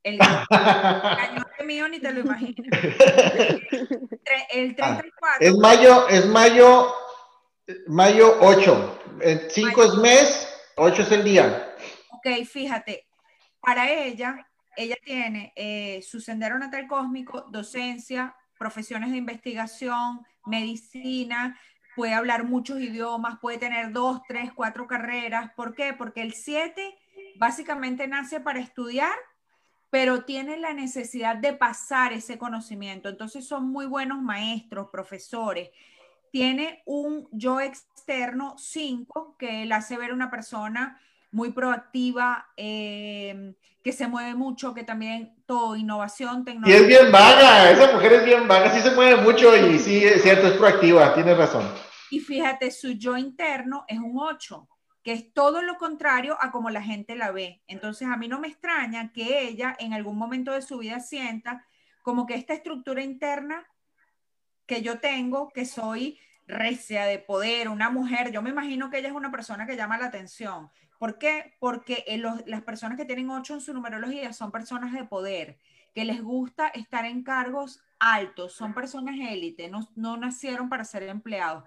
El, 0.03 0.17
cañón 0.17 1.45
mío 1.65 1.87
ni 1.87 1.99
te 1.99 2.11
lo 2.11 2.21
imaginas. 2.21 2.79
El 4.51 4.75
34. 4.75 5.11
Ah, 5.21 5.37
es 5.39 5.55
mayo, 5.57 6.09
es 6.09 6.25
mayo, 6.25 6.93
mayo 7.87 8.37
8. 8.41 8.99
5 9.49 9.83
es 9.83 9.93
mes, 9.95 10.61
8 10.75 11.01
es 11.03 11.11
el 11.11 11.23
día. 11.23 11.75
Ok, 12.09 12.45
fíjate, 12.45 13.07
para 13.59 13.89
ella, 13.91 14.47
ella 14.75 14.95
tiene 15.03 15.53
eh, 15.55 16.01
su 16.01 16.19
sendero 16.19 16.57
natal 16.57 16.87
cósmico, 16.87 17.45
docencia, 17.49 18.35
profesiones 18.61 19.09
de 19.09 19.17
investigación, 19.17 20.21
medicina, 20.45 21.59
puede 21.95 22.13
hablar 22.13 22.43
muchos 22.43 22.79
idiomas, 22.79 23.39
puede 23.39 23.57
tener 23.57 23.91
dos, 23.91 24.21
tres, 24.27 24.53
cuatro 24.53 24.85
carreras. 24.85 25.51
¿Por 25.55 25.73
qué? 25.73 25.95
Porque 25.95 26.21
el 26.21 26.33
7 26.33 26.95
básicamente 27.37 28.07
nace 28.07 28.39
para 28.39 28.59
estudiar, 28.59 29.15
pero 29.89 30.25
tiene 30.25 30.57
la 30.57 30.73
necesidad 30.73 31.37
de 31.37 31.53
pasar 31.53 32.13
ese 32.13 32.37
conocimiento. 32.37 33.09
Entonces 33.09 33.47
son 33.47 33.65
muy 33.65 33.87
buenos 33.87 34.21
maestros, 34.21 34.89
profesores. 34.91 35.71
Tiene 36.31 36.83
un 36.85 37.27
yo 37.31 37.61
externo 37.61 38.59
5 38.59 39.37
que 39.39 39.63
él 39.63 39.71
hace 39.71 39.97
ver 39.97 40.13
una 40.13 40.29
persona 40.29 41.01
muy 41.31 41.51
proactiva, 41.51 42.47
eh, 42.57 43.53
que 43.83 43.93
se 43.93 44.07
mueve 44.07 44.35
mucho, 44.35 44.73
que 44.73 44.83
también 44.83 45.35
todo, 45.45 45.75
innovación, 45.75 46.45
tecnología. 46.45 46.77
Y 46.77 46.81
es 46.81 46.87
bien 46.87 47.11
vaga, 47.11 47.71
esa 47.71 47.93
mujer 47.93 48.13
es 48.13 48.25
bien 48.25 48.47
vaga, 48.47 48.71
sí 48.71 48.81
se 48.81 48.95
mueve 48.95 49.21
mucho 49.21 49.55
y 49.55 49.79
sí, 49.79 50.03
es 50.03 50.21
cierto, 50.21 50.47
es 50.47 50.53
proactiva, 50.53 51.13
tienes 51.13 51.37
razón. 51.37 51.67
Y 52.11 52.19
fíjate, 52.19 52.69
su 52.71 52.91
yo 52.91 53.17
interno 53.17 53.85
es 53.87 53.97
un 53.97 54.19
8, 54.19 54.67
que 55.03 55.13
es 55.13 55.33
todo 55.33 55.61
lo 55.61 55.77
contrario 55.77 56.37
a 56.39 56.51
como 56.51 56.69
la 56.69 56.83
gente 56.83 57.15
la 57.15 57.31
ve. 57.31 57.63
Entonces, 57.67 58.07
a 58.07 58.17
mí 58.17 58.27
no 58.27 58.39
me 58.39 58.49
extraña 58.49 59.11
que 59.13 59.47
ella 59.47 59.75
en 59.79 59.93
algún 59.93 60.17
momento 60.17 60.51
de 60.51 60.61
su 60.61 60.79
vida 60.79 60.99
sienta 60.99 61.65
como 62.03 62.25
que 62.25 62.35
esta 62.35 62.53
estructura 62.53 63.01
interna 63.01 63.65
que 64.65 64.81
yo 64.81 64.99
tengo, 64.99 65.49
que 65.49 65.65
soy 65.65 66.19
recia 66.51 67.05
de 67.05 67.17
poder, 67.19 67.69
una 67.69 67.89
mujer, 67.89 68.31
yo 68.31 68.41
me 68.41 68.51
imagino 68.51 68.89
que 68.89 68.99
ella 68.99 69.07
es 69.07 69.15
una 69.15 69.31
persona 69.31 69.65
que 69.65 69.75
llama 69.75 69.97
la 69.97 70.05
atención, 70.05 70.69
¿Por 71.01 71.17
qué? 71.17 71.55
Porque 71.57 72.03
eh, 72.05 72.21
las 72.45 72.61
personas 72.61 72.95
que 72.95 73.05
tienen 73.05 73.31
8 73.31 73.55
en 73.55 73.61
su 73.61 73.73
numerología 73.73 74.33
son 74.33 74.51
personas 74.51 74.93
de 74.93 75.03
poder, 75.03 75.57
que 75.95 76.05
les 76.05 76.21
gusta 76.21 76.67
estar 76.67 77.05
en 77.05 77.23
cargos 77.23 77.81
altos, 77.97 78.53
son 78.53 78.75
personas 78.75 79.15
élite, 79.19 79.67
no, 79.67 79.89
no 79.95 80.15
nacieron 80.15 80.69
para 80.69 80.85
ser 80.85 81.01
empleados. 81.01 81.63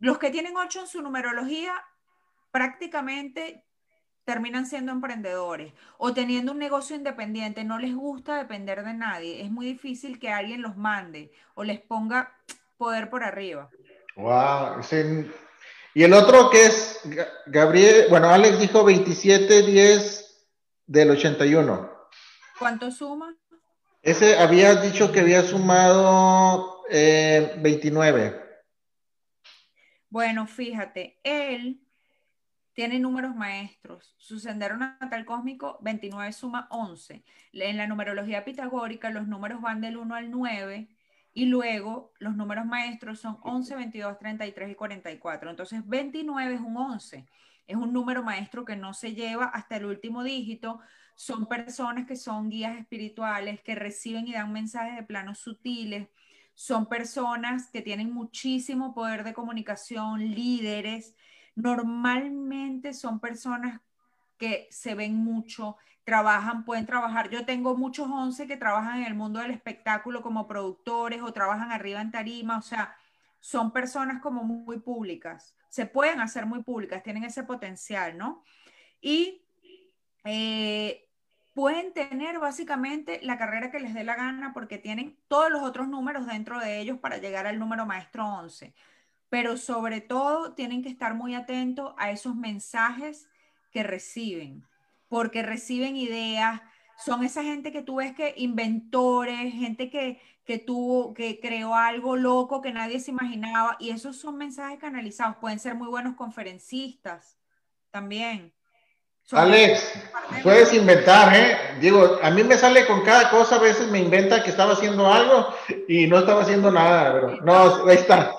Los 0.00 0.18
que 0.18 0.28
tienen 0.28 0.54
8 0.54 0.80
en 0.80 0.86
su 0.86 1.00
numerología 1.00 1.82
prácticamente 2.50 3.64
terminan 4.24 4.66
siendo 4.66 4.92
emprendedores 4.92 5.72
o 5.96 6.12
teniendo 6.12 6.52
un 6.52 6.58
negocio 6.58 6.94
independiente, 6.94 7.64
no 7.64 7.78
les 7.78 7.94
gusta 7.94 8.36
depender 8.36 8.84
de 8.84 8.92
nadie, 8.92 9.40
es 9.40 9.50
muy 9.50 9.64
difícil 9.64 10.18
que 10.18 10.30
alguien 10.30 10.60
los 10.60 10.76
mande 10.76 11.32
o 11.54 11.64
les 11.64 11.80
ponga 11.80 12.36
poder 12.76 13.08
por 13.08 13.24
arriba. 13.24 13.70
Wow, 14.18 14.80
y 15.94 16.02
el 16.02 16.12
otro 16.12 16.50
que 16.50 16.66
es 16.66 17.00
Gabriel, 17.46 18.06
bueno, 18.10 18.28
Alex 18.28 18.58
dijo 18.58 18.82
27, 18.82 19.62
10 19.62 20.48
del 20.88 21.10
81. 21.12 21.88
¿Cuánto 22.58 22.90
suma? 22.90 23.36
Ese 24.02 24.36
había 24.36 24.74
dicho 24.74 25.12
que 25.12 25.20
había 25.20 25.42
sumado 25.42 26.82
29. 26.90 28.26
Eh, 28.26 28.42
bueno, 30.10 30.48
fíjate, 30.48 31.20
él 31.22 31.80
tiene 32.72 32.98
números 32.98 33.36
maestros. 33.36 34.16
Su 34.18 34.40
sendero 34.40 34.76
natal 34.76 35.24
cósmico 35.24 35.78
29 35.80 36.32
suma 36.32 36.66
11. 36.72 37.22
En 37.52 37.76
la 37.76 37.86
numerología 37.86 38.44
pitagórica 38.44 39.10
los 39.10 39.28
números 39.28 39.60
van 39.60 39.80
del 39.80 39.96
1 39.96 40.12
al 40.12 40.28
9 40.32 40.88
Y 41.38 41.46
luego 41.46 42.10
los 42.18 42.34
números 42.34 42.66
maestros 42.66 43.20
son 43.20 43.38
11, 43.42 43.76
22, 43.76 44.18
33 44.18 44.72
y 44.72 44.74
44. 44.74 45.50
Entonces 45.50 45.86
29 45.86 46.54
es 46.54 46.60
un 46.60 46.76
11. 46.76 47.28
Es 47.64 47.76
un 47.76 47.92
número 47.92 48.24
maestro 48.24 48.64
que 48.64 48.74
no 48.74 48.92
se 48.92 49.14
lleva 49.14 49.44
hasta 49.44 49.76
el 49.76 49.84
último 49.84 50.24
dígito. 50.24 50.80
Son 51.14 51.46
personas 51.46 52.08
que 52.08 52.16
son 52.16 52.50
guías 52.50 52.76
espirituales, 52.76 53.62
que 53.62 53.76
reciben 53.76 54.26
y 54.26 54.32
dan 54.32 54.52
mensajes 54.52 54.96
de 54.96 55.04
planos 55.04 55.38
sutiles. 55.38 56.08
Son 56.54 56.88
personas 56.88 57.70
que 57.70 57.82
tienen 57.82 58.12
muchísimo 58.12 58.92
poder 58.92 59.22
de 59.22 59.32
comunicación, 59.32 60.32
líderes. 60.32 61.14
Normalmente 61.54 62.92
son 62.92 63.20
personas 63.20 63.80
que 64.38 64.66
se 64.72 64.96
ven 64.96 65.14
mucho, 65.14 65.76
trabajan, 66.08 66.64
pueden 66.64 66.86
trabajar. 66.86 67.28
Yo 67.28 67.44
tengo 67.44 67.76
muchos 67.76 68.08
once 68.08 68.46
que 68.46 68.56
trabajan 68.56 69.00
en 69.00 69.04
el 69.04 69.14
mundo 69.14 69.40
del 69.40 69.50
espectáculo 69.50 70.22
como 70.22 70.48
productores 70.48 71.20
o 71.20 71.34
trabajan 71.34 71.70
arriba 71.70 72.00
en 72.00 72.10
tarima, 72.10 72.56
o 72.56 72.62
sea, 72.62 72.96
son 73.40 73.72
personas 73.72 74.22
como 74.22 74.42
muy 74.42 74.78
públicas, 74.78 75.54
se 75.68 75.84
pueden 75.84 76.20
hacer 76.20 76.46
muy 76.46 76.62
públicas, 76.62 77.02
tienen 77.02 77.24
ese 77.24 77.42
potencial, 77.42 78.16
¿no? 78.16 78.42
Y 79.02 79.42
eh, 80.24 81.06
pueden 81.52 81.92
tener 81.92 82.38
básicamente 82.38 83.20
la 83.22 83.36
carrera 83.36 83.70
que 83.70 83.78
les 83.78 83.92
dé 83.92 84.02
la 84.02 84.16
gana 84.16 84.54
porque 84.54 84.78
tienen 84.78 85.18
todos 85.28 85.50
los 85.50 85.62
otros 85.62 85.88
números 85.88 86.26
dentro 86.26 86.58
de 86.58 86.80
ellos 86.80 86.98
para 86.98 87.18
llegar 87.18 87.46
al 87.46 87.58
número 87.58 87.84
maestro 87.84 88.24
11. 88.24 88.72
Pero 89.28 89.58
sobre 89.58 90.00
todo 90.00 90.54
tienen 90.54 90.82
que 90.82 90.88
estar 90.88 91.12
muy 91.12 91.34
atentos 91.34 91.92
a 91.98 92.10
esos 92.10 92.34
mensajes 92.34 93.28
que 93.70 93.82
reciben 93.82 94.64
porque 95.08 95.42
reciben 95.42 95.96
ideas, 95.96 96.60
son 97.04 97.24
esa 97.24 97.42
gente 97.42 97.72
que 97.72 97.82
tú 97.82 97.96
ves 97.96 98.14
que 98.14 98.34
inventores, 98.36 99.52
gente 99.52 99.90
que, 99.90 100.20
que 100.44 100.58
tuvo, 100.58 101.14
que 101.14 101.40
creó 101.40 101.74
algo 101.74 102.16
loco 102.16 102.60
que 102.60 102.72
nadie 102.72 103.00
se 103.00 103.10
imaginaba, 103.10 103.76
y 103.78 103.90
esos 103.90 104.16
son 104.16 104.36
mensajes 104.36 104.78
canalizados, 104.78 105.36
pueden 105.36 105.58
ser 105.58 105.74
muy 105.74 105.88
buenos 105.88 106.16
conferencistas 106.16 107.36
también. 107.90 108.52
Alex, 109.32 109.92
puedes 110.42 110.72
inventar, 110.72 111.34
¿eh? 111.36 111.58
Digo, 111.80 112.18
a 112.22 112.30
mí 112.30 112.42
me 112.42 112.56
sale 112.56 112.86
con 112.86 113.02
cada 113.02 113.28
cosa, 113.28 113.56
a 113.56 113.60
veces 113.60 113.88
me 113.88 113.98
inventa 113.98 114.42
que 114.42 114.48
estaba 114.48 114.72
haciendo 114.72 115.12
algo 115.12 115.54
y 115.86 116.06
no 116.06 116.20
estaba 116.20 116.42
haciendo 116.42 116.70
nada, 116.70 117.12
pero 117.12 117.36
no, 117.42 117.86
ahí 117.86 117.96
está. 117.96 118.34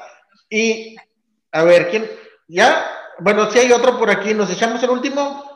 Y, 0.50 0.96
a 1.52 1.64
ver, 1.64 1.92
¿quién? 1.92 2.10
¿Ya? 2.48 2.88
Bueno, 3.20 3.52
si 3.52 3.60
hay 3.60 3.72
otro 3.72 4.00
por 4.00 4.10
aquí, 4.10 4.34
¿nos 4.34 4.50
echamos 4.50 4.82
el 4.82 4.90
último? 4.90 5.49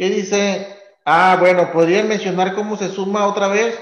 ¿Qué 0.00 0.08
dice? 0.08 0.66
Ah, 1.04 1.36
bueno, 1.38 1.70
¿podrían 1.70 2.08
mencionar 2.08 2.54
cómo 2.54 2.74
se 2.74 2.88
suma 2.88 3.26
otra 3.26 3.48
vez? 3.48 3.78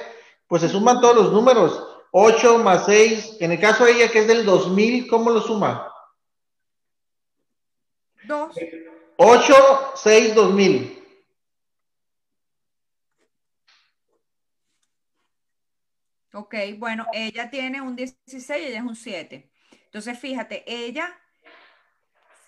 Pues 0.48 0.62
se 0.62 0.68
suman 0.68 1.00
todos 1.00 1.14
los 1.14 1.32
números. 1.32 1.80
8 2.10 2.58
más 2.58 2.86
6. 2.86 3.36
En 3.38 3.52
el 3.52 3.60
caso 3.60 3.84
de 3.84 3.92
ella, 3.92 4.10
que 4.10 4.18
es 4.18 4.26
del 4.26 4.44
2000, 4.44 5.06
¿cómo 5.06 5.30
lo 5.30 5.40
suma? 5.40 5.92
2. 8.24 8.56
8, 9.16 9.54
6, 9.94 10.34
2000. 10.34 11.04
Ok, 16.32 16.54
bueno, 16.78 17.06
ella 17.12 17.48
tiene 17.48 17.80
un 17.80 17.94
16 17.94 18.60
y 18.60 18.66
ella 18.66 18.78
es 18.78 18.84
un 18.84 18.96
7. 18.96 19.52
Entonces, 19.84 20.18
fíjate, 20.18 20.64
ella, 20.66 21.16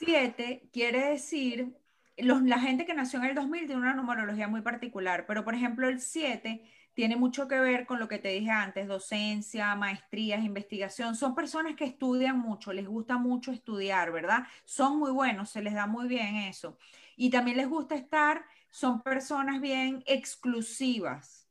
7 0.01 0.69
quiere 0.73 1.11
decir 1.11 1.80
la 2.17 2.59
gente 2.59 2.85
que 2.85 2.95
nació 2.95 3.19
en 3.21 3.27
el 3.27 3.35
2000 3.35 3.67
tiene 3.67 3.81
una 3.81 3.95
numerología 3.95 4.49
muy 4.49 4.63
particular, 4.63 5.25
pero 5.27 5.45
por 5.45 5.55
ejemplo 5.55 5.89
el 5.89 6.01
7 6.01 6.63
tiene 6.93 7.17
mucho 7.17 7.49
que 7.49 7.59
ver 7.59 7.87
con 7.87 7.99
lo 7.99 8.09
que 8.09 8.19
te 8.19 8.29
dije 8.29 8.51
antes, 8.51 8.89
docencia, 8.89 9.75
maestrías, 9.75 10.45
investigación. 10.45 11.15
Son 11.15 11.35
personas 11.35 11.77
que 11.77 11.85
estudian 11.85 12.39
mucho, 12.39 12.73
les 12.73 12.87
gusta 12.87 13.17
mucho 13.17 13.53
estudiar, 13.53 14.13
¿verdad? 14.13 14.47
Son 14.65 14.99
muy 14.99 15.11
buenos, 15.11 15.51
se 15.51 15.63
les 15.63 15.75
da 15.75 15.87
muy 15.87 16.09
bien 16.09 16.37
eso. 16.37 16.77
Y 17.17 17.31
también 17.31 17.57
les 17.57 17.69
gusta 17.69 17.95
estar, 17.95 18.45
son 18.71 19.03
personas 19.03 19.61
bien 19.61 20.03
exclusivas. 20.07 21.49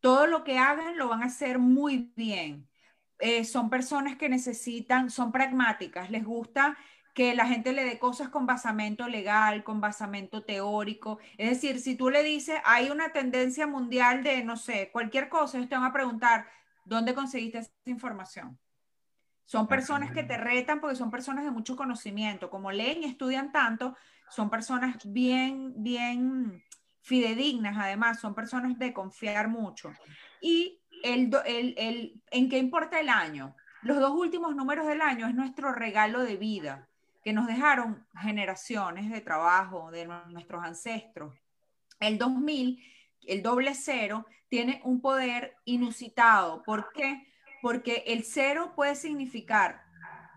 Todo 0.00 0.26
lo 0.26 0.44
que 0.44 0.58
hagan 0.58 0.96
lo 0.96 1.08
van 1.08 1.22
a 1.22 1.26
hacer 1.26 1.58
muy 1.58 2.12
bien. 2.14 2.68
Eh, 3.18 3.44
son 3.44 3.70
personas 3.70 4.16
que 4.16 4.28
necesitan, 4.28 5.10
son 5.10 5.32
pragmáticas, 5.32 6.10
les 6.10 6.24
gusta 6.24 6.76
que 7.14 7.34
la 7.34 7.46
gente 7.46 7.72
le 7.72 7.84
dé 7.84 7.98
cosas 8.00 8.28
con 8.28 8.44
basamento 8.44 9.06
legal, 9.08 9.62
con 9.62 9.80
basamento 9.80 10.42
teórico. 10.42 11.20
Es 11.38 11.48
decir, 11.48 11.78
si 11.80 11.94
tú 11.94 12.10
le 12.10 12.24
dices, 12.24 12.60
hay 12.64 12.90
una 12.90 13.12
tendencia 13.12 13.68
mundial 13.68 14.24
de, 14.24 14.42
no 14.42 14.56
sé, 14.56 14.90
cualquier 14.92 15.28
cosa, 15.28 15.56
ellos 15.56 15.70
te 15.70 15.76
van 15.76 15.84
a 15.84 15.92
preguntar, 15.92 16.46
¿dónde 16.84 17.14
conseguiste 17.14 17.58
esa 17.58 17.70
información? 17.86 18.58
Son 19.44 19.68
personas 19.68 20.10
que 20.10 20.24
te 20.24 20.36
retan 20.36 20.80
porque 20.80 20.96
son 20.96 21.10
personas 21.10 21.44
de 21.44 21.52
mucho 21.52 21.76
conocimiento. 21.76 22.50
Como 22.50 22.72
leen 22.72 23.04
y 23.04 23.06
estudian 23.06 23.52
tanto, 23.52 23.96
son 24.28 24.50
personas 24.50 24.96
bien, 25.04 25.72
bien 25.76 26.64
fidedignas, 27.00 27.76
además, 27.78 28.18
son 28.18 28.34
personas 28.34 28.76
de 28.78 28.92
confiar 28.92 29.48
mucho. 29.48 29.92
Y 30.40 30.80
el, 31.04 31.30
el, 31.46 31.74
el, 31.76 32.22
¿en 32.32 32.48
qué 32.48 32.58
importa 32.58 32.98
el 32.98 33.08
año? 33.08 33.54
Los 33.82 34.00
dos 34.00 34.12
últimos 34.12 34.56
números 34.56 34.88
del 34.88 35.02
año 35.02 35.28
es 35.28 35.34
nuestro 35.34 35.72
regalo 35.72 36.22
de 36.22 36.36
vida 36.36 36.88
que 37.24 37.32
nos 37.32 37.46
dejaron 37.46 38.06
generaciones 38.20 39.10
de 39.10 39.22
trabajo 39.22 39.90
de 39.90 40.06
nuestros 40.06 40.62
ancestros. 40.62 41.34
El 41.98 42.18
2000, 42.18 42.84
el 43.22 43.42
doble 43.42 43.74
cero, 43.74 44.26
tiene 44.48 44.82
un 44.84 45.00
poder 45.00 45.56
inusitado. 45.64 46.62
¿Por 46.62 46.92
qué? 46.92 47.26
Porque 47.62 48.04
el 48.06 48.24
cero 48.24 48.74
puede 48.76 48.94
significar 48.94 49.82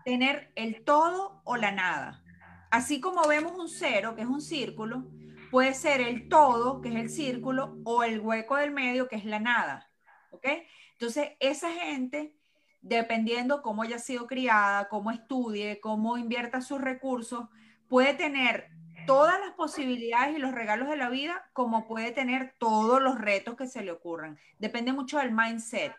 tener 0.04 0.50
el 0.54 0.82
todo 0.82 1.42
o 1.44 1.56
la 1.56 1.72
nada. 1.72 2.24
Así 2.70 3.00
como 3.00 3.28
vemos 3.28 3.52
un 3.58 3.68
cero, 3.68 4.16
que 4.16 4.22
es 4.22 4.28
un 4.28 4.40
círculo, 4.40 5.04
puede 5.50 5.74
ser 5.74 6.00
el 6.00 6.28
todo, 6.30 6.80
que 6.80 6.88
es 6.88 6.96
el 6.96 7.10
círculo, 7.10 7.76
o 7.84 8.02
el 8.02 8.20
hueco 8.20 8.56
del 8.56 8.70
medio, 8.70 9.08
que 9.08 9.16
es 9.16 9.26
la 9.26 9.40
nada. 9.40 9.90
¿Ok? 10.30 10.46
Entonces, 10.92 11.32
esa 11.38 11.70
gente 11.70 12.37
dependiendo 12.80 13.62
cómo 13.62 13.82
haya 13.82 13.98
sido 13.98 14.26
criada, 14.26 14.88
cómo 14.88 15.10
estudie, 15.10 15.80
cómo 15.80 16.18
invierta 16.18 16.60
sus 16.60 16.80
recursos, 16.80 17.46
puede 17.88 18.14
tener 18.14 18.68
todas 19.06 19.40
las 19.40 19.54
posibilidades 19.54 20.36
y 20.36 20.38
los 20.38 20.52
regalos 20.52 20.88
de 20.88 20.96
la 20.96 21.08
vida, 21.08 21.48
como 21.54 21.86
puede 21.86 22.12
tener 22.12 22.54
todos 22.58 23.00
los 23.00 23.18
retos 23.18 23.56
que 23.56 23.66
se 23.66 23.82
le 23.82 23.90
ocurran. 23.90 24.38
Depende 24.58 24.92
mucho 24.92 25.18
del 25.18 25.32
mindset. 25.32 25.94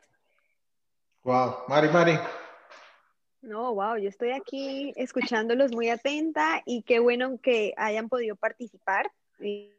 Wow, 1.24 1.64
Mari, 1.68 1.90
Mari. 1.90 2.20
No, 3.42 3.74
wow, 3.74 3.98
yo 3.98 4.10
estoy 4.10 4.32
aquí 4.32 4.94
escuchándolos 4.96 5.72
muy 5.72 5.90
atenta 5.90 6.62
y 6.66 6.84
qué 6.84 7.00
bueno 7.00 7.40
que 7.42 7.74
hayan 7.78 8.10
podido 8.10 8.36
participar. 8.36 9.12
Y, 9.40 9.74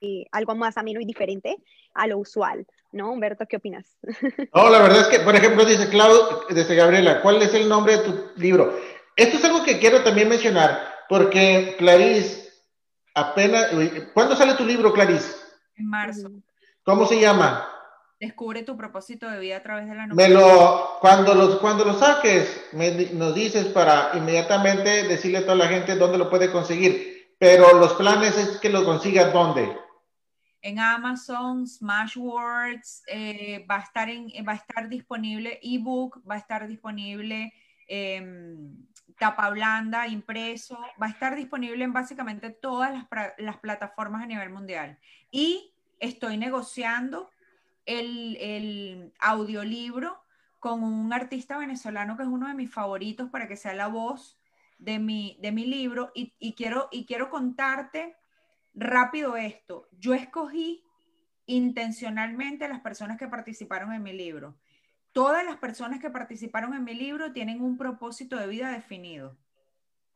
y 0.00 0.26
algo 0.30 0.54
más 0.54 0.76
ameno 0.76 1.00
y 1.00 1.04
diferente 1.04 1.56
a 1.94 2.06
lo 2.06 2.18
usual. 2.18 2.66
¿No? 2.92 3.10
Humberto, 3.10 3.46
¿qué 3.46 3.56
opinas? 3.56 3.98
No, 4.54 4.68
la 4.70 4.80
verdad 4.80 5.00
es 5.00 5.06
que, 5.08 5.20
por 5.20 5.34
ejemplo, 5.34 5.64
dice 5.64 5.88
Claudio, 5.88 6.44
dice 6.50 6.74
Gabriela, 6.74 7.20
¿cuál 7.22 7.40
es 7.42 7.54
el 7.54 7.68
nombre 7.68 7.96
de 7.96 8.04
tu 8.04 8.30
libro? 8.36 8.78
Esto 9.16 9.36
es 9.36 9.44
algo 9.44 9.64
que 9.64 9.78
quiero 9.78 10.02
también 10.02 10.28
mencionar, 10.28 10.78
porque 11.08 11.74
Clarice, 11.78 12.50
apenas, 13.14 13.70
¿cuándo 14.14 14.36
sale 14.36 14.54
tu 14.54 14.64
libro, 14.64 14.92
Clarice? 14.92 15.34
En 15.76 15.88
marzo. 15.88 16.30
¿Cómo 16.84 17.06
se 17.06 17.20
llama? 17.20 17.68
Descubre 18.20 18.62
tu 18.62 18.76
propósito 18.76 19.28
de 19.28 19.40
vida 19.40 19.56
a 19.56 19.62
través 19.62 19.88
de 19.88 19.94
la 19.94 20.06
Me 20.06 20.28
lo, 20.28 20.98
cuando, 21.00 21.34
los, 21.34 21.56
cuando 21.56 21.84
lo 21.84 21.94
saques, 21.94 22.68
nos 23.14 23.34
dices 23.34 23.66
para 23.66 24.12
inmediatamente 24.14 25.08
decirle 25.08 25.38
a 25.38 25.42
toda 25.42 25.56
la 25.56 25.68
gente 25.68 25.96
dónde 25.96 26.18
lo 26.18 26.30
puede 26.30 26.52
conseguir. 26.52 27.34
Pero 27.38 27.76
los 27.80 27.94
planes 27.94 28.38
es 28.38 28.58
que 28.58 28.68
lo 28.68 28.84
consigas 28.84 29.32
dónde 29.32 29.76
en 30.62 30.78
Amazon, 30.78 31.66
Smashwords, 31.66 33.02
eh, 33.08 33.66
va, 33.68 33.76
a 33.76 33.80
estar 33.80 34.08
en, 34.08 34.28
va 34.46 34.52
a 34.52 34.56
estar 34.56 34.88
disponible 34.88 35.58
ebook, 35.60 36.22
va 36.28 36.36
a 36.36 36.38
estar 36.38 36.68
disponible 36.68 37.52
em, 37.88 38.72
tapa 39.18 39.50
blanda, 39.50 40.06
impreso, 40.06 40.78
va 41.00 41.06
a 41.06 41.10
estar 41.10 41.34
disponible 41.34 41.82
en 41.82 41.92
básicamente 41.92 42.50
todas 42.50 42.92
las, 43.38 43.58
plataformas 43.58 44.22
a 44.22 44.26
nivel 44.26 44.50
mundial. 44.50 44.98
Y 45.32 45.74
estoy 45.98 46.36
negociando 46.36 47.30
el, 47.84 48.36
el, 48.40 49.12
audiolibro 49.18 50.22
con 50.60 50.84
un 50.84 51.12
artista 51.12 51.58
venezolano 51.58 52.16
que 52.16 52.22
es 52.22 52.28
uno 52.28 52.46
de 52.46 52.54
mis 52.54 52.72
favoritos 52.72 53.30
para 53.30 53.48
que 53.48 53.56
sea 53.56 53.74
la 53.74 53.88
voz 53.88 54.38
de 54.78 55.00
mi, 55.00 55.38
de 55.40 55.50
mi 55.50 55.66
libro 55.66 56.12
y, 56.14 56.32
y 56.38 56.54
quiero, 56.54 56.88
y 56.92 57.04
quiero 57.04 57.30
contarte 57.30 58.16
rápido 58.74 59.36
esto. 59.36 59.88
Yo 59.92 60.14
escogí 60.14 60.84
intencionalmente 61.46 62.68
las 62.68 62.80
personas 62.80 63.18
que 63.18 63.28
participaron 63.28 63.92
en 63.92 64.02
mi 64.02 64.12
libro. 64.12 64.56
Todas 65.12 65.44
las 65.44 65.56
personas 65.56 66.00
que 66.00 66.10
participaron 66.10 66.74
en 66.74 66.84
mi 66.84 66.94
libro 66.94 67.32
tienen 67.32 67.60
un 67.60 67.76
propósito 67.76 68.36
de 68.36 68.46
vida 68.46 68.70
definido. 68.70 69.36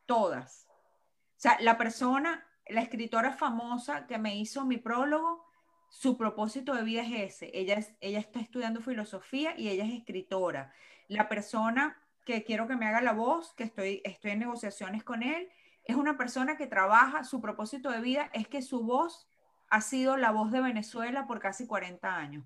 Todas. 0.05 0.67
O 1.37 1.39
sea, 1.39 1.57
la 1.59 1.77
persona, 1.77 2.47
la 2.67 2.81
escritora 2.81 3.33
famosa 3.33 4.07
que 4.07 4.17
me 4.17 4.37
hizo 4.37 4.65
mi 4.65 4.77
prólogo, 4.77 5.45
su 5.89 6.17
propósito 6.17 6.73
de 6.73 6.83
vida 6.83 7.03
es 7.03 7.35
ese. 7.35 7.51
Ella, 7.53 7.79
ella 8.01 8.19
está 8.19 8.39
estudiando 8.39 8.81
filosofía 8.81 9.57
y 9.57 9.69
ella 9.69 9.85
es 9.85 9.93
escritora. 9.93 10.73
La 11.07 11.29
persona 11.29 12.01
que 12.25 12.43
quiero 12.43 12.67
que 12.67 12.75
me 12.75 12.87
haga 12.87 13.01
la 13.01 13.13
voz, 13.13 13.53
que 13.53 13.63
estoy, 13.63 14.01
estoy 14.03 14.31
en 14.31 14.39
negociaciones 14.39 15.03
con 15.03 15.23
él, 15.23 15.47
es 15.87 15.95
una 15.95 16.17
persona 16.17 16.57
que 16.57 16.67
trabaja, 16.67 17.23
su 17.23 17.41
propósito 17.41 17.89
de 17.89 18.01
vida 18.01 18.29
es 18.33 18.47
que 18.47 18.61
su 18.61 18.83
voz 18.83 19.27
ha 19.69 19.81
sido 19.81 20.17
la 20.17 20.31
voz 20.31 20.51
de 20.51 20.61
Venezuela 20.61 21.27
por 21.27 21.39
casi 21.39 21.65
40 21.65 22.15
años. 22.15 22.45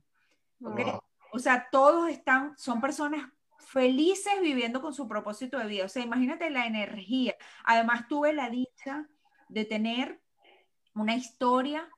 O 1.31 1.39
sea, 1.39 1.69
todos 1.71 2.09
están, 2.09 2.57
son 2.57 2.81
personas 2.81 3.27
felices 3.59 4.33
viviendo 4.41 4.81
con 4.81 4.93
su 4.93 5.07
propósito 5.07 5.57
de 5.57 5.65
vida. 5.65 5.85
O 5.85 5.89
sea, 5.89 6.03
imagínate 6.03 6.49
la 6.49 6.65
energía. 6.65 7.35
Además, 7.63 8.07
tuve 8.07 8.33
la 8.33 8.49
dicha 8.49 9.07
de 9.49 9.65
tener 9.65 10.21
una 10.93 11.15
historia 11.15 11.89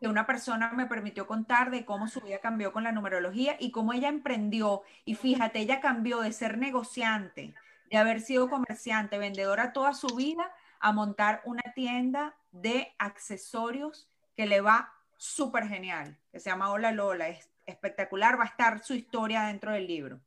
que 0.00 0.08
una 0.08 0.26
persona 0.26 0.72
me 0.72 0.86
permitió 0.86 1.26
contar 1.26 1.70
de 1.70 1.84
cómo 1.84 2.06
su 2.08 2.20
vida 2.20 2.38
cambió 2.40 2.72
con 2.72 2.84
la 2.84 2.92
numerología 2.92 3.56
y 3.58 3.72
cómo 3.72 3.92
ella 3.92 4.08
emprendió. 4.08 4.82
Y 5.04 5.14
fíjate, 5.14 5.58
ella 5.60 5.80
cambió 5.80 6.20
de 6.20 6.32
ser 6.32 6.58
negociante, 6.58 7.54
de 7.90 7.96
haber 7.96 8.20
sido 8.20 8.48
comerciante, 8.48 9.18
vendedora 9.18 9.72
toda 9.72 9.94
su 9.94 10.14
vida, 10.14 10.50
a 10.80 10.92
montar 10.92 11.42
una 11.44 11.62
tienda 11.74 12.36
de 12.50 12.94
accesorios 12.98 14.08
que 14.36 14.46
le 14.46 14.60
va 14.60 14.92
súper 15.16 15.68
genial, 15.68 16.16
que 16.32 16.40
se 16.40 16.50
llama 16.50 16.70
Hola 16.70 16.92
Lola. 16.92 17.28
Es 17.28 17.50
espectacular, 17.66 18.38
va 18.38 18.44
a 18.44 18.48
estar 18.48 18.82
su 18.82 18.94
historia 18.94 19.42
dentro 19.42 19.72
del 19.72 19.86
libro. 19.86 20.20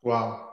Wow. 0.00 0.52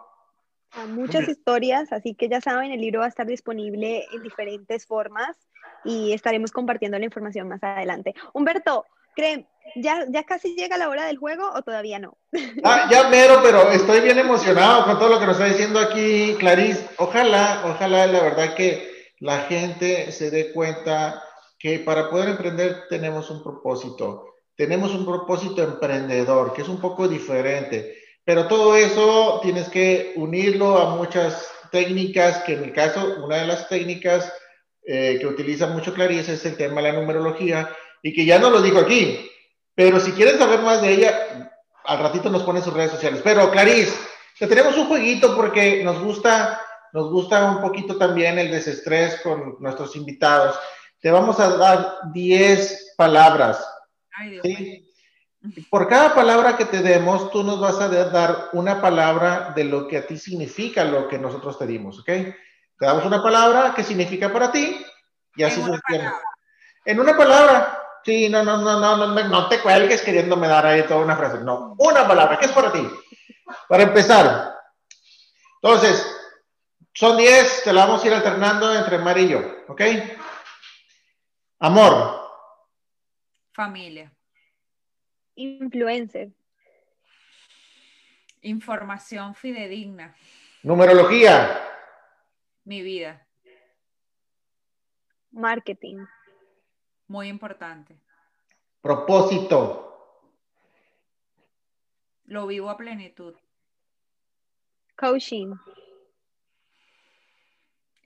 Muchas 0.90 1.28
historias, 1.28 1.92
así 1.92 2.14
que 2.14 2.30
ya 2.30 2.42
saben, 2.42 2.72
el 2.72 2.82
libro 2.82 3.00
va 3.00 3.06
a 3.06 3.10
estar 3.10 3.26
disponible 3.26 4.06
en 4.12 4.22
diferentes 4.22 4.86
formas 4.86 5.36
y 5.84 6.14
estaremos 6.14 6.52
compartiendo 6.52 7.00
la 7.00 7.06
información 7.06 7.48
más 7.48 7.64
adelante. 7.64 8.14
Humberto, 8.34 8.86
¿creen, 9.16 9.48
ya, 9.76 10.06
ya 10.10 10.24
casi 10.24 10.56
llega 10.56 10.78
la 10.78 10.90
hora 10.90 11.06
del 11.06 11.18
juego 11.18 11.52
o 11.54 11.62
todavía 11.64 11.98
no? 11.98 12.18
Ah, 12.64 12.88
ya 12.92 13.10
mero, 13.10 13.40
pero 13.42 13.72
estoy 13.72 14.02
bien 14.02 14.20
emocionado 14.20 14.86
con 14.86 15.00
todo 15.00 15.10
lo 15.10 15.20
que 15.20 15.26
nos 15.26 15.40
está 15.40 15.52
diciendo 15.52 15.80
aquí 15.80 16.36
Clarice. 16.40 16.88
Ojalá, 16.98 17.64
ojalá 17.66 18.06
la 18.06 18.22
verdad 18.22 18.54
que 18.54 18.89
la 19.20 19.42
gente 19.42 20.12
se 20.12 20.32
dé 20.32 20.52
cuenta 20.52 21.24
que 21.58 21.80
para 21.80 22.10
poder 22.10 22.30
emprender 22.30 22.84
tenemos 22.90 23.30
un 23.30 23.44
propósito. 23.44 24.26
Tenemos 24.56 24.94
un 24.94 25.06
propósito 25.06 25.64
emprendedor, 25.64 26.54
que 26.54 26.62
es 26.62 26.68
un 26.70 26.80
poco 26.80 27.08
diferente 27.08 28.00
pero 28.30 28.46
todo 28.46 28.76
eso 28.76 29.40
tienes 29.42 29.70
que 29.70 30.14
unirlo 30.16 30.78
a 30.78 30.96
muchas 30.96 31.48
técnicas, 31.72 32.44
que 32.44 32.54
en 32.54 32.62
mi 32.62 32.72
caso, 32.72 33.16
una 33.26 33.38
de 33.38 33.48
las 33.48 33.68
técnicas 33.68 34.32
eh, 34.86 35.18
que 35.20 35.26
utiliza 35.26 35.66
mucho 35.66 35.96
Clarice 35.96 36.34
es 36.34 36.46
el 36.46 36.56
tema 36.56 36.80
de 36.80 36.92
la 36.92 37.00
numerología, 37.00 37.76
y 38.04 38.14
que 38.14 38.26
ya 38.26 38.38
no 38.38 38.52
lo 38.52 38.62
dijo 38.62 38.78
aquí, 38.78 39.28
pero 39.74 40.00
si 40.00 40.12
quieren 40.12 40.38
saber 40.38 40.60
más 40.60 40.80
de 40.80 40.92
ella, 40.92 41.52
al 41.86 41.98
ratito 41.98 42.30
nos 42.30 42.44
pone 42.44 42.62
sus 42.62 42.72
redes 42.72 42.92
sociales. 42.92 43.22
Pero 43.24 43.50
Clarice, 43.50 43.98
te 44.38 44.46
tenemos 44.46 44.78
un 44.78 44.86
jueguito 44.86 45.36
porque 45.36 45.84
nos 45.84 46.00
gusta, 46.00 46.62
nos 46.94 47.12
gusta 47.12 47.52
un 47.52 47.62
poquito 47.62 47.98
también 47.98 48.40
el 48.40 48.52
desestrés 48.52 49.22
con 49.22 49.58
nuestros 49.60 49.96
invitados. 49.96 50.60
Te 51.00 51.12
vamos 51.12 51.40
a 51.40 51.56
dar 51.58 52.12
10 52.12 52.96
palabras. 52.98 53.66
Ay, 54.12 54.32
Dios 54.32 54.44
¿sí? 54.44 54.86
Por 55.70 55.88
cada 55.88 56.14
palabra 56.14 56.58
que 56.58 56.66
te 56.66 56.82
demos, 56.82 57.32
tú 57.32 57.44
nos 57.44 57.62
vas 57.62 57.80
a 57.80 57.88
dar 57.88 58.50
una 58.52 58.82
palabra 58.82 59.54
de 59.56 59.64
lo 59.64 59.88
que 59.88 59.98
a 59.98 60.06
ti 60.06 60.18
significa 60.18 60.84
lo 60.84 61.08
que 61.08 61.18
nosotros 61.18 61.58
te 61.58 61.66
dimos, 61.66 62.00
¿ok? 62.00 62.06
Te 62.06 62.86
damos 62.86 63.06
una 63.06 63.24
palabra 63.24 63.74
que 63.74 63.84
significa 63.84 64.34
para 64.34 64.52
ti 64.52 64.86
y 65.36 65.44
así 65.44 65.62
sucede. 65.62 66.12
En 66.86 67.00
una 67.00 67.16
palabra. 67.16 67.76
Sí, 68.04 68.30
no, 68.30 68.44
no, 68.44 68.58
no, 68.58 68.80
no, 68.80 68.96
no, 68.96 69.24
no 69.24 69.50
te 69.50 69.60
cuelgues 69.60 70.02
queriéndome 70.02 70.48
dar 70.48 70.66
ahí 70.66 70.84
toda 70.84 71.02
una 71.02 71.18
frase. 71.18 71.40
No, 71.44 71.76
una 71.78 72.08
palabra, 72.08 72.38
¿qué 72.38 72.46
es 72.46 72.52
para 72.52 72.72
ti? 72.72 72.90
Para 73.68 73.84
empezar. 73.84 74.56
Entonces, 75.62 76.19
son 76.94 77.18
10, 77.18 77.64
te 77.64 77.74
la 77.74 77.86
vamos 77.86 78.04
a 78.04 78.08
ir 78.08 78.14
alternando 78.14 78.74
entre 78.74 78.98
Mar 78.98 79.18
y 79.18 79.30
yo, 79.30 79.40
¿ok? 79.68 79.82
Amor. 81.60 82.20
Familia. 83.54 84.12
Influencer. 85.36 86.32
Información 88.42 89.36
fidedigna. 89.36 90.16
Numerología. 90.64 91.62
Mi 92.64 92.82
vida. 92.82 93.26
Marketing. 95.32 96.06
Muy 97.08 97.28
importante. 97.28 98.00
Propósito. 98.82 99.86
Lo 102.26 102.48
vivo 102.48 102.70
a 102.70 102.78
plenitud. 102.78 103.36
Coaching. 104.96 105.56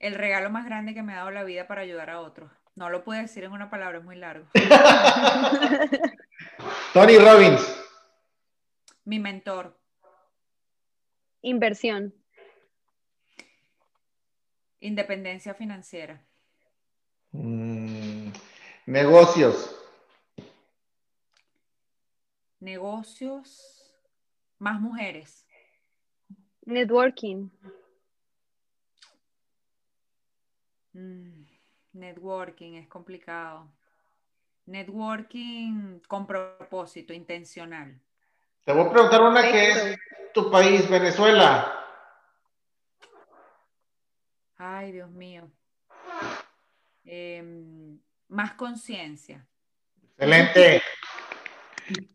El 0.03 0.15
regalo 0.15 0.49
más 0.49 0.65
grande 0.65 0.93
que 0.93 1.01
me 1.01 1.13
ha 1.13 1.19
dado 1.19 1.31
la 1.31 1.45
vida 1.45 1.65
para 1.65 1.79
ayudar 1.79 2.09
a 2.09 2.19
otros. 2.19 2.51
No 2.75 2.89
lo 2.89 3.05
puedo 3.05 3.21
decir 3.21 3.45
en 3.45 3.53
una 3.53 3.69
palabra, 3.69 3.99
es 3.99 4.03
muy 4.03 4.17
largo. 4.17 4.45
Tony 6.93 7.17
Robbins. 7.17 7.81
Mi 9.05 9.17
mentor. 9.17 9.79
Inversión. 11.41 12.13
Independencia 14.81 15.53
financiera. 15.53 16.21
Mm, 17.31 18.27
negocios. 18.87 19.73
Negocios. 22.59 23.89
Más 24.59 24.81
mujeres. 24.81 25.47
Networking. 26.65 27.47
Mm, 30.93 31.45
networking 31.93 32.73
es 32.75 32.87
complicado. 32.87 33.71
Networking 34.65 35.99
con 36.07 36.25
propósito, 36.25 37.13
intencional. 37.13 37.99
Te 38.63 38.71
voy 38.71 38.87
a 38.87 38.91
preguntar 38.91 39.21
una 39.21 39.41
que 39.41 39.71
es 39.71 39.97
tu 40.33 40.49
país, 40.49 40.89
Venezuela. 40.89 41.79
Ay, 44.57 44.93
Dios 44.93 45.09
mío. 45.11 45.51
Em, 47.03 47.99
más 48.29 48.53
conciencia. 48.53 49.45
Excelente. 50.17 50.81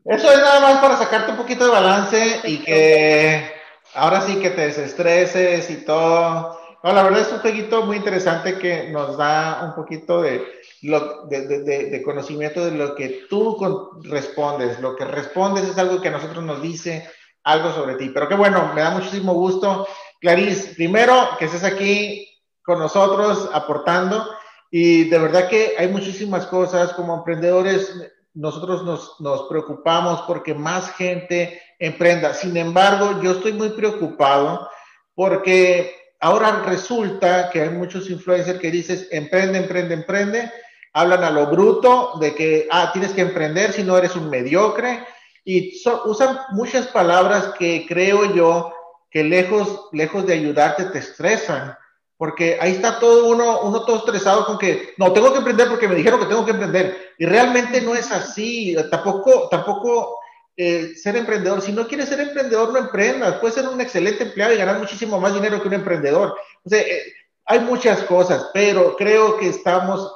Eso 0.05 0.33
es 0.33 0.39
nada 0.39 0.61
más 0.61 0.79
para 0.81 0.97
sacarte 0.97 1.33
un 1.33 1.37
poquito 1.37 1.67
de 1.67 1.71
balance 1.71 2.41
y 2.45 2.65
que 2.65 3.53
ahora 3.95 4.23
sí 4.23 4.41
que 4.41 4.51
te 4.51 4.63
desestreses 4.63 5.69
y 5.69 5.85
todo. 5.85 6.58
No, 6.83 6.93
la 6.93 7.03
verdad 7.03 7.23
es 7.23 7.33
un 7.33 7.41
jueguito 7.41 7.83
muy 7.83 7.97
interesante 7.97 8.57
que 8.57 8.89
nos 8.91 9.17
da 9.17 9.65
un 9.65 9.75
poquito 9.75 10.23
de, 10.23 10.45
de, 10.81 12.03
conocimiento 12.05 12.65
de 12.65 12.71
lo 12.71 12.95
que 12.95 13.27
tú 13.29 13.59
respondes. 14.05 14.79
Lo 14.79 14.95
que 14.95 15.05
respondes 15.05 15.65
es 15.65 15.77
algo 15.77 16.01
que 16.01 16.09
a 16.09 16.13
nosotros 16.13 16.45
nos 16.45 16.63
dice 16.63 17.09
algo 17.43 17.73
sobre 17.73 17.97
ti. 17.97 18.11
Pero 18.15 18.29
qué 18.29 18.37
bueno, 18.37 18.73
me 18.75 18.83
da 18.83 18.91
muchísimo 18.91 19.33
gusto. 19.35 19.89
Clarice, 20.21 20.75
primero 20.77 21.31
que 21.39 21.47
estés 21.47 21.65
aquí 21.65 22.29
con 22.63 22.79
nosotros 22.79 23.51
aportando 23.53 24.29
y 24.71 25.09
de 25.09 25.19
verdad 25.19 25.49
que 25.49 25.75
hay 25.79 25.89
muchísimas 25.89 26.47
cosas 26.47 26.93
como 26.93 27.17
emprendedores. 27.17 27.93
Nosotros 28.35 28.85
nos, 28.85 29.21
nos 29.21 29.49
preocupamos 29.49 30.23
porque 30.29 30.55
más 30.55 30.93
gente 30.93 31.61
emprenda. 31.81 32.35
Sin 32.35 32.57
embargo, 32.57 33.21
yo 33.21 33.33
estoy 33.33 33.53
muy 33.53 33.71
preocupado 33.71 34.69
porque 35.17 35.99
ahora 36.21 36.63
resulta 36.67 37.51
que 37.51 37.63
hay 37.63 37.71
muchos 37.71 38.11
influencers 38.11 38.59
que 38.59 38.71
dices 38.71 39.09
emprende, 39.11 39.59
emprende, 39.59 39.95
emprende, 39.95 40.53
hablan 40.93 41.23
a 41.25 41.31
lo 41.31 41.47
bruto 41.47 42.19
de 42.21 42.35
que, 42.35 42.69
ah, 42.71 42.91
tienes 42.93 43.13
que 43.13 43.21
emprender 43.21 43.73
si 43.73 43.83
no 43.83 43.97
eres 43.97 44.17
un 44.17 44.29
mediocre, 44.29 45.07
y 45.45 45.81
usan 46.05 46.39
muchas 46.51 46.89
palabras 46.89 47.55
que 47.59 47.87
creo 47.89 48.35
yo 48.35 48.73
que 49.11 49.25
lejos, 49.25 49.89
lejos 49.93 50.27
de 50.27 50.35
ayudarte 50.35 50.85
te 50.87 50.99
estresan, 50.99 51.77
porque 52.17 52.59
ahí 52.61 52.73
está 52.73 52.99
todo 52.99 53.29
uno, 53.29 53.61
uno 53.63 53.85
todo 53.85 53.99
estresado 53.99 54.45
con 54.45 54.59
que, 54.59 54.95
no, 54.99 55.13
tengo 55.13 55.33
que 55.33 55.39
emprender 55.39 55.69
porque 55.69 55.89
me 55.89 55.95
dijeron 55.95 56.21
que 56.21 56.27
tengo 56.27 56.45
que 56.45 56.51
emprender, 56.51 57.15
y 57.17 57.27
realmente 57.27 57.81
no 57.81 57.95
es 57.95 58.11
así, 58.11 58.77
tampoco, 58.91 59.49
tampoco 59.49 60.19
eh, 60.61 60.97
ser 60.97 61.15
emprendedor, 61.15 61.63
si 61.63 61.71
no 61.71 61.87
quieres 61.87 62.09
ser 62.09 62.19
emprendedor, 62.19 62.73
no 62.73 62.81
emprendas, 62.81 63.37
puedes 63.37 63.55
ser 63.55 63.69
un 63.69 63.81
excelente 63.81 64.25
empleado 64.25 64.53
y 64.53 64.57
ganar 64.57 64.81
muchísimo 64.81 65.21
más 65.21 65.33
dinero 65.33 65.63
que 65.63 65.69
un 65.69 65.75
emprendedor. 65.75 66.37
Eh, 66.69 67.13
hay 67.47 67.61
muchas 67.61 68.03
cosas, 68.03 68.51
pero 68.53 68.97
creo 68.97 69.39
que 69.39 69.51
estamos 69.51 70.13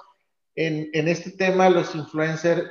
en, 0.57 0.91
este 1.07 1.31
tema 1.31 1.71
los 1.71 1.95
influencers 1.95 2.65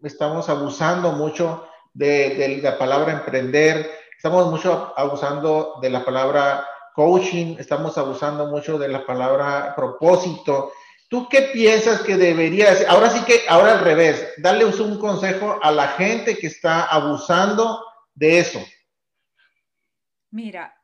estamos 0.00 0.48
abusando 0.48 1.10
mucho 1.10 1.66
de, 1.92 2.60
la 2.62 2.78
palabra 2.78 3.14
emprender, 3.14 3.90
estamos 4.16 4.48
mucho 4.48 4.92
abusando 4.96 5.80
de 5.82 5.90
la 5.90 6.04
palabra 6.04 6.64
coaching, 6.94 7.56
estamos 7.58 7.98
abusando 7.98 8.46
mucho 8.46 8.78
de 8.78 8.86
la 8.86 9.04
palabra 9.04 9.74
propósito 9.74 10.70
¿Tú 11.08 11.26
qué 11.28 11.50
piensas 11.54 12.02
que 12.02 12.16
debería 12.16 12.70
hacer? 12.70 12.86
Ahora 12.88 13.08
sí 13.08 13.24
que, 13.24 13.48
ahora 13.48 13.78
al 13.78 13.84
revés, 13.84 14.34
darle 14.36 14.66
un 14.66 14.98
consejo 14.98 15.58
a 15.62 15.70
la 15.70 15.88
gente 15.88 16.36
que 16.36 16.48
está 16.48 16.84
abusando 16.84 17.82
de 18.14 18.40
eso. 18.40 18.60
Mira, 20.30 20.74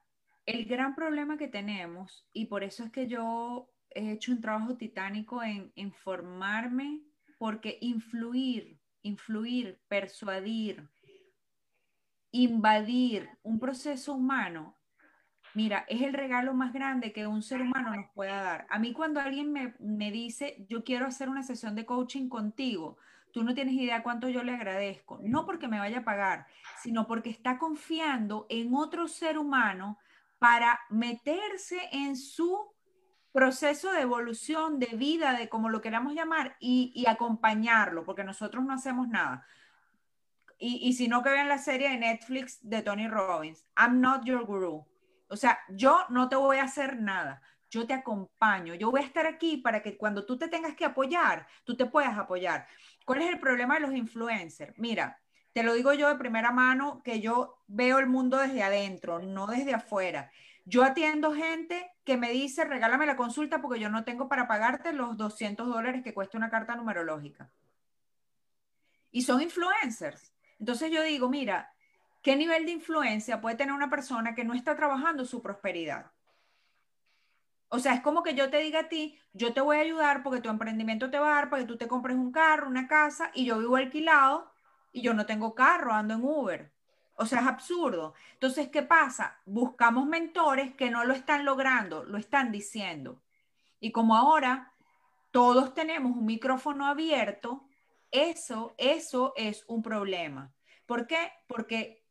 el 0.46 0.64
gran 0.64 0.94
problema 0.94 1.36
que 1.36 1.48
tenemos, 1.48 2.26
y 2.32 2.46
por 2.46 2.64
eso 2.64 2.84
es 2.84 2.90
que 2.90 3.06
yo 3.06 3.70
he 3.90 4.12
hecho 4.12 4.32
un 4.32 4.40
trabajo 4.40 4.76
titánico 4.76 5.42
en 5.42 5.70
informarme, 5.74 7.02
porque 7.38 7.76
influir, 7.82 8.80
influir, 9.02 9.78
persuadir, 9.88 10.88
invadir 12.30 13.28
un 13.42 13.60
proceso 13.60 14.14
humano 14.14 14.73
Mira, 15.54 15.84
es 15.88 16.02
el 16.02 16.12
regalo 16.12 16.52
más 16.52 16.72
grande 16.72 17.12
que 17.12 17.28
un 17.28 17.40
ser 17.40 17.62
humano 17.62 17.94
nos 17.94 18.10
pueda 18.10 18.42
dar. 18.42 18.66
A 18.70 18.80
mí 18.80 18.92
cuando 18.92 19.20
alguien 19.20 19.52
me, 19.52 20.10
dice, 20.10 20.66
yo 20.68 20.82
quiero 20.82 21.06
hacer 21.06 21.28
una 21.28 21.44
sesión 21.44 21.76
de 21.76 21.86
coaching 21.86 22.28
contigo, 22.28 22.98
tú 23.30 23.44
no 23.44 23.54
tienes 23.54 23.74
idea 23.74 24.02
cuánto 24.02 24.28
yo 24.28 24.42
le 24.42 24.52
agradezco. 24.52 25.20
No 25.22 25.46
porque 25.46 25.68
me 25.68 25.78
vaya 25.78 25.98
a 25.98 26.04
pagar, 26.04 26.46
sino 26.82 27.06
porque 27.06 27.30
está 27.30 27.58
confiando 27.58 28.46
en 28.48 28.74
otro 28.74 29.06
ser 29.06 29.38
humano 29.38 29.96
para 30.40 30.80
meterse 30.90 31.78
en 31.92 32.16
su 32.16 32.74
proceso 33.30 33.92
de 33.92 34.00
evolución, 34.00 34.80
de 34.80 34.96
vida, 34.96 35.38
de 35.38 35.48
como 35.48 35.68
lo 35.68 35.80
queramos 35.80 36.14
llamar, 36.14 36.56
y, 36.58 37.04
acompañarlo, 37.06 38.04
porque 38.04 38.24
nosotros 38.24 38.64
no 38.64 38.72
hacemos 38.72 39.06
nada. 39.08 39.46
Y, 40.58 40.80
y 40.82 40.94
si 40.94 41.06
no, 41.06 41.22
que 41.22 41.30
vean 41.30 41.48
la 41.48 41.58
serie 41.58 41.90
de 41.90 41.98
Netflix 41.98 42.58
de 42.62 42.82
Tony 42.82 43.06
Robbins, 43.06 43.64
I'm 43.76 44.00
not 44.00 44.24
your 44.24 44.44
guru. 44.44 44.84
O 45.28 45.36
sea, 45.36 45.58
yo 45.68 46.04
no 46.10 46.28
te 46.28 46.36
voy 46.36 46.58
a 46.58 46.64
hacer 46.64 47.00
nada, 47.00 47.42
yo 47.70 47.86
te 47.86 47.94
acompaño, 47.94 48.74
yo 48.74 48.90
voy 48.90 49.00
a 49.00 49.04
estar 49.04 49.26
aquí 49.26 49.56
para 49.56 49.82
que 49.82 49.96
cuando 49.96 50.24
tú 50.24 50.38
te 50.38 50.48
tengas 50.48 50.74
que 50.74 50.84
apoyar, 50.84 51.46
tú 51.64 51.76
te 51.76 51.86
puedas 51.86 52.16
apoyar. 52.16 52.66
¿Cuál 53.04 53.22
es 53.22 53.30
el 53.30 53.40
problema 53.40 53.74
de 53.74 53.80
los 53.80 53.94
influencers? 53.94 54.78
Mira, 54.78 55.20
te 55.52 55.62
lo 55.62 55.74
digo 55.74 55.92
yo 55.92 56.08
de 56.08 56.16
primera 56.16 56.50
mano, 56.50 57.02
que 57.02 57.20
yo 57.20 57.62
veo 57.66 57.98
el 57.98 58.06
mundo 58.06 58.38
desde 58.38 58.62
adentro, 58.62 59.20
no 59.20 59.46
desde 59.46 59.74
afuera. 59.74 60.30
Yo 60.64 60.82
atiendo 60.82 61.34
gente 61.34 61.90
que 62.04 62.16
me 62.16 62.30
dice, 62.30 62.64
regálame 62.64 63.06
la 63.06 63.16
consulta 63.16 63.60
porque 63.60 63.80
yo 63.80 63.90
no 63.90 64.04
tengo 64.04 64.28
para 64.28 64.48
pagarte 64.48 64.92
los 64.92 65.16
200 65.16 65.66
dólares 65.68 66.02
que 66.02 66.14
cuesta 66.14 66.38
una 66.38 66.50
carta 66.50 66.74
numerológica. 66.74 67.50
Y 69.10 69.22
son 69.22 69.42
influencers. 69.42 70.32
Entonces 70.58 70.90
yo 70.90 71.02
digo, 71.02 71.28
mira, 71.28 71.73
¿Qué 72.24 72.36
nivel 72.36 72.64
de 72.64 72.72
influencia 72.72 73.42
puede 73.42 73.54
tener 73.54 73.74
una 73.74 73.90
persona 73.90 74.34
que 74.34 74.44
no 74.44 74.54
está 74.54 74.74
trabajando 74.74 75.26
su 75.26 75.42
prosperidad? 75.42 76.10
O 77.68 77.78
sea, 77.78 77.92
es 77.92 78.00
como 78.00 78.22
que 78.22 78.34
yo 78.34 78.48
te 78.48 78.60
diga 78.60 78.80
a 78.80 78.88
ti, 78.88 79.18
yo 79.34 79.52
te 79.52 79.60
voy 79.60 79.76
a 79.76 79.80
ayudar 79.80 80.22
porque 80.22 80.40
tu 80.40 80.48
emprendimiento 80.48 81.10
te 81.10 81.18
va 81.18 81.32
a 81.32 81.34
dar 81.34 81.50
para 81.50 81.60
que 81.60 81.68
tú 81.68 81.76
te 81.76 81.86
compres 81.86 82.16
un 82.16 82.32
carro, 82.32 82.66
una 82.66 82.88
casa, 82.88 83.30
y 83.34 83.44
yo 83.44 83.58
vivo 83.58 83.76
alquilado 83.76 84.50
y 84.90 85.02
yo 85.02 85.12
no 85.12 85.26
tengo 85.26 85.54
carro, 85.54 85.92
ando 85.92 86.14
en 86.14 86.24
Uber. 86.24 86.72
O 87.16 87.26
sea, 87.26 87.40
es 87.40 87.46
absurdo. 87.46 88.14
Entonces, 88.32 88.70
¿qué 88.70 88.82
pasa? 88.82 89.38
Buscamos 89.44 90.06
mentores 90.06 90.74
que 90.76 90.88
no 90.88 91.04
lo 91.04 91.12
están 91.12 91.44
logrando, 91.44 92.04
lo 92.04 92.16
están 92.16 92.50
diciendo. 92.50 93.20
Y 93.80 93.92
como 93.92 94.16
ahora 94.16 94.72
todos 95.30 95.74
tenemos 95.74 96.16
un 96.16 96.24
micrófono 96.24 96.86
abierto, 96.86 97.68
eso, 98.10 98.74
eso 98.78 99.34
es 99.36 99.62
un 99.66 99.82
problema. 99.82 100.54
¿Por 100.86 101.06
qué? 101.06 101.30
Porque 101.46 102.03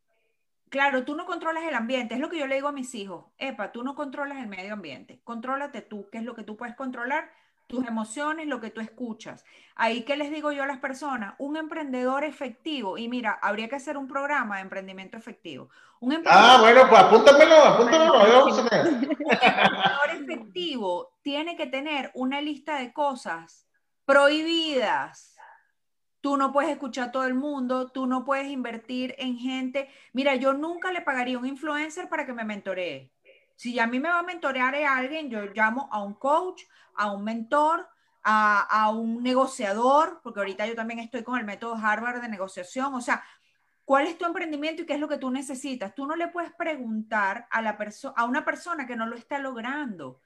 Claro, 0.74 1.04
tú 1.04 1.14
no 1.14 1.24
controlas 1.24 1.62
el 1.62 1.74
ambiente, 1.76 2.14
es 2.14 2.20
lo 2.20 2.28
que 2.28 2.36
yo 2.36 2.48
le 2.48 2.56
digo 2.56 2.66
a 2.66 2.72
mis 2.72 2.96
hijos. 2.96 3.26
Epa, 3.38 3.70
tú 3.70 3.84
no 3.84 3.94
controlas 3.94 4.38
el 4.38 4.48
medio 4.48 4.72
ambiente, 4.72 5.20
contrólate 5.22 5.82
tú, 5.82 6.08
¿qué 6.10 6.18
es 6.18 6.24
lo 6.24 6.34
que 6.34 6.42
tú 6.42 6.56
puedes 6.56 6.74
controlar? 6.74 7.30
Tus 7.68 7.86
emociones, 7.86 8.48
lo 8.48 8.60
que 8.60 8.70
tú 8.70 8.80
escuchas. 8.80 9.44
Ahí 9.76 10.02
que 10.02 10.16
les 10.16 10.32
digo 10.32 10.50
yo 10.50 10.64
a 10.64 10.66
las 10.66 10.78
personas, 10.78 11.36
un 11.38 11.56
emprendedor 11.56 12.24
efectivo, 12.24 12.98
y 12.98 13.06
mira, 13.06 13.38
habría 13.40 13.68
que 13.68 13.76
hacer 13.76 13.96
un 13.96 14.08
programa 14.08 14.56
de 14.56 14.62
emprendimiento 14.62 15.16
efectivo. 15.16 15.68
ah, 16.26 16.58
bueno, 16.60 16.88
pues 16.88 17.02
apúntamelo, 17.02 17.54
apúntamelo. 17.54 18.44
Un 18.44 18.58
emprendedor 18.58 20.10
efectivo 20.12 21.12
tiene 21.22 21.56
que 21.56 21.68
tener 21.68 22.10
una 22.14 22.40
lista 22.40 22.80
de 22.80 22.92
cosas 22.92 23.68
prohibidas 24.04 25.33
tú 26.24 26.38
no 26.38 26.54
puedes 26.54 26.70
escuchar 26.70 27.08
a 27.08 27.12
todo 27.12 27.26
el 27.26 27.34
mundo, 27.34 27.88
tú 27.88 28.06
no 28.06 28.24
puedes 28.24 28.46
invertir 28.46 29.14
en 29.18 29.36
gente. 29.36 29.90
Mira, 30.14 30.34
yo 30.36 30.54
nunca 30.54 30.90
le 30.90 31.02
pagaría 31.02 31.38
un 31.38 31.44
influencer 31.44 32.08
para 32.08 32.24
que 32.24 32.32
me 32.32 32.44
mentoree. 32.44 33.12
Si 33.56 33.78
a 33.78 33.86
mí 33.86 34.00
me 34.00 34.08
va 34.08 34.20
a 34.20 34.22
mentorear 34.22 34.74
a 34.74 34.96
alguien, 34.96 35.28
yo 35.28 35.42
llamo 35.54 35.86
a 35.92 36.02
un 36.02 36.14
coach, 36.14 36.62
a 36.94 37.12
un 37.12 37.24
mentor, 37.24 37.86
a, 38.22 38.62
a, 38.62 38.88
un 38.88 39.22
negociador, 39.22 40.20
porque 40.22 40.40
ahorita 40.40 40.66
yo 40.66 40.74
también 40.74 41.00
estoy 41.00 41.22
con 41.24 41.38
el 41.38 41.44
método 41.44 41.74
Harvard 41.74 42.22
de 42.22 42.28
negociación. 42.30 42.94
O 42.94 43.02
sea, 43.02 43.22
¿cuál 43.84 44.06
es 44.06 44.16
tu 44.16 44.24
emprendimiento 44.24 44.80
y 44.80 44.86
qué 44.86 44.94
es 44.94 45.00
lo 45.00 45.08
que 45.08 45.18
tú 45.18 45.30
necesitas? 45.30 45.94
Tú 45.94 46.06
no 46.06 46.16
le 46.16 46.28
puedes 46.28 46.54
preguntar 46.54 47.48
a, 47.50 47.60
la 47.60 47.76
a 48.16 48.24
una 48.24 48.46
persona 48.46 48.86
que 48.86 48.96
no 48.96 49.04
lo 49.04 49.16
está 49.16 49.38
logrando. 49.38 50.22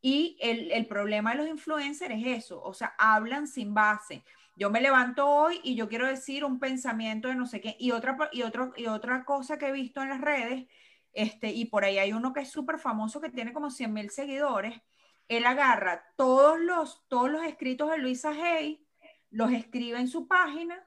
Y 0.00 0.38
el, 0.40 0.72
el 0.72 0.86
problema 0.86 1.32
de 1.32 1.36
los 1.36 1.48
influencers 1.48 2.14
es 2.14 2.44
eso, 2.44 2.62
o 2.62 2.72
sea, 2.72 2.94
hablan 2.96 3.46
sin 3.46 3.74
base 3.74 4.24
yo 4.56 4.70
me 4.70 4.80
levanto 4.80 5.28
hoy 5.28 5.60
y 5.64 5.74
yo 5.74 5.88
quiero 5.88 6.06
decir 6.06 6.44
un 6.44 6.58
pensamiento 6.58 7.28
de 7.28 7.34
no 7.34 7.46
sé 7.46 7.60
qué. 7.60 7.76
Y 7.78 7.90
otra, 7.90 8.16
y 8.32 8.42
otro, 8.42 8.72
y 8.76 8.86
otra 8.86 9.24
cosa 9.24 9.58
que 9.58 9.68
he 9.68 9.72
visto 9.72 10.02
en 10.02 10.10
las 10.10 10.20
redes, 10.20 10.66
este, 11.12 11.52
y 11.52 11.66
por 11.66 11.84
ahí 11.84 11.98
hay 11.98 12.12
uno 12.12 12.32
que 12.32 12.40
es 12.40 12.50
súper 12.50 12.78
famoso 12.78 13.20
que 13.20 13.30
tiene 13.30 13.52
como 13.52 13.70
100 13.70 13.92
mil 13.92 14.10
seguidores, 14.10 14.80
él 15.28 15.46
agarra 15.46 16.04
todos 16.16 16.60
los, 16.60 17.06
todos 17.08 17.30
los 17.30 17.44
escritos 17.44 17.90
de 17.90 17.98
Luisa 17.98 18.30
Hay, 18.30 18.86
los 19.30 19.52
escribe 19.52 19.98
en 19.98 20.08
su 20.08 20.28
página 20.28 20.84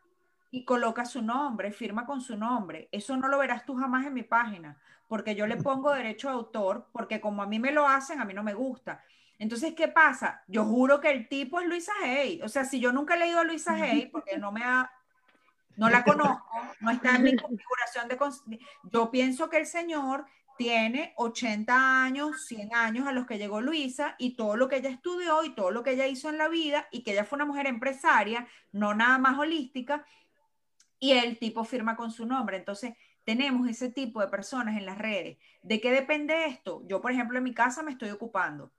y 0.52 0.64
coloca 0.64 1.06
su 1.06 1.22
nombre, 1.22 1.72
firma 1.72 2.06
con 2.06 2.22
su 2.22 2.38
nombre. 2.38 2.88
Eso 2.92 3.18
no 3.18 3.28
lo 3.28 3.40
verás 3.40 3.66
tú 3.66 3.76
jamás 3.76 4.06
en 4.06 4.14
mi 4.14 4.24
página, 4.24 4.80
porque 5.08 5.36
yo 5.36 5.48
le 5.48 5.58
pongo 5.64 5.94
derecho 5.94 6.30
de 6.30 6.36
autor, 6.36 6.88
porque 6.92 7.20
como 7.20 7.42
a 7.42 7.48
mí 7.48 7.60
me 7.60 7.72
lo 7.72 7.88
hacen, 7.88 8.22
a 8.22 8.26
mí 8.26 8.34
no 8.34 8.44
me 8.44 8.54
gusta. 8.54 9.04
Entonces, 9.40 9.76
¿qué 9.76 9.88
pasa? 9.88 10.44
Yo 10.48 10.66
juro 10.66 11.00
que 11.00 11.12
el 11.12 11.28
tipo 11.28 11.60
es 11.60 11.68
Luisa 11.68 11.94
Hay. 12.02 12.42
O 12.42 12.50
sea, 12.50 12.66
si 12.66 12.80
yo 12.80 12.92
nunca 12.92 13.16
he 13.16 13.20
leído 13.20 13.40
a 13.40 13.44
Luisa 13.44 13.74
Hay, 13.74 14.08
porque 14.08 14.38
no 14.38 14.52
me 14.52 14.64
ha, 14.64 14.92
no 15.76 15.90
la 15.90 16.04
conozco, 16.04 16.50
no 16.80 16.90
está 16.90 17.16
en 17.16 17.24
mi 17.24 17.36
configuración 17.36 18.08
de... 18.08 18.60
Yo 18.84 19.12
pienso 19.12 19.50
que 19.50 19.58
el 19.58 19.68
señor 19.68 20.26
tiene 20.58 21.14
80 21.18 22.04
años, 22.04 22.48
100 22.48 22.74
años 22.74 23.08
a 23.08 23.12
los 23.12 23.28
que 23.28 23.38
llegó 23.38 23.62
Luisa 23.62 24.16
y 24.18 24.36
todo 24.36 24.58
lo 24.58 24.68
que 24.68 24.78
ella 24.78 24.90
estudió 24.90 25.44
y 25.44 25.54
todo 25.54 25.70
lo 25.70 25.84
que 25.84 25.92
ella 25.92 26.08
hizo 26.08 26.30
en 26.30 26.40
la 26.40 26.48
vida 26.48 26.88
y 26.92 27.04
que 27.04 27.12
ella 27.12 27.26
fue 27.26 27.36
una 27.36 27.46
mujer 27.46 27.68
empresaria, 27.68 28.48
no 28.72 28.96
nada 28.96 29.20
más 29.20 29.38
holística, 29.38 30.04
y 31.00 31.12
el 31.12 31.38
tipo 31.38 31.64
firma 31.64 31.96
con 31.96 32.10
su 32.10 32.26
nombre. 32.26 32.58
Entonces, 32.58 32.96
tenemos 33.24 33.70
ese 33.70 33.92
tipo 33.92 34.20
de 34.20 34.30
personas 34.30 34.78
en 34.78 34.88
las 34.88 34.98
redes. 34.98 35.38
¿De 35.62 35.80
qué 35.80 35.92
depende 35.92 36.48
esto? 36.48 36.82
Yo, 36.88 37.02
por 37.02 37.12
ejemplo, 37.12 37.38
en 37.38 37.44
mi 37.44 37.54
casa 37.54 37.84
me 37.84 37.92
estoy 37.92 38.10
ocupando 38.10 38.72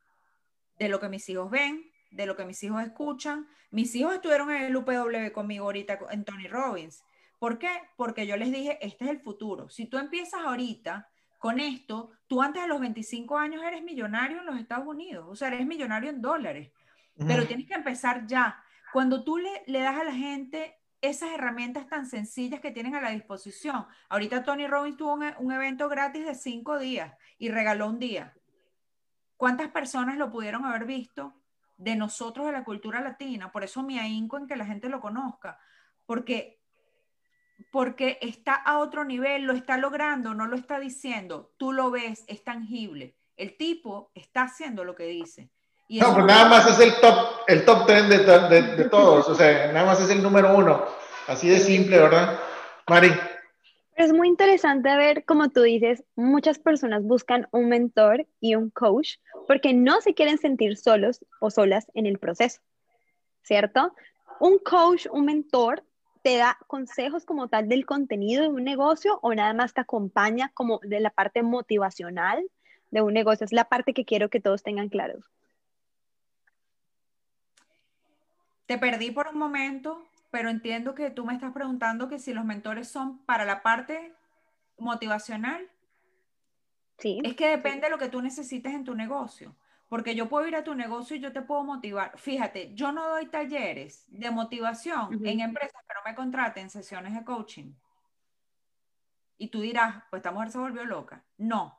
de 0.78 0.88
lo 0.88 1.00
que 1.00 1.08
mis 1.08 1.28
hijos 1.28 1.50
ven, 1.50 1.90
de 2.10 2.26
lo 2.26 2.36
que 2.36 2.44
mis 2.44 2.62
hijos 2.62 2.82
escuchan. 2.82 3.46
Mis 3.70 3.94
hijos 3.94 4.14
estuvieron 4.14 4.50
en 4.50 4.62
el 4.62 4.76
UPW 4.76 5.32
conmigo 5.32 5.66
ahorita 5.66 5.98
en 6.10 6.24
Tony 6.24 6.48
Robbins. 6.48 7.02
¿Por 7.38 7.58
qué? 7.58 7.70
Porque 7.96 8.26
yo 8.26 8.36
les 8.36 8.50
dije, 8.50 8.78
este 8.84 9.04
es 9.04 9.10
el 9.10 9.20
futuro. 9.20 9.68
Si 9.68 9.86
tú 9.86 9.98
empiezas 9.98 10.40
ahorita 10.44 11.08
con 11.38 11.60
esto, 11.60 12.10
tú 12.26 12.42
antes 12.42 12.62
de 12.62 12.68
los 12.68 12.80
25 12.80 13.38
años 13.38 13.62
eres 13.62 13.82
millonario 13.82 14.40
en 14.40 14.46
los 14.46 14.58
Estados 14.58 14.86
Unidos, 14.86 15.26
o 15.28 15.36
sea, 15.36 15.48
eres 15.48 15.66
millonario 15.66 16.10
en 16.10 16.20
dólares, 16.20 16.72
pero 17.26 17.46
tienes 17.46 17.66
que 17.66 17.74
empezar 17.74 18.26
ya. 18.26 18.60
Cuando 18.92 19.22
tú 19.22 19.38
le, 19.38 19.62
le 19.66 19.80
das 19.80 20.00
a 20.00 20.04
la 20.04 20.14
gente 20.14 20.78
esas 21.00 21.30
herramientas 21.30 21.86
tan 21.86 22.06
sencillas 22.06 22.60
que 22.60 22.72
tienen 22.72 22.94
a 22.94 23.00
la 23.00 23.10
disposición. 23.10 23.86
Ahorita 24.08 24.42
Tony 24.42 24.66
Robbins 24.66 24.96
tuvo 24.96 25.14
un, 25.14 25.32
un 25.38 25.52
evento 25.52 25.88
gratis 25.88 26.26
de 26.26 26.34
cinco 26.34 26.78
días 26.78 27.14
y 27.38 27.50
regaló 27.50 27.88
un 27.88 27.98
día. 27.98 28.34
¿Cuántas 29.38 29.68
personas 29.68 30.18
lo 30.18 30.32
pudieron 30.32 30.64
haber 30.64 30.84
visto 30.84 31.32
de 31.76 31.94
nosotros 31.94 32.46
de 32.46 32.52
la 32.52 32.64
cultura 32.64 33.00
latina? 33.00 33.52
Por 33.52 33.62
eso 33.62 33.84
me 33.84 34.00
ahínco 34.00 34.36
en 34.36 34.48
que 34.48 34.56
la 34.56 34.66
gente 34.66 34.88
lo 34.88 35.00
conozca, 35.00 35.60
porque, 36.06 36.60
porque 37.70 38.18
está 38.20 38.54
a 38.54 38.78
otro 38.78 39.04
nivel, 39.04 39.44
lo 39.44 39.52
está 39.52 39.78
logrando, 39.78 40.34
no 40.34 40.48
lo 40.48 40.56
está 40.56 40.80
diciendo, 40.80 41.52
tú 41.56 41.72
lo 41.72 41.92
ves, 41.92 42.24
es 42.26 42.42
tangible. 42.42 43.14
El 43.36 43.56
tipo 43.56 44.10
está 44.12 44.42
haciendo 44.42 44.82
lo 44.82 44.96
que 44.96 45.04
dice. 45.04 45.52
Y 45.86 46.00
no, 46.00 46.14
pues 46.14 46.26
nada 46.26 46.48
más 46.48 46.66
es 46.68 46.80
el 46.80 47.00
top, 47.00 47.28
el 47.46 47.64
top 47.64 47.86
ten 47.86 48.08
de, 48.08 48.18
de 48.18 48.84
todos, 48.88 49.28
o 49.28 49.36
sea, 49.36 49.72
nada 49.72 49.86
más 49.86 50.00
es 50.00 50.10
el 50.10 50.20
número 50.20 50.52
uno. 50.52 50.84
Así 51.28 51.48
de 51.48 51.60
simple, 51.60 51.96
¿verdad? 51.96 52.40
Mari. 52.88 53.14
Es 53.98 54.12
muy 54.12 54.28
interesante 54.28 54.96
ver, 54.96 55.24
como 55.24 55.48
tú 55.48 55.62
dices, 55.62 56.04
muchas 56.14 56.60
personas 56.60 57.02
buscan 57.02 57.48
un 57.50 57.68
mentor 57.68 58.28
y 58.38 58.54
un 58.54 58.70
coach 58.70 59.16
porque 59.48 59.74
no 59.74 60.00
se 60.00 60.14
quieren 60.14 60.38
sentir 60.38 60.76
solos 60.76 61.26
o 61.40 61.50
solas 61.50 61.90
en 61.94 62.06
el 62.06 62.20
proceso, 62.20 62.60
¿cierto? 63.42 63.92
Un 64.38 64.60
coach, 64.60 65.08
un 65.10 65.24
mentor, 65.24 65.82
te 66.22 66.36
da 66.36 66.56
consejos 66.68 67.24
como 67.24 67.48
tal 67.48 67.68
del 67.68 67.86
contenido 67.86 68.42
de 68.42 68.50
un 68.50 68.62
negocio 68.62 69.18
o 69.20 69.34
nada 69.34 69.52
más 69.52 69.74
te 69.74 69.80
acompaña 69.80 70.52
como 70.54 70.78
de 70.84 71.00
la 71.00 71.10
parte 71.10 71.42
motivacional 71.42 72.48
de 72.92 73.02
un 73.02 73.12
negocio. 73.12 73.44
Es 73.44 73.52
la 73.52 73.64
parte 73.64 73.94
que 73.94 74.04
quiero 74.04 74.30
que 74.30 74.38
todos 74.38 74.62
tengan 74.62 74.90
claros. 74.90 75.24
Te 78.66 78.78
perdí 78.78 79.10
por 79.10 79.26
un 79.26 79.38
momento, 79.38 80.07
pero 80.30 80.50
entiendo 80.50 80.94
que 80.94 81.10
tú 81.10 81.24
me 81.24 81.34
estás 81.34 81.52
preguntando 81.52 82.08
que 82.08 82.18
si 82.18 82.32
los 82.32 82.44
mentores 82.44 82.88
son 82.88 83.24
para 83.24 83.44
la 83.44 83.62
parte 83.62 84.14
motivacional. 84.78 85.70
Sí. 86.98 87.20
Es 87.24 87.34
que 87.34 87.48
depende 87.48 87.86
de 87.86 87.90
lo 87.90 87.98
que 87.98 88.08
tú 88.08 88.20
necesites 88.20 88.72
en 88.74 88.84
tu 88.84 88.94
negocio. 88.94 89.56
Porque 89.88 90.14
yo 90.14 90.28
puedo 90.28 90.46
ir 90.46 90.54
a 90.54 90.64
tu 90.64 90.74
negocio 90.74 91.16
y 91.16 91.20
yo 91.20 91.32
te 91.32 91.40
puedo 91.40 91.64
motivar. 91.64 92.18
Fíjate, 92.18 92.74
yo 92.74 92.92
no 92.92 93.08
doy 93.08 93.26
talleres 93.26 94.04
de 94.08 94.30
motivación 94.30 95.26
en 95.26 95.40
empresas 95.40 95.82
que 95.86 95.94
no 95.94 96.00
me 96.04 96.14
contraten 96.14 96.68
sesiones 96.68 97.14
de 97.14 97.24
coaching. 97.24 97.72
Y 99.38 99.48
tú 99.48 99.62
dirás, 99.62 100.02
pues 100.10 100.20
esta 100.20 100.32
mujer 100.32 100.50
se 100.50 100.58
volvió 100.58 100.84
loca. 100.84 101.24
No, 101.38 101.78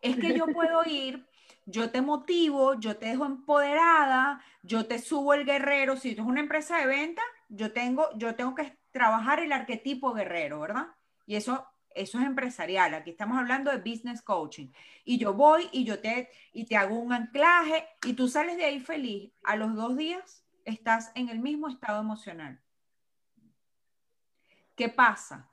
es 0.00 0.16
que 0.16 0.34
yo 0.34 0.46
puedo 0.54 0.82
ir, 0.86 1.28
yo 1.66 1.90
te 1.90 2.00
motivo, 2.00 2.80
yo 2.80 2.96
te 2.96 3.06
dejo 3.06 3.26
empoderada, 3.26 4.42
yo 4.62 4.86
te 4.86 4.98
subo 4.98 5.34
el 5.34 5.44
guerrero. 5.44 5.96
Si 5.96 6.14
tú 6.14 6.22
es 6.22 6.28
una 6.28 6.40
empresa 6.40 6.78
de 6.78 6.86
venta, 6.86 7.22
yo 7.50 7.72
tengo, 7.72 8.08
yo 8.16 8.34
tengo 8.34 8.54
que 8.54 8.78
trabajar 8.90 9.40
el 9.40 9.52
arquetipo 9.52 10.14
guerrero, 10.14 10.60
¿verdad? 10.60 10.88
Y 11.26 11.36
eso 11.36 11.66
eso 11.94 12.18
es 12.18 12.26
empresarial. 12.26 12.94
Aquí 12.94 13.10
estamos 13.10 13.38
hablando 13.38 13.70
de 13.70 13.78
business 13.78 14.22
coaching. 14.22 14.68
Y 15.04 15.18
yo 15.18 15.34
voy 15.34 15.68
y 15.72 15.84
yo 15.84 16.00
te, 16.00 16.30
y 16.52 16.64
te 16.64 16.76
hago 16.76 16.98
un 16.98 17.12
anclaje 17.12 17.86
y 18.04 18.12
tú 18.12 18.28
sales 18.28 18.56
de 18.56 18.64
ahí 18.64 18.80
feliz. 18.80 19.32
A 19.42 19.56
los 19.56 19.74
dos 19.74 19.96
días 19.96 20.44
estás 20.64 21.10
en 21.14 21.28
el 21.28 21.40
mismo 21.40 21.68
estado 21.68 22.00
emocional. 22.00 22.60
¿Qué 24.76 24.88
pasa? 24.88 25.48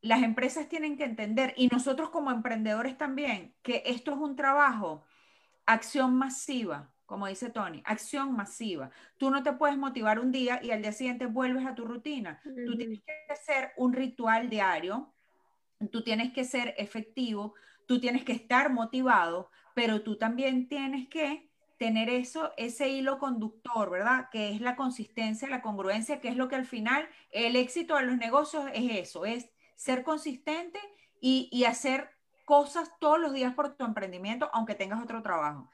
Las 0.00 0.22
empresas 0.22 0.68
tienen 0.68 0.96
que 0.96 1.04
entender, 1.04 1.54
y 1.56 1.68
nosotros 1.68 2.10
como 2.10 2.32
emprendedores 2.32 2.98
también, 2.98 3.54
que 3.62 3.84
esto 3.86 4.10
es 4.10 4.18
un 4.18 4.34
trabajo, 4.34 5.04
acción 5.64 6.16
masiva, 6.16 6.91
como 7.12 7.26
dice 7.26 7.50
Tony, 7.50 7.82
acción 7.84 8.34
masiva. 8.34 8.90
Tú 9.18 9.30
no 9.30 9.42
te 9.42 9.52
puedes 9.52 9.76
motivar 9.76 10.18
un 10.18 10.32
día 10.32 10.60
y 10.62 10.70
al 10.70 10.80
día 10.80 10.92
siguiente 10.92 11.26
vuelves 11.26 11.66
a 11.66 11.74
tu 11.74 11.84
rutina. 11.84 12.40
Tú 12.42 12.74
tienes 12.74 13.02
que 13.04 13.32
hacer 13.32 13.72
un 13.76 13.92
ritual 13.92 14.48
diario 14.48 15.12
tú 15.90 16.02
tienes 16.02 16.32
que 16.32 16.44
ser 16.44 16.74
efectivo, 16.78 17.54
tú 17.86 18.00
tienes 18.00 18.24
que 18.24 18.32
estar 18.32 18.72
motivado, 18.72 19.50
pero 19.74 20.02
tú 20.02 20.16
también 20.16 20.68
tienes 20.68 21.08
que 21.08 21.48
tener 21.78 22.08
eso, 22.08 22.52
ese 22.56 22.88
hilo 22.88 23.18
conductor, 23.18 23.90
¿verdad? 23.90 24.28
Que 24.30 24.52
es 24.52 24.60
la 24.60 24.76
consistencia, 24.76 25.48
la 25.48 25.62
congruencia, 25.62 26.20
que 26.20 26.28
es 26.28 26.36
lo 26.36 26.48
que 26.48 26.56
al 26.56 26.66
final 26.66 27.08
el 27.30 27.56
éxito 27.56 27.96
de 27.96 28.02
los 28.02 28.16
negocios 28.16 28.66
es 28.72 29.08
eso, 29.08 29.24
es 29.24 29.50
ser 29.74 30.04
consistente 30.04 30.78
y, 31.20 31.48
y 31.50 31.64
hacer 31.64 32.10
cosas 32.44 32.92
todos 33.00 33.18
los 33.18 33.32
días 33.32 33.54
por 33.54 33.74
tu 33.74 33.84
emprendimiento, 33.84 34.48
aunque 34.52 34.74
tengas 34.74 35.02
otro 35.02 35.22
trabajo. 35.22 35.68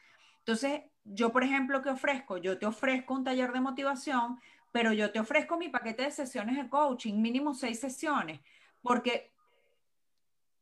Entonces, 0.48 0.80
yo, 1.04 1.30
por 1.30 1.44
ejemplo, 1.44 1.82
¿qué 1.82 1.90
ofrezco? 1.90 2.38
Yo 2.38 2.58
te 2.58 2.64
ofrezco 2.64 3.12
un 3.12 3.22
taller 3.22 3.52
de 3.52 3.60
motivación, 3.60 4.40
pero 4.72 4.94
yo 4.94 5.12
te 5.12 5.20
ofrezco 5.20 5.58
mi 5.58 5.68
paquete 5.68 6.04
de 6.04 6.10
sesiones 6.10 6.56
de 6.56 6.70
coaching, 6.70 7.20
mínimo 7.20 7.52
seis 7.52 7.78
sesiones, 7.78 8.40
porque 8.80 9.30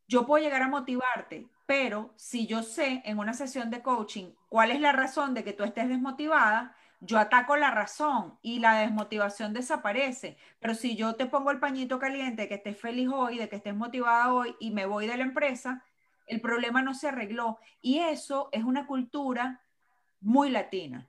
yo 0.08 0.26
puedo 0.26 0.42
llegar 0.42 0.62
a 0.62 0.66
motivarte, 0.66 1.46
pero 1.66 2.12
si 2.16 2.48
yo 2.48 2.64
sé 2.64 3.00
en 3.04 3.20
una 3.20 3.32
sesión 3.32 3.70
de 3.70 3.80
coaching 3.80 4.32
cuál 4.48 4.72
es 4.72 4.80
la 4.80 4.90
razón 4.90 5.34
de 5.34 5.44
que 5.44 5.52
tú 5.52 5.62
estés 5.62 5.88
desmotivada, 5.88 6.74
yo 6.98 7.20
ataco 7.20 7.54
la 7.54 7.70
razón 7.70 8.36
y 8.42 8.58
la 8.58 8.80
desmotivación 8.80 9.52
desaparece. 9.52 10.36
Pero 10.58 10.74
si 10.74 10.96
yo 10.96 11.14
te 11.14 11.26
pongo 11.26 11.52
el 11.52 11.60
pañito 11.60 12.00
caliente 12.00 12.42
de 12.42 12.48
que 12.48 12.54
estés 12.56 12.76
feliz 12.76 13.08
hoy, 13.14 13.38
de 13.38 13.48
que 13.48 13.54
estés 13.54 13.76
motivada 13.76 14.34
hoy 14.34 14.56
y 14.58 14.72
me 14.72 14.84
voy 14.84 15.06
de 15.06 15.16
la 15.16 15.22
empresa, 15.22 15.84
el 16.26 16.40
problema 16.40 16.82
no 16.82 16.92
se 16.92 17.06
arregló. 17.06 17.60
Y 17.80 18.00
eso 18.00 18.48
es 18.50 18.64
una 18.64 18.88
cultura 18.88 19.62
muy 20.20 20.50
latina. 20.50 21.06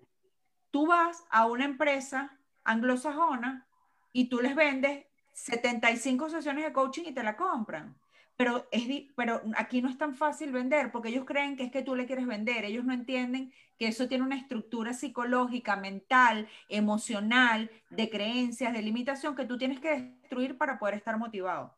Tú 0.72 0.88
vas 0.88 1.24
a 1.30 1.46
una 1.46 1.66
empresa 1.66 2.38
anglosajona 2.64 3.68
y 4.14 4.30
tú 4.30 4.42
les 4.42 4.56
vendes 4.56 5.06
75 5.34 6.30
sesiones 6.30 6.66
de 6.66 6.74
coaching 6.74 7.04
y 7.06 7.14
te 7.14 7.24
la 7.24 7.38
compran 7.38 7.96
pero, 8.38 8.68
es, 8.72 8.84
pero 9.16 9.42
aquí 9.58 9.82
no 9.82 9.90
es 9.90 9.98
tan 9.98 10.16
fácil 10.16 10.52
vender 10.52 10.92
porque 10.92 11.10
ellos 11.10 11.26
creen 11.26 11.58
que 11.58 11.64
es 11.64 11.72
que 11.72 11.82
tú 11.82 11.96
le 11.96 12.06
quieres 12.06 12.28
vender, 12.28 12.64
ellos 12.64 12.86
no 12.86 12.94
entienden 12.94 13.52
que 13.80 13.88
eso 13.88 14.08
tiene 14.08 14.24
una 14.24 14.38
estructura 14.38 14.94
psicológica, 14.94 15.76
mental, 15.76 16.48
emocional, 16.70 17.70
de 17.90 18.10
creencias, 18.10 18.74
de 18.74 18.82
limitación 18.84 19.36
que 19.36 19.46
tú 19.46 19.58
tienes 19.58 19.80
que 19.80 20.14
destruir 20.22 20.58
para 20.58 20.78
poder 20.78 20.96
estar 20.96 21.18
motivado. 21.18 21.76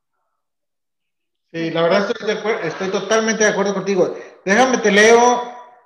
Sí, 1.52 1.72
la 1.72 1.82
verdad 1.82 2.12
estoy, 2.12 2.52
estoy 2.64 2.90
totalmente 2.90 3.44
de 3.44 3.50
acuerdo 3.50 3.74
contigo. 3.74 4.16
Déjame 4.46 4.78
te 4.80 4.92
leo, 4.92 5.42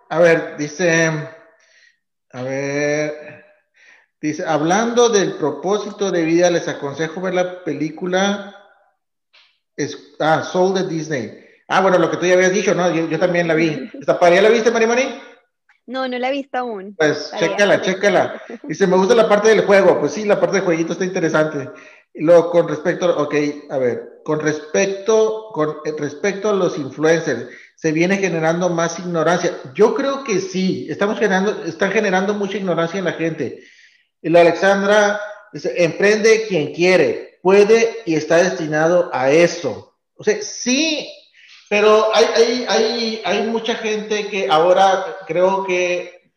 a 0.10 0.20
ver, 0.20 0.58
dice, 0.58 1.12
a 2.32 2.42
ver, 2.44 3.46
dice, 4.22 4.44
hablando 4.46 5.10
del 5.10 5.34
propósito 5.34 6.12
de 6.12 6.24
vida, 6.24 6.50
les 6.50 6.68
aconsejo 6.68 7.22
ver 7.22 7.34
la 7.34 7.64
película 7.64 8.60
es, 9.76 10.16
ah, 10.20 10.44
Soul 10.44 10.76
de 10.76 10.88
Disney. 10.88 11.40
Ah, 11.68 11.82
bueno, 11.82 11.98
lo 11.98 12.10
que 12.12 12.18
tú 12.18 12.26
ya 12.26 12.34
habías 12.34 12.54
dicho, 12.54 12.76
¿no? 12.76 12.92
Yo, 12.92 13.20
también 13.20 13.48
la 13.48 13.54
vi. 13.54 13.90
¿Esta 13.94 14.20
ya 14.30 14.42
la 14.42 14.50
viste, 14.50 14.72
Marimoni? 14.72 15.22
No, 15.86 16.08
no 16.08 16.18
la 16.18 16.30
he 16.30 16.32
visto 16.32 16.58
aún. 16.58 16.96
Pues 16.96 17.34
chécala, 17.38 17.82
chécala. 17.82 18.42
Dice, 18.64 18.88
me 18.88 18.96
gusta 18.96 19.16
la 19.16 19.28
parte 19.28 19.50
del 19.50 19.66
juego. 19.66 20.00
Pues 20.00 20.14
sí, 20.14 20.26
la 20.26 20.40
parte 20.40 20.58
del 20.58 20.66
jueguito 20.66 20.94
está 20.94 21.04
interesante. 21.04 21.70
Luego, 22.16 22.52
con 22.52 22.68
respecto, 22.68 23.18
ok, 23.18 23.36
a 23.70 23.78
ver, 23.78 24.22
con 24.24 24.40
respecto, 24.40 25.50
con 25.52 25.78
respecto 25.98 26.50
a 26.50 26.54
los 26.54 26.78
influencers, 26.78 27.48
se 27.76 27.92
viene 27.92 28.18
generando 28.18 28.70
más 28.70 29.00
ignorancia. 29.00 29.58
Yo 29.74 29.96
creo 29.96 30.24
que 30.24 30.40
sí, 30.40 30.88
estamos 30.90 31.20
generando, 31.20 31.64
están 31.66 31.92
generando 31.92 32.34
mucha 32.34 32.58
ignorancia 32.58 33.00
en 33.00 33.06
la 33.06 33.14
gente. 33.14 33.64
Y 34.22 34.30
la 34.30 34.42
Alexandra 34.42 35.20
dice, 35.52 35.74
emprende 35.84 36.46
quien 36.48 36.74
quiere 36.74 37.34
puede 37.44 37.98
y 38.06 38.16
está 38.16 38.38
destinado 38.38 39.10
a 39.12 39.30
eso. 39.30 39.98
O 40.16 40.24
sea, 40.24 40.42
sí, 40.42 41.08
pero 41.70 42.08
hay, 42.16 42.26
hay, 42.36 42.66
hay, 42.70 43.22
hay 43.26 43.48
mucha 43.48 43.76
gente 43.76 44.28
que 44.28 44.48
ahora 44.50 45.18
creo 45.28 45.66
que 45.66 46.32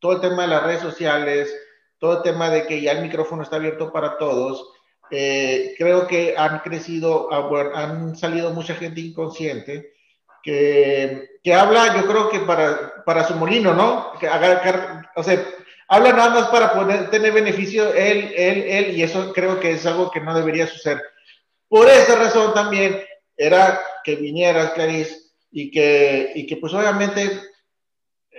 todo 0.00 0.14
el 0.14 0.20
tema 0.20 0.42
de 0.42 0.48
las 0.48 0.64
redes 0.64 0.82
sociales, 0.82 1.54
todo 1.98 2.16
el 2.18 2.22
tema 2.22 2.50
de 2.50 2.66
que 2.66 2.80
ya 2.80 2.92
el 2.92 3.02
micrófono 3.02 3.44
está 3.44 3.56
abierto 3.56 3.92
para 3.92 4.18
todos, 4.18 4.68
eh, 5.10 5.74
creo 5.78 6.06
que 6.06 6.34
han 6.36 6.60
crecido, 6.60 7.28
ah, 7.32 7.70
han 7.74 8.16
salido 8.16 8.52
mucha 8.52 8.74
gente 8.74 9.00
inconsciente 9.00 9.92
que, 10.42 11.38
que 11.42 11.54
habla, 11.54 11.96
yo 11.96 12.06
creo 12.06 12.28
que 12.28 12.40
para, 12.40 13.04
para 13.04 13.24
su 13.24 13.34
molino, 13.34 13.74
¿no? 13.74 14.12
Que 14.18 14.28
haga, 14.28 15.10
o 15.16 15.22
sea, 15.22 15.44
habla 15.88 16.12
nada 16.12 16.30
más 16.30 16.48
para 16.48 16.72
poder 16.72 17.10
tener 17.10 17.32
beneficio 17.32 17.92
él, 17.94 18.32
él, 18.36 18.64
él, 18.66 18.96
y 18.96 19.02
eso 19.02 19.32
creo 19.32 19.58
que 19.60 19.72
es 19.72 19.86
algo 19.86 20.10
que 20.10 20.20
no 20.20 20.34
debería 20.34 20.66
suceder. 20.66 21.02
Por 21.68 21.88
esa 21.88 22.16
razón 22.16 22.54
también 22.54 23.02
era 23.36 23.80
que 24.04 24.16
vinieras, 24.16 24.72
Clarice, 24.72 25.16
y 25.50 25.70
que, 25.70 26.32
y 26.34 26.46
que 26.46 26.56
pues 26.56 26.72
obviamente 26.74 27.40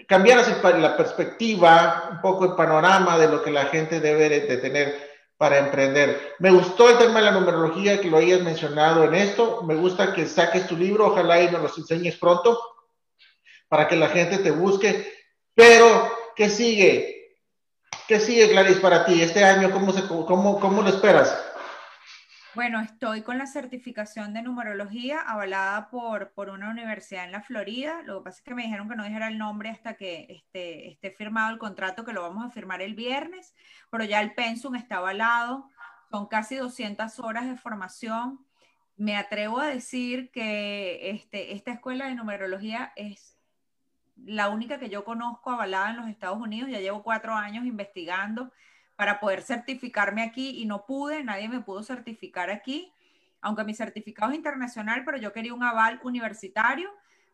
cambiaras 0.07 0.47
la 0.63 0.95
perspectiva, 0.95 2.09
un 2.11 2.21
poco 2.21 2.45
el 2.45 2.55
panorama 2.55 3.17
de 3.17 3.27
lo 3.27 3.43
que 3.43 3.51
la 3.51 3.65
gente 3.65 3.99
debe 3.99 4.29
de 4.29 4.57
tener 4.57 5.08
para 5.39 5.57
emprender. 5.57 6.35
Me 6.39 6.51
gustó 6.51 6.89
el 6.89 6.97
tema 6.97 7.19
de 7.19 7.27
la 7.27 7.31
numerología, 7.31 8.01
que 8.01 8.09
lo 8.09 8.17
hayas 8.17 8.41
mencionado 8.41 9.05
en 9.05 9.15
esto. 9.15 9.63
Me 9.63 9.73
gusta 9.73 10.13
que 10.13 10.25
saques 10.25 10.67
tu 10.67 10.75
libro, 10.75 11.07
ojalá 11.07 11.41
y 11.41 11.49
nos 11.49 11.61
los 11.61 11.77
enseñes 11.77 12.17
pronto, 12.17 12.59
para 13.69 13.87
que 13.87 13.95
la 13.95 14.09
gente 14.09 14.39
te 14.39 14.51
busque. 14.51 15.13
Pero, 15.55 16.11
¿qué 16.35 16.49
sigue? 16.49 17.37
¿Qué 18.05 18.19
sigue, 18.19 18.49
Clarice, 18.49 18.81
para 18.81 19.05
ti 19.05 19.21
este 19.21 19.41
año? 19.41 19.71
¿Cómo, 19.71 19.93
se, 19.93 20.05
cómo, 20.07 20.59
cómo 20.59 20.81
lo 20.81 20.89
esperas? 20.89 21.33
Bueno, 22.55 22.79
estoy 22.81 23.21
con 23.21 23.37
la 23.37 23.45
certificación 23.45 24.33
de 24.33 24.41
numerología 24.41 25.21
avalada 25.21 25.89
por, 25.91 26.31
por 26.31 26.49
una 26.49 26.71
universidad 26.71 27.25
en 27.25 27.31
la 27.31 27.43
Florida. 27.43 28.01
Lo 28.03 28.17
que 28.17 28.23
pasa 28.23 28.37
es 28.39 28.43
que 28.43 28.55
me 28.55 28.63
dijeron 28.63 28.89
que 28.89 28.95
no 28.95 29.03
dijera 29.03 29.27
el 29.27 29.37
nombre 29.37 29.69
hasta 29.69 29.93
que 29.93 30.25
esté, 30.29 30.89
esté 30.89 31.11
firmado 31.11 31.51
el 31.51 31.59
contrato, 31.59 32.03
que 32.03 32.11
lo 32.11 32.23
vamos 32.23 32.43
a 32.43 32.49
firmar 32.49 32.81
el 32.81 32.95
viernes, 32.95 33.53
pero 33.91 34.03
ya 34.03 34.19
el 34.19 34.33
pensum 34.33 34.75
está 34.75 34.97
avalado. 34.97 35.69
Son 36.09 36.25
casi 36.25 36.55
200 36.55 37.19
horas 37.19 37.47
de 37.47 37.55
formación. 37.55 38.43
Me 38.97 39.15
atrevo 39.15 39.59
a 39.59 39.67
decir 39.67 40.31
que 40.31 41.11
este, 41.11 41.53
esta 41.53 41.71
escuela 41.71 42.07
de 42.07 42.15
numerología 42.15 42.93
es 42.95 43.37
la 44.15 44.49
única 44.49 44.79
que 44.79 44.89
yo 44.89 45.05
conozco 45.05 45.51
avalada 45.51 45.91
en 45.91 45.97
los 45.97 46.07
Estados 46.07 46.39
Unidos. 46.39 46.71
Ya 46.71 46.79
llevo 46.79 47.03
cuatro 47.03 47.35
años 47.35 47.65
investigando 47.65 48.51
para 48.99 49.21
poder 49.21 49.43
certificarme 49.43 50.23
aquí 50.23 50.61
y 50.61 50.65
no 50.65 50.85
pude, 50.85 51.23
nadie 51.23 51.47
me 51.47 51.61
pudo 51.61 51.83
certificar 51.83 52.49
aquí, 52.49 52.91
aunque 53.39 53.63
mi 53.63 53.73
certificado 53.73 54.29
es 54.29 54.37
internacional, 54.37 55.03
pero 55.05 55.17
yo 55.17 55.31
quería 55.31 55.53
un 55.53 55.63
aval 55.63 56.01
universitario. 56.03 56.89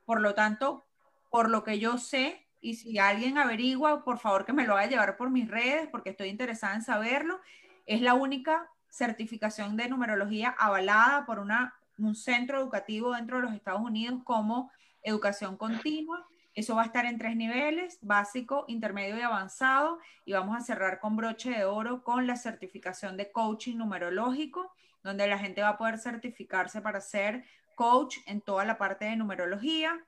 Por 0.06 0.22
lo 0.22 0.36
tanto, 0.36 0.86
por 1.32 1.50
lo 1.50 1.64
que 1.64 1.80
yo 1.80 1.98
sé, 1.98 2.46
y 2.62 2.76
si 2.76 3.00
alguien 3.00 3.40
averigua, 3.40 4.04
por 4.04 4.20
favor 4.20 4.46
que 4.46 4.54
me 4.54 4.68
lo 4.68 4.76
vaya 4.76 4.86
a 4.86 4.90
llevar 4.92 5.18
por 5.18 5.32
mis 5.32 5.50
redes, 5.50 5.90
porque 5.92 6.12
estoy 6.12 6.28
interesada 6.28 6.76
en 6.76 6.84
saberlo, 6.84 7.42
es 7.88 8.00
la 8.00 8.14
única 8.14 8.70
certificación 8.88 9.76
de 9.76 9.90
numerología 9.90 10.50
avalada 10.60 11.26
por 11.26 11.40
una, 11.40 11.74
un 11.98 12.14
centro 12.14 12.60
educativo 12.60 13.16
dentro 13.16 13.38
de 13.38 13.42
los 13.42 13.54
Estados 13.54 13.82
Unidos 13.82 14.22
como 14.24 14.70
educación 15.02 15.58
continua 15.58 16.28
Eso 16.56 16.74
va 16.74 16.84
a 16.84 16.86
estar 16.86 17.06
en 17.06 17.18
tres 17.18 17.36
niveles, 17.36 18.00
básico, 18.02 18.64
intermedio 18.70 19.18
y 19.18 19.22
avanzado, 19.22 20.00
y 20.24 20.32
vamos 20.32 20.56
a 20.58 20.62
cerrar 20.62 21.00
con 21.00 21.18
broche 21.18 21.50
de 21.50 21.66
oro 21.66 22.02
con 22.02 22.28
la 22.28 22.38
certificación 22.38 23.18
de 23.18 23.30
coaching 23.30 23.76
numerológico, 23.76 24.74
donde 25.04 25.28
la 25.28 25.38
gente 25.38 25.62
va 25.62 25.70
a 25.70 25.78
poder 25.78 26.00
certificarse 26.00 26.80
para 26.80 27.02
ser 27.02 27.44
coach 27.76 28.18
en 28.26 28.40
toda 28.40 28.64
la 28.64 28.78
parte 28.78 29.04
de 29.04 29.18
numerología. 29.18 30.00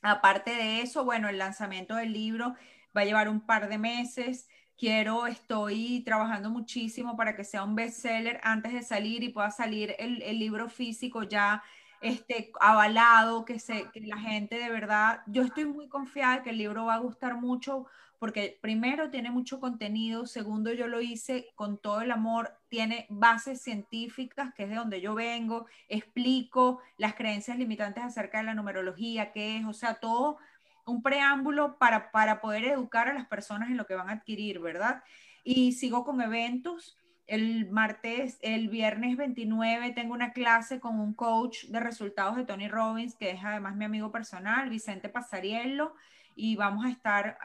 Aparte 0.00 0.50
de 0.50 0.80
eso, 0.80 1.04
bueno, 1.04 1.28
el 1.28 1.36
lanzamiento 1.36 1.94
del 1.94 2.12
libro 2.14 2.54
va 2.96 3.02
a 3.02 3.04
llevar 3.04 3.28
un 3.28 3.42
par 3.42 3.68
de 3.68 3.76
meses. 3.76 4.48
Quiero, 4.78 5.26
estoy 5.26 6.02
trabajando 6.06 6.48
muchísimo 6.48 7.18
para 7.18 7.36
que 7.36 7.44
sea 7.44 7.64
un 7.64 7.74
bestseller 7.74 8.40
antes 8.42 8.72
de 8.72 8.82
salir 8.82 9.22
y 9.22 9.28
pueda 9.28 9.50
salir 9.50 9.94
el, 9.98 10.22
el 10.22 10.38
libro 10.38 10.70
físico 10.70 11.22
ya 11.22 11.62
este, 12.00 12.52
avalado, 12.60 13.44
que, 13.44 13.58
se, 13.58 13.90
que 13.92 14.00
la 14.00 14.18
gente 14.18 14.58
de 14.58 14.70
verdad, 14.70 15.20
yo 15.26 15.42
estoy 15.42 15.64
muy 15.64 15.88
confiada 15.88 16.42
que 16.42 16.50
el 16.50 16.58
libro 16.58 16.86
va 16.86 16.94
a 16.94 17.00
gustar 17.00 17.36
mucho 17.40 17.86
porque 18.18 18.58
primero 18.62 19.10
tiene 19.10 19.30
mucho 19.30 19.60
contenido, 19.60 20.26
segundo 20.26 20.72
yo 20.72 20.88
lo 20.88 21.00
hice 21.00 21.48
con 21.54 21.78
todo 21.78 22.00
el 22.00 22.10
amor, 22.10 22.58
tiene 22.68 23.06
bases 23.10 23.62
científicas, 23.62 24.54
que 24.54 24.64
es 24.64 24.70
de 24.70 24.76
donde 24.76 25.00
yo 25.00 25.14
vengo, 25.14 25.66
explico 25.88 26.80
las 26.96 27.14
creencias 27.14 27.58
limitantes 27.58 28.04
acerca 28.04 28.38
de 28.38 28.44
la 28.44 28.54
numerología, 28.54 29.32
qué 29.32 29.58
es, 29.58 29.66
o 29.66 29.74
sea, 29.74 29.94
todo 29.94 30.38
un 30.86 31.02
preámbulo 31.02 31.78
para, 31.78 32.10
para 32.10 32.40
poder 32.40 32.64
educar 32.64 33.08
a 33.08 33.14
las 33.14 33.26
personas 33.26 33.68
en 33.68 33.76
lo 33.76 33.86
que 33.86 33.94
van 33.94 34.08
a 34.08 34.12
adquirir, 34.12 34.60
¿verdad? 34.60 35.02
Y 35.44 35.72
sigo 35.72 36.04
con 36.04 36.20
eventos. 36.20 36.96
El 37.26 37.68
martes, 37.70 38.38
el 38.40 38.68
viernes 38.68 39.16
29 39.16 39.92
tengo 39.92 40.14
una 40.14 40.32
clase 40.32 40.78
con 40.80 41.00
un 41.00 41.14
coach 41.14 41.64
de 41.64 41.80
resultados 41.80 42.36
de 42.36 42.44
Tony 42.44 42.68
Robbins, 42.68 43.16
que 43.16 43.30
es 43.30 43.40
además 43.44 43.76
mi 43.76 43.84
amigo 43.84 44.12
personal, 44.12 44.70
Vicente 44.70 45.08
Pasariello 45.08 45.94
y 46.38 46.54
vamos 46.54 46.84
a 46.84 46.90
estar 46.90 47.38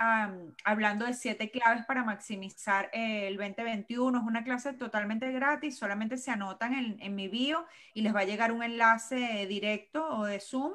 hablando 0.66 1.06
de 1.06 1.14
siete 1.14 1.50
claves 1.50 1.86
para 1.86 2.04
maximizar 2.04 2.90
el 2.92 3.38
2021. 3.38 4.20
Es 4.20 4.26
una 4.26 4.44
clase 4.44 4.74
totalmente 4.74 5.32
gratis, 5.32 5.78
solamente 5.78 6.18
se 6.18 6.30
anotan 6.30 6.74
en, 6.74 7.02
en 7.02 7.16
mi 7.16 7.30
bio 7.30 7.66
y 7.94 8.02
les 8.02 8.14
va 8.14 8.20
a 8.20 8.26
llegar 8.26 8.52
un 8.52 8.64
enlace 8.64 9.48
directo 9.48 10.06
o 10.06 10.26
de 10.26 10.42
Zoom. 10.42 10.74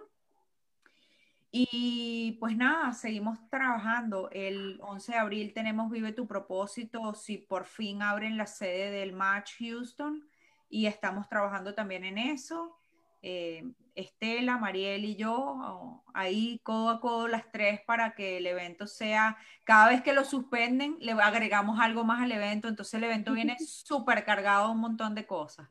Y 1.58 2.32
pues 2.32 2.54
nada, 2.54 2.92
seguimos 2.92 3.38
trabajando. 3.48 4.28
El 4.30 4.78
11 4.82 5.12
de 5.12 5.18
abril 5.18 5.52
tenemos 5.54 5.90
Vive 5.90 6.12
tu 6.12 6.26
propósito, 6.26 7.14
si 7.14 7.38
por 7.38 7.64
fin 7.64 8.02
abren 8.02 8.36
la 8.36 8.46
sede 8.46 8.90
del 8.90 9.14
Match 9.14 9.52
Houston 9.60 10.28
y 10.68 10.84
estamos 10.84 11.30
trabajando 11.30 11.74
también 11.74 12.04
en 12.04 12.18
eso. 12.18 12.78
Eh, 13.22 13.64
Estela, 13.94 14.58
Mariel 14.58 15.06
y 15.06 15.16
yo, 15.16 16.04
ahí 16.12 16.60
codo 16.62 16.90
a 16.90 17.00
codo 17.00 17.26
las 17.26 17.50
tres 17.50 17.80
para 17.86 18.14
que 18.14 18.36
el 18.36 18.46
evento 18.46 18.86
sea, 18.86 19.38
cada 19.64 19.88
vez 19.88 20.02
que 20.02 20.12
lo 20.12 20.26
suspenden, 20.26 20.98
le 21.00 21.12
agregamos 21.12 21.80
algo 21.80 22.04
más 22.04 22.20
al 22.20 22.32
evento, 22.32 22.68
entonces 22.68 22.92
el 22.92 23.04
evento 23.04 23.32
viene 23.32 23.56
súper 23.66 24.26
cargado 24.26 24.66
de 24.66 24.72
un 24.72 24.80
montón 24.80 25.14
de 25.14 25.26
cosas. 25.26 25.66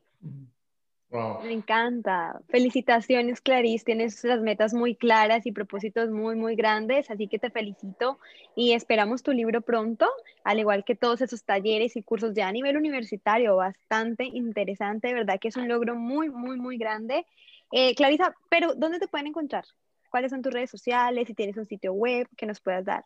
Me 1.43 1.53
encanta. 1.53 2.39
Felicitaciones, 2.49 3.41
Clarice. 3.41 3.86
Tienes 3.86 4.24
las 4.24 4.41
metas 4.41 4.74
muy 4.74 4.95
claras 4.95 5.45
y 5.45 5.51
propósitos 5.51 6.09
muy, 6.09 6.36
muy 6.36 6.55
grandes, 6.55 7.09
así 7.09 7.28
que 7.28 7.39
te 7.39 7.49
felicito 7.49 8.20
y 8.55 8.74
esperamos 8.74 9.24
tu 9.24 9.32
libro 9.32 9.61
pronto, 9.61 10.09
al 10.43 10.59
igual 10.59 10.84
que 10.84 10.95
todos 10.95 11.22
esos 11.22 11.43
talleres 11.43 11.95
y 11.95 12.03
cursos 12.03 12.34
ya 12.34 12.47
a 12.47 12.51
nivel 12.51 12.78
universitario, 12.78 13.55
bastante 13.55 14.26
interesante, 14.26 15.09
de 15.09 15.13
verdad 15.13 15.39
que 15.39 15.49
es 15.49 15.57
un 15.57 15.68
logro 15.68 15.95
muy, 15.95 16.30
muy, 16.30 16.57
muy 16.57 16.78
grande. 16.78 17.26
Eh, 17.72 17.95
Clarisa, 17.95 18.34
pero 18.49 18.74
¿dónde 18.76 18.99
te 18.99 19.07
pueden 19.07 19.28
encontrar? 19.28 19.66
¿Cuáles 20.09 20.32
son 20.32 20.41
tus 20.41 20.53
redes 20.53 20.70
sociales? 20.70 21.28
Si 21.28 21.34
tienes 21.34 21.57
un 21.57 21.66
sitio 21.66 21.93
web 21.93 22.28
que 22.38 22.45
nos 22.45 22.61
puedas 22.61 22.86
dar. 22.86 23.05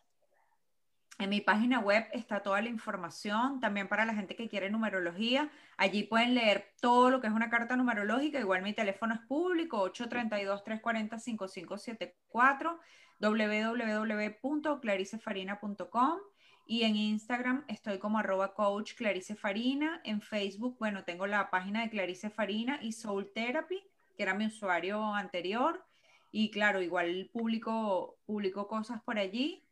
En 1.20 1.28
mi 1.28 1.42
página 1.42 1.80
web 1.80 2.08
está 2.12 2.42
toda 2.42 2.62
la 2.62 2.70
información, 2.70 3.60
también 3.60 3.88
para 3.88 4.06
la 4.06 4.14
gente 4.14 4.36
que 4.36 4.48
quiere 4.48 4.70
numerología. 4.70 5.50
Allí 5.76 6.04
pueden 6.04 6.32
leer 6.32 6.72
todo 6.80 7.10
lo 7.10 7.20
que 7.20 7.26
es 7.26 7.32
una 7.34 7.50
carta 7.50 7.76
numerológica. 7.76 8.40
Igual 8.40 8.62
mi 8.62 8.72
teléfono 8.72 9.12
es 9.12 9.20
público, 9.28 9.92
832-340-5574, 9.92 12.78
www.claricefarina.com. 13.20 16.18
Y 16.64 16.84
en 16.84 16.96
Instagram 16.96 17.66
estoy 17.68 17.98
como 17.98 18.18
arroba 18.18 18.54
coach 18.54 18.94
Clarice 18.94 19.36
Farina. 19.36 20.00
En 20.04 20.22
Facebook, 20.22 20.78
bueno, 20.78 21.04
tengo 21.04 21.26
la 21.26 21.50
página 21.50 21.82
de 21.82 21.90
Clarice 21.90 22.30
Farina 22.30 22.78
y 22.80 22.92
Soul 22.92 23.30
Therapy, 23.34 23.84
que 24.16 24.22
era 24.22 24.32
mi 24.32 24.46
usuario 24.46 25.14
anterior. 25.14 25.84
Y 26.32 26.50
claro, 26.50 26.80
igual 26.80 27.28
público, 27.30 28.16
publico 28.24 28.68
cosas 28.68 29.02
por 29.02 29.18
allí 29.18 29.66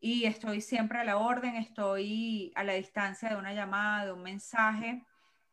y 0.00 0.24
estoy 0.24 0.62
siempre 0.62 0.98
a 0.98 1.04
la 1.04 1.18
orden, 1.18 1.56
estoy 1.56 2.52
a 2.56 2.64
la 2.64 2.72
distancia 2.72 3.28
de 3.28 3.36
una 3.36 3.52
llamada, 3.52 4.06
de 4.06 4.12
un 4.12 4.22
mensaje. 4.22 5.04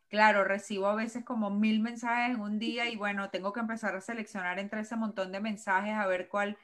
Claro, 0.08 0.42
recibo 0.44 0.86
a 0.86 0.94
veces 0.94 1.22
como 1.24 1.50
mil 1.50 1.80
mensajes 1.80 2.34
en 2.34 2.40
un 2.40 2.58
día 2.58 2.88
y 2.88 2.96
bueno, 2.96 3.28
tengo 3.28 3.52
que 3.52 3.60
empezar 3.60 3.94
a 3.94 4.00
seleccionar 4.00 4.58
entre 4.58 4.80
ese 4.80 4.96
montón 4.96 5.32
de 5.32 5.40
mensajes 5.40 5.92
a 5.92 6.06
ver 6.06 6.28
cuál, 6.28 6.56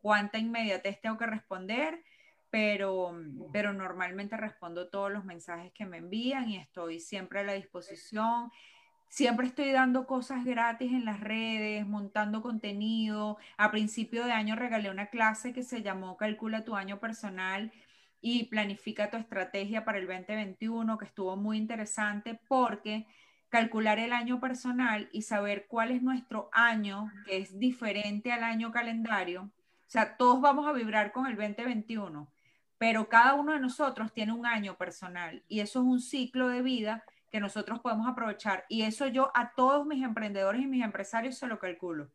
cuánta 0.00 0.38
inmediatez 0.38 0.98
tengo 1.02 1.18
que 1.18 1.26
responder, 1.26 2.02
pero, 2.48 3.12
pero 3.52 3.74
normalmente 3.74 4.38
respondo 4.38 4.88
todos 4.88 5.12
los 5.12 5.26
mensajes 5.26 5.72
que 5.72 5.84
me 5.84 5.98
envían 5.98 6.48
y 6.48 6.56
estoy 6.56 7.00
siempre 7.00 7.40
a 7.40 7.44
la 7.44 7.52
disposición. 7.52 8.50
Siempre 9.14 9.46
estoy 9.46 9.70
dando 9.70 10.08
cosas 10.08 10.44
gratis 10.44 10.90
en 10.90 11.04
las 11.04 11.20
redes, 11.20 11.86
montando 11.86 12.42
contenido. 12.42 13.38
A 13.56 13.70
principio 13.70 14.24
de 14.24 14.32
año 14.32 14.56
regalé 14.56 14.90
una 14.90 15.06
clase 15.06 15.52
que 15.52 15.62
se 15.62 15.82
llamó 15.84 16.16
Calcula 16.16 16.64
tu 16.64 16.74
año 16.74 16.98
personal 16.98 17.70
y 18.20 18.46
planifica 18.46 19.10
tu 19.10 19.16
estrategia 19.16 19.84
para 19.84 19.98
el 19.98 20.08
2021, 20.08 20.98
que 20.98 21.04
estuvo 21.04 21.36
muy 21.36 21.58
interesante 21.58 22.40
porque 22.48 23.06
calcular 23.50 24.00
el 24.00 24.12
año 24.12 24.40
personal 24.40 25.08
y 25.12 25.22
saber 25.22 25.68
cuál 25.68 25.92
es 25.92 26.02
nuestro 26.02 26.50
año, 26.50 27.08
que 27.24 27.36
es 27.36 27.56
diferente 27.60 28.32
al 28.32 28.42
año 28.42 28.72
calendario. 28.72 29.42
O 29.42 29.90
sea, 29.90 30.16
todos 30.16 30.40
vamos 30.40 30.66
a 30.66 30.72
vibrar 30.72 31.12
con 31.12 31.28
el 31.28 31.36
2021, 31.36 32.28
pero 32.78 33.08
cada 33.08 33.34
uno 33.34 33.52
de 33.52 33.60
nosotros 33.60 34.12
tiene 34.12 34.32
un 34.32 34.44
año 34.44 34.76
personal 34.76 35.44
y 35.46 35.60
eso 35.60 35.82
es 35.82 35.86
un 35.86 36.00
ciclo 36.00 36.48
de 36.48 36.62
vida 36.62 37.04
que 37.34 37.40
nosotros 37.40 37.80
podemos 37.80 38.06
aprovechar. 38.06 38.64
Y 38.68 38.82
eso 38.82 39.08
yo 39.08 39.32
a 39.34 39.54
todos 39.56 39.84
mis 39.84 40.04
emprendedores 40.04 40.62
y 40.62 40.68
mis 40.68 40.84
empresarios 40.84 41.36
se 41.36 41.48
lo 41.48 41.58
calculo, 41.58 42.08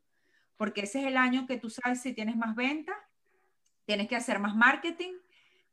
porque 0.56 0.84
ese 0.84 1.02
es 1.02 1.08
el 1.08 1.18
año 1.18 1.46
que 1.46 1.58
tú 1.58 1.70
sabes 1.70 2.02
si 2.02 2.14
tienes 2.14 2.38
más 2.38 2.56
venta, 2.56 2.94
tienes 3.84 4.08
que 4.08 4.16
hacer 4.16 4.40
más 4.40 4.56
marketing, 4.56 5.12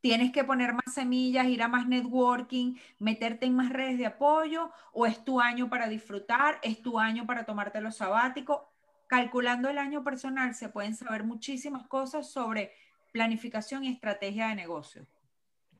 tienes 0.01 0.33
que 0.33 0.43
poner 0.43 0.73
más 0.73 0.93
semillas, 0.93 1.47
ir 1.47 1.63
a 1.63 1.69
más 1.69 1.87
networking, 1.87 2.75
meterte 2.99 3.45
en 3.45 3.55
más 3.55 3.69
redes 3.69 3.97
de 3.97 4.07
apoyo, 4.07 4.69
o 4.91 5.05
es 5.05 5.23
tu 5.23 5.39
año 5.39 5.69
para 5.69 5.87
disfrutar, 5.87 6.59
es 6.61 6.81
tu 6.81 6.99
año 6.99 7.25
para 7.25 7.45
tomarte 7.45 7.79
lo 7.79 7.93
sabático. 7.93 8.73
Calculando 9.07 9.69
el 9.69 9.77
año 9.77 10.03
personal 10.03 10.55
se 10.55 10.67
pueden 10.67 10.93
saber 10.93 11.23
muchísimas 11.23 11.87
cosas 11.87 12.29
sobre 12.29 12.73
planificación 13.13 13.85
y 13.85 13.93
estrategia 13.93 14.49
de 14.49 14.55
negocio. 14.55 15.07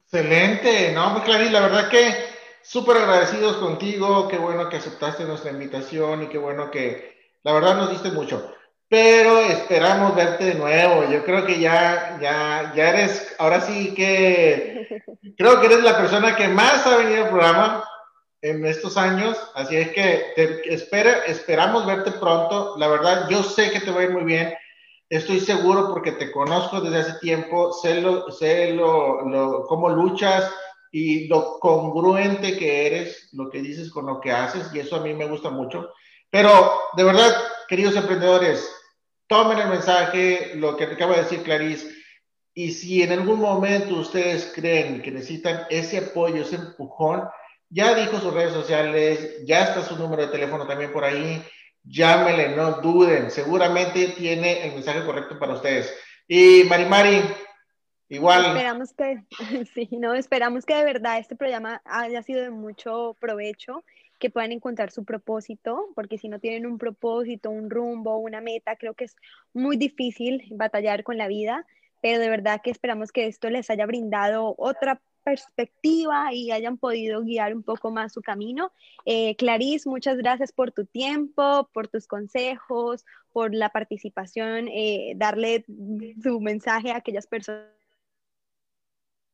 Excelente, 0.05 0.93
no, 0.93 1.11
pues 1.11 1.25
Clarín, 1.25 1.51
la 1.51 1.59
verdad 1.59 1.89
que 1.89 2.36
súper 2.67 2.97
agradecidos 2.97 3.57
contigo, 3.57 4.27
qué 4.27 4.37
bueno 4.37 4.67
que 4.67 4.75
aceptaste 4.75 5.23
nuestra 5.23 5.51
invitación 5.51 6.23
y 6.23 6.27
qué 6.27 6.37
bueno 6.37 6.69
que, 6.69 7.17
la 7.43 7.53
verdad, 7.53 7.77
nos 7.77 7.91
diste 7.91 8.11
mucho. 8.11 8.53
Pero 8.89 9.39
esperamos 9.39 10.15
verte 10.15 10.45
de 10.45 10.55
nuevo. 10.55 11.09
Yo 11.09 11.23
creo 11.23 11.45
que 11.45 11.59
ya, 11.59 12.17
ya, 12.21 12.73
ya 12.75 12.89
eres, 12.89 13.35
ahora 13.39 13.61
sí 13.61 13.93
que, 13.93 15.01
creo 15.37 15.59
que 15.59 15.67
eres 15.67 15.83
la 15.83 15.97
persona 15.97 16.35
que 16.35 16.49
más 16.49 16.85
ha 16.85 16.97
venido 16.97 17.23
al 17.23 17.29
programa 17.29 17.83
en 18.41 18.65
estos 18.65 18.97
años. 18.97 19.37
Así 19.55 19.77
es 19.77 19.89
que 19.91 20.33
te 20.35 20.73
espera, 20.73 21.25
esperamos 21.25 21.85
verte 21.85 22.11
pronto. 22.11 22.75
La 22.77 22.87
verdad, 22.87 23.29
yo 23.29 23.43
sé 23.43 23.71
que 23.71 23.79
te 23.79 23.91
va 23.91 24.01
a 24.01 24.05
ir 24.05 24.11
muy 24.11 24.23
bien. 24.23 24.53
Estoy 25.09 25.39
seguro 25.39 25.89
porque 25.89 26.13
te 26.13 26.31
conozco 26.33 26.81
desde 26.81 26.99
hace 26.99 27.19
tiempo, 27.19 27.71
sé, 27.71 28.01
lo, 28.01 28.29
sé 28.29 28.73
lo, 28.73 29.21
lo, 29.21 29.65
cómo 29.67 29.89
luchas, 29.89 30.51
y 30.91 31.27
lo 31.27 31.59
congruente 31.59 32.57
que 32.57 32.87
eres, 32.87 33.29
lo 33.33 33.49
que 33.49 33.61
dices 33.61 33.89
con 33.91 34.05
lo 34.05 34.19
que 34.19 34.31
haces, 34.31 34.67
y 34.73 34.79
eso 34.79 34.95
a 34.95 35.01
mí 35.01 35.13
me 35.13 35.27
gusta 35.27 35.49
mucho. 35.49 35.89
Pero 36.29 36.73
de 36.95 37.03
verdad, 37.03 37.33
queridos 37.67 37.95
emprendedores, 37.95 38.69
tomen 39.27 39.59
el 39.59 39.69
mensaje, 39.69 40.53
lo 40.55 40.75
que 40.77 40.85
acaba 40.85 41.15
de 41.15 41.23
decir 41.23 41.43
Clarice, 41.43 41.89
y 42.53 42.71
si 42.71 43.03
en 43.03 43.11
algún 43.11 43.39
momento 43.39 43.95
ustedes 43.95 44.51
creen 44.55 45.01
que 45.01 45.11
necesitan 45.11 45.67
ese 45.69 45.99
apoyo, 45.99 46.41
ese 46.41 46.55
empujón, 46.55 47.23
ya 47.69 47.93
dijo 47.93 48.19
sus 48.19 48.33
redes 48.33 48.53
sociales, 48.53 49.45
ya 49.45 49.63
está 49.63 49.83
su 49.83 49.95
número 49.97 50.23
de 50.23 50.31
teléfono 50.31 50.65
también 50.65 50.91
por 50.91 51.03
ahí, 51.03 51.43
llámenle, 51.83 52.55
no 52.55 52.81
duden, 52.81 53.29
seguramente 53.29 54.07
tiene 54.17 54.65
el 54.65 54.73
mensaje 54.73 55.05
correcto 55.05 55.37
para 55.37 55.53
ustedes. 55.53 55.93
Y 56.27 56.63
Mari 56.67 56.85
Mari, 56.85 57.21
Igual. 58.09 58.45
Esperamos 58.45 58.93
que, 58.93 59.23
sí, 59.73 59.89
no, 59.91 60.13
esperamos 60.13 60.65
que 60.65 60.75
de 60.75 60.83
verdad 60.83 61.19
este 61.19 61.35
programa 61.35 61.81
haya 61.85 62.23
sido 62.23 62.41
de 62.41 62.51
mucho 62.51 63.15
provecho, 63.19 63.83
que 64.19 64.29
puedan 64.29 64.51
encontrar 64.51 64.91
su 64.91 65.03
propósito, 65.03 65.89
porque 65.93 66.17
si 66.17 66.27
no 66.27 66.39
tienen 66.39 66.65
un 66.65 66.77
propósito, 66.77 67.49
un 67.49 67.69
rumbo, 67.69 68.17
una 68.17 68.41
meta, 68.41 68.75
creo 68.75 68.93
que 68.93 69.05
es 69.05 69.15
muy 69.53 69.77
difícil 69.77 70.43
batallar 70.51 71.03
con 71.03 71.17
la 71.17 71.27
vida. 71.27 71.65
pero 72.01 72.19
de 72.19 72.29
verdad 72.29 72.61
que 72.63 72.69
esperamos 72.69 73.11
que 73.11 73.25
esto 73.25 73.49
les 73.49 73.69
haya 73.71 73.85
brindado 73.87 74.53
otra 74.57 75.01
perspectiva 75.23 76.31
y 76.31 76.51
hayan 76.51 76.77
podido 76.77 77.21
guiar 77.21 77.53
un 77.53 77.63
poco 77.63 77.91
más 77.91 78.13
su 78.13 78.21
camino. 78.21 78.71
Eh, 79.05 79.35
Clarice, 79.35 79.89
muchas 79.89 80.15
gracias 80.17 80.53
por 80.53 80.71
tu 80.71 80.85
tiempo, 80.85 81.69
por 81.73 81.89
tus 81.89 82.07
consejos, 82.07 83.03
por 83.33 83.53
la 83.53 83.69
participación, 83.69 84.69
eh, 84.69 85.13
darle 85.17 85.65
su 86.23 86.39
mensaje 86.39 86.91
a 86.91 86.97
aquellas 86.97 87.27
personas 87.27 87.65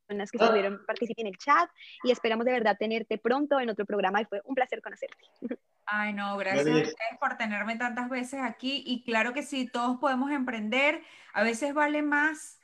que 0.06 0.38
estuvieron 0.38 0.84
participando 0.86 1.28
en 1.28 1.34
el 1.34 1.38
chat 1.38 1.68
y 2.02 2.10
esperamos 2.10 2.44
de 2.44 2.52
verdad 2.52 2.76
tenerte 2.78 3.18
pronto 3.18 3.60
en 3.60 3.70
otro 3.70 3.86
programa 3.86 4.20
y 4.20 4.24
fue 4.24 4.40
un 4.44 4.54
placer 4.54 4.82
conocerte. 4.82 5.24
Ay, 5.86 6.12
no, 6.12 6.36
gracias 6.36 6.66
a 6.66 6.70
ustedes 6.70 7.18
por 7.20 7.36
tenerme 7.36 7.76
tantas 7.76 8.08
veces 8.08 8.40
aquí 8.42 8.82
y 8.86 9.04
claro 9.04 9.32
que 9.32 9.42
sí, 9.42 9.66
todos 9.66 9.98
podemos 9.98 10.30
emprender, 10.30 11.02
a 11.32 11.42
veces 11.42 11.74
vale 11.74 12.02
más 12.02 12.60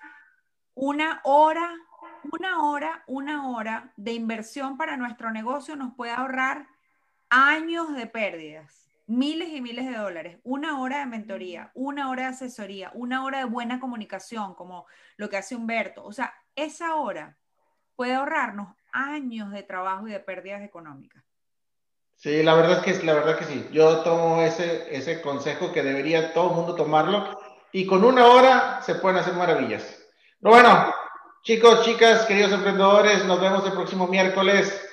una 0.74 1.20
hora 1.24 1.70
una 2.32 2.62
hora, 2.62 3.05
una 3.07 3.49
hora 3.49 3.93
de 3.97 4.12
inversión 4.12 4.76
para 4.76 4.97
nuestro 4.97 5.30
negocio 5.30 5.76
nos 5.76 5.95
puede 5.95 6.12
ahorrar 6.12 6.68
años 7.28 7.95
de 7.95 8.07
pérdidas, 8.07 8.91
miles 9.07 9.51
y 9.51 9.61
miles 9.61 9.86
de 9.86 9.97
dólares, 9.97 10.38
una 10.43 10.80
hora 10.80 11.01
de 11.01 11.07
mentoría, 11.07 11.70
una 11.74 12.11
hora 12.11 12.24
de 12.24 12.28
asesoría, 12.30 12.91
una 12.95 13.24
hora 13.24 13.38
de 13.38 13.45
buena 13.45 13.80
comunicación, 13.80 14.55
como 14.55 14.86
lo 15.16 15.28
que 15.28 15.36
hace 15.36 15.57
Humberto. 15.57 16.05
O 16.05 16.12
sea, 16.12 16.34
esa 16.65 16.97
hora 16.97 17.37
puede 17.97 18.15
ahorrarnos 18.15 18.75
años 18.93 19.51
de 19.53 19.63
trabajo 19.63 20.09
y 20.09 20.13
de 20.13 20.21
pérdidas 20.21 20.63
económicas. 20.63 21.23
Sí, 22.17 22.43
la 22.43 22.55
verdad 22.55 22.85
es 22.87 22.99
que 22.99 23.07
la 23.07 23.15
verdad 23.15 23.39
que 23.39 23.45
sí. 23.45 23.69
Yo 23.73 24.01
tomo 24.01 24.43
ese, 24.43 24.95
ese 24.95 25.23
consejo 25.23 25.73
que 25.73 25.83
debería 25.83 26.35
todo 26.35 26.51
el 26.51 26.57
mundo 26.57 26.75
tomarlo 26.75 27.39
y 27.73 27.87
con 27.87 28.05
una 28.05 28.27
hora 28.27 28.83
se 28.83 28.97
pueden 28.97 29.19
hacer 29.19 29.35
maravillas. 29.35 29.83
Pero 30.41 30.55
bueno, 30.55 30.93
Chicos, 31.43 31.87
chicas, 31.87 32.27
queridos 32.27 32.53
emprendedores, 32.53 33.25
nos 33.25 33.41
vemos 33.41 33.65
el 33.65 33.73
próximo 33.73 34.07
miércoles. 34.07 34.89